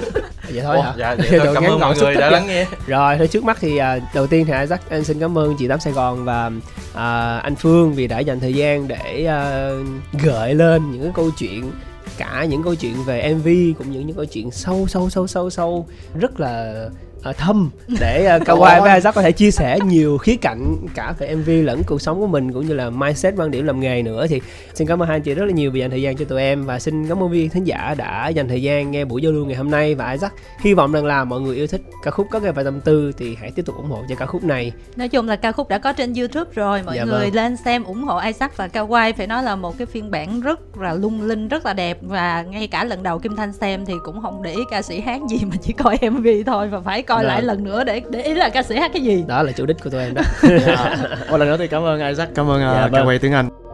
Vậy 0.52 0.62
thôi 0.62 0.80
hả? 0.82 0.94
dạ 0.98 1.14
vậy 1.14 1.40
thôi. 1.44 1.54
cảm 1.54 1.64
ơn 1.64 1.80
mọi 1.80 1.96
người 1.96 2.14
đã 2.14 2.30
lắng 2.30 2.46
nghe. 2.46 2.66
Rồi 2.86 3.18
thôi 3.18 3.28
trước 3.28 3.44
mắt 3.44 3.58
thì 3.60 3.78
uh, 3.78 4.02
đầu 4.14 4.26
tiên 4.26 4.46
thì 4.46 4.52
Isaac 4.60 4.90
anh 4.90 5.04
xin 5.04 5.20
cảm 5.20 5.38
ơn 5.38 5.56
chị 5.58 5.68
tám 5.68 5.80
sài 5.80 5.92
gòn 5.92 6.24
và 6.24 6.46
uh, 6.46 7.42
anh 7.42 7.56
phương 7.56 7.94
vì 7.94 8.06
đã 8.06 8.18
dành 8.18 8.40
thời 8.40 8.54
gian 8.54 8.88
để 8.88 9.28
uh, 9.28 10.22
gợi 10.22 10.54
lên 10.54 10.92
những 10.92 11.02
cái 11.02 11.12
câu 11.14 11.30
chuyện 11.38 11.72
cả 12.18 12.44
những 12.44 12.62
câu 12.62 12.74
chuyện 12.74 13.04
về 13.04 13.34
mv 13.34 13.48
cũng 13.78 13.92
như 13.92 14.00
những 14.00 14.16
câu 14.16 14.24
chuyện 14.24 14.50
sâu 14.50 14.86
sâu 14.88 15.10
sâu 15.10 15.26
sâu 15.26 15.50
sâu. 15.50 15.86
Rất 16.20 16.40
là 16.40 16.88
uh, 17.30 17.36
thâm 17.36 17.70
để 18.00 18.36
uh, 18.36 18.48
Kawai 18.48 18.80
với 18.80 18.94
Isaac 18.94 19.14
có 19.14 19.22
thể 19.22 19.32
chia 19.32 19.50
sẻ 19.50 19.78
nhiều 19.84 20.18
khía 20.18 20.36
cạnh 20.36 20.76
cả 20.94 21.14
về 21.18 21.34
MV 21.34 21.50
lẫn 21.64 21.82
cuộc 21.86 22.02
sống 22.02 22.20
của 22.20 22.26
mình 22.26 22.52
cũng 22.52 22.66
như 22.66 22.74
là 22.74 22.90
mindset 22.90 23.34
quan 23.36 23.50
điểm 23.50 23.66
làm 23.66 23.80
nghề 23.80 24.02
nữa. 24.02 24.26
Thì 24.26 24.40
xin 24.74 24.88
cảm 24.88 25.02
ơn 25.02 25.08
hai 25.08 25.16
anh 25.16 25.22
chị 25.22 25.34
rất 25.34 25.44
là 25.44 25.52
nhiều 25.52 25.70
vì 25.70 25.80
dành 25.80 25.90
thời 25.90 26.02
gian 26.02 26.16
cho 26.16 26.24
tụi 26.24 26.42
em 26.42 26.64
và 26.64 26.78
xin 26.78 27.08
cảm 27.08 27.22
ơn 27.22 27.30
viên 27.30 27.50
khán 27.50 27.64
giả 27.64 27.94
đã 27.98 28.28
dành 28.28 28.48
thời 28.48 28.62
gian 28.62 28.90
nghe 28.90 29.04
buổi 29.04 29.22
giao 29.22 29.32
lưu 29.32 29.46
ngày 29.46 29.56
hôm 29.56 29.70
nay. 29.70 29.94
Và 29.94 30.12
Isaac 30.12 30.32
hy 30.60 30.74
vọng 30.74 30.92
rằng 30.92 31.06
là 31.06 31.24
mọi 31.24 31.40
người 31.40 31.56
yêu 31.56 31.66
thích 31.66 31.82
ca 32.02 32.10
khúc 32.10 32.26
có 32.30 32.40
nghe 32.40 32.52
và 32.52 32.62
tâm 32.62 32.80
tư 32.80 33.12
thì 33.18 33.36
hãy 33.40 33.50
tiếp 33.50 33.62
tục 33.66 33.76
ủng 33.76 33.90
hộ 33.90 34.02
cho 34.08 34.14
ca 34.14 34.26
khúc 34.26 34.44
này. 34.44 34.72
Nói 34.96 35.08
chung 35.08 35.28
là 35.28 35.36
ca 35.36 35.52
khúc 35.52 35.68
đã 35.68 35.78
có 35.78 35.92
trên 35.92 36.14
YouTube 36.14 36.50
rồi 36.54 36.82
mọi 36.82 36.96
dạ 36.96 37.04
người 37.04 37.24
vâng. 37.24 37.34
lên 37.34 37.56
xem 37.56 37.84
ủng 37.84 38.04
hộ 38.04 38.18
Isaac 38.18 38.56
và 38.56 38.66
Kawai 38.66 39.12
phải 39.12 39.26
nói 39.26 39.42
là 39.42 39.56
một 39.56 39.78
cái 39.78 39.86
phiên 39.86 40.10
bản 40.10 40.40
rất 40.40 40.78
là 40.78 40.94
lung 40.94 41.22
linh 41.22 41.48
rất 41.48 41.66
là 41.66 41.72
đẹp. 41.72 41.98
Và 42.02 42.42
ngay 42.42 42.66
cả 42.66 42.84
lần 42.84 43.02
đầu 43.02 43.18
Kim 43.18 43.36
Thanh 43.36 43.52
xem 43.52 43.86
thì 43.86 43.94
cũng 44.04 44.22
không 44.22 44.42
để 44.42 44.52
ý 44.52 44.62
ca 44.70 44.82
sĩ 44.82 45.00
hát 45.00 45.20
gì 45.30 45.38
mà 45.50 45.56
chỉ 45.62 45.72
coi 45.72 45.98
MV 46.10 46.26
thôi 46.46 46.68
và 46.68 46.80
phải 46.80 47.02
coi 47.08 47.22
Rồi. 47.22 47.28
lại 47.28 47.42
lần 47.42 47.64
nữa 47.64 47.84
để 47.84 48.02
để 48.10 48.22
ý 48.22 48.34
là 48.34 48.48
ca 48.48 48.62
sĩ 48.62 48.76
hát 48.76 48.90
cái 48.94 49.02
gì 49.02 49.24
đó 49.28 49.42
là 49.42 49.52
chủ 49.52 49.66
đích 49.66 49.76
của 49.84 49.90
tụi 49.90 50.02
em 50.02 50.14
đó 50.14 50.22
dạ. 50.66 50.96
một 51.30 51.36
lần 51.36 51.48
nữa 51.48 51.56
thì 51.58 51.68
cảm 51.68 51.82
ơn 51.82 52.08
Isaac 52.08 52.28
cảm 52.34 52.50
ơn 52.50 52.56
uh, 52.56 52.62
dạ, 52.62 52.82
ca 52.82 52.88
vâng. 52.88 53.06
quay 53.06 53.18
tiếng 53.18 53.32
Anh 53.32 53.67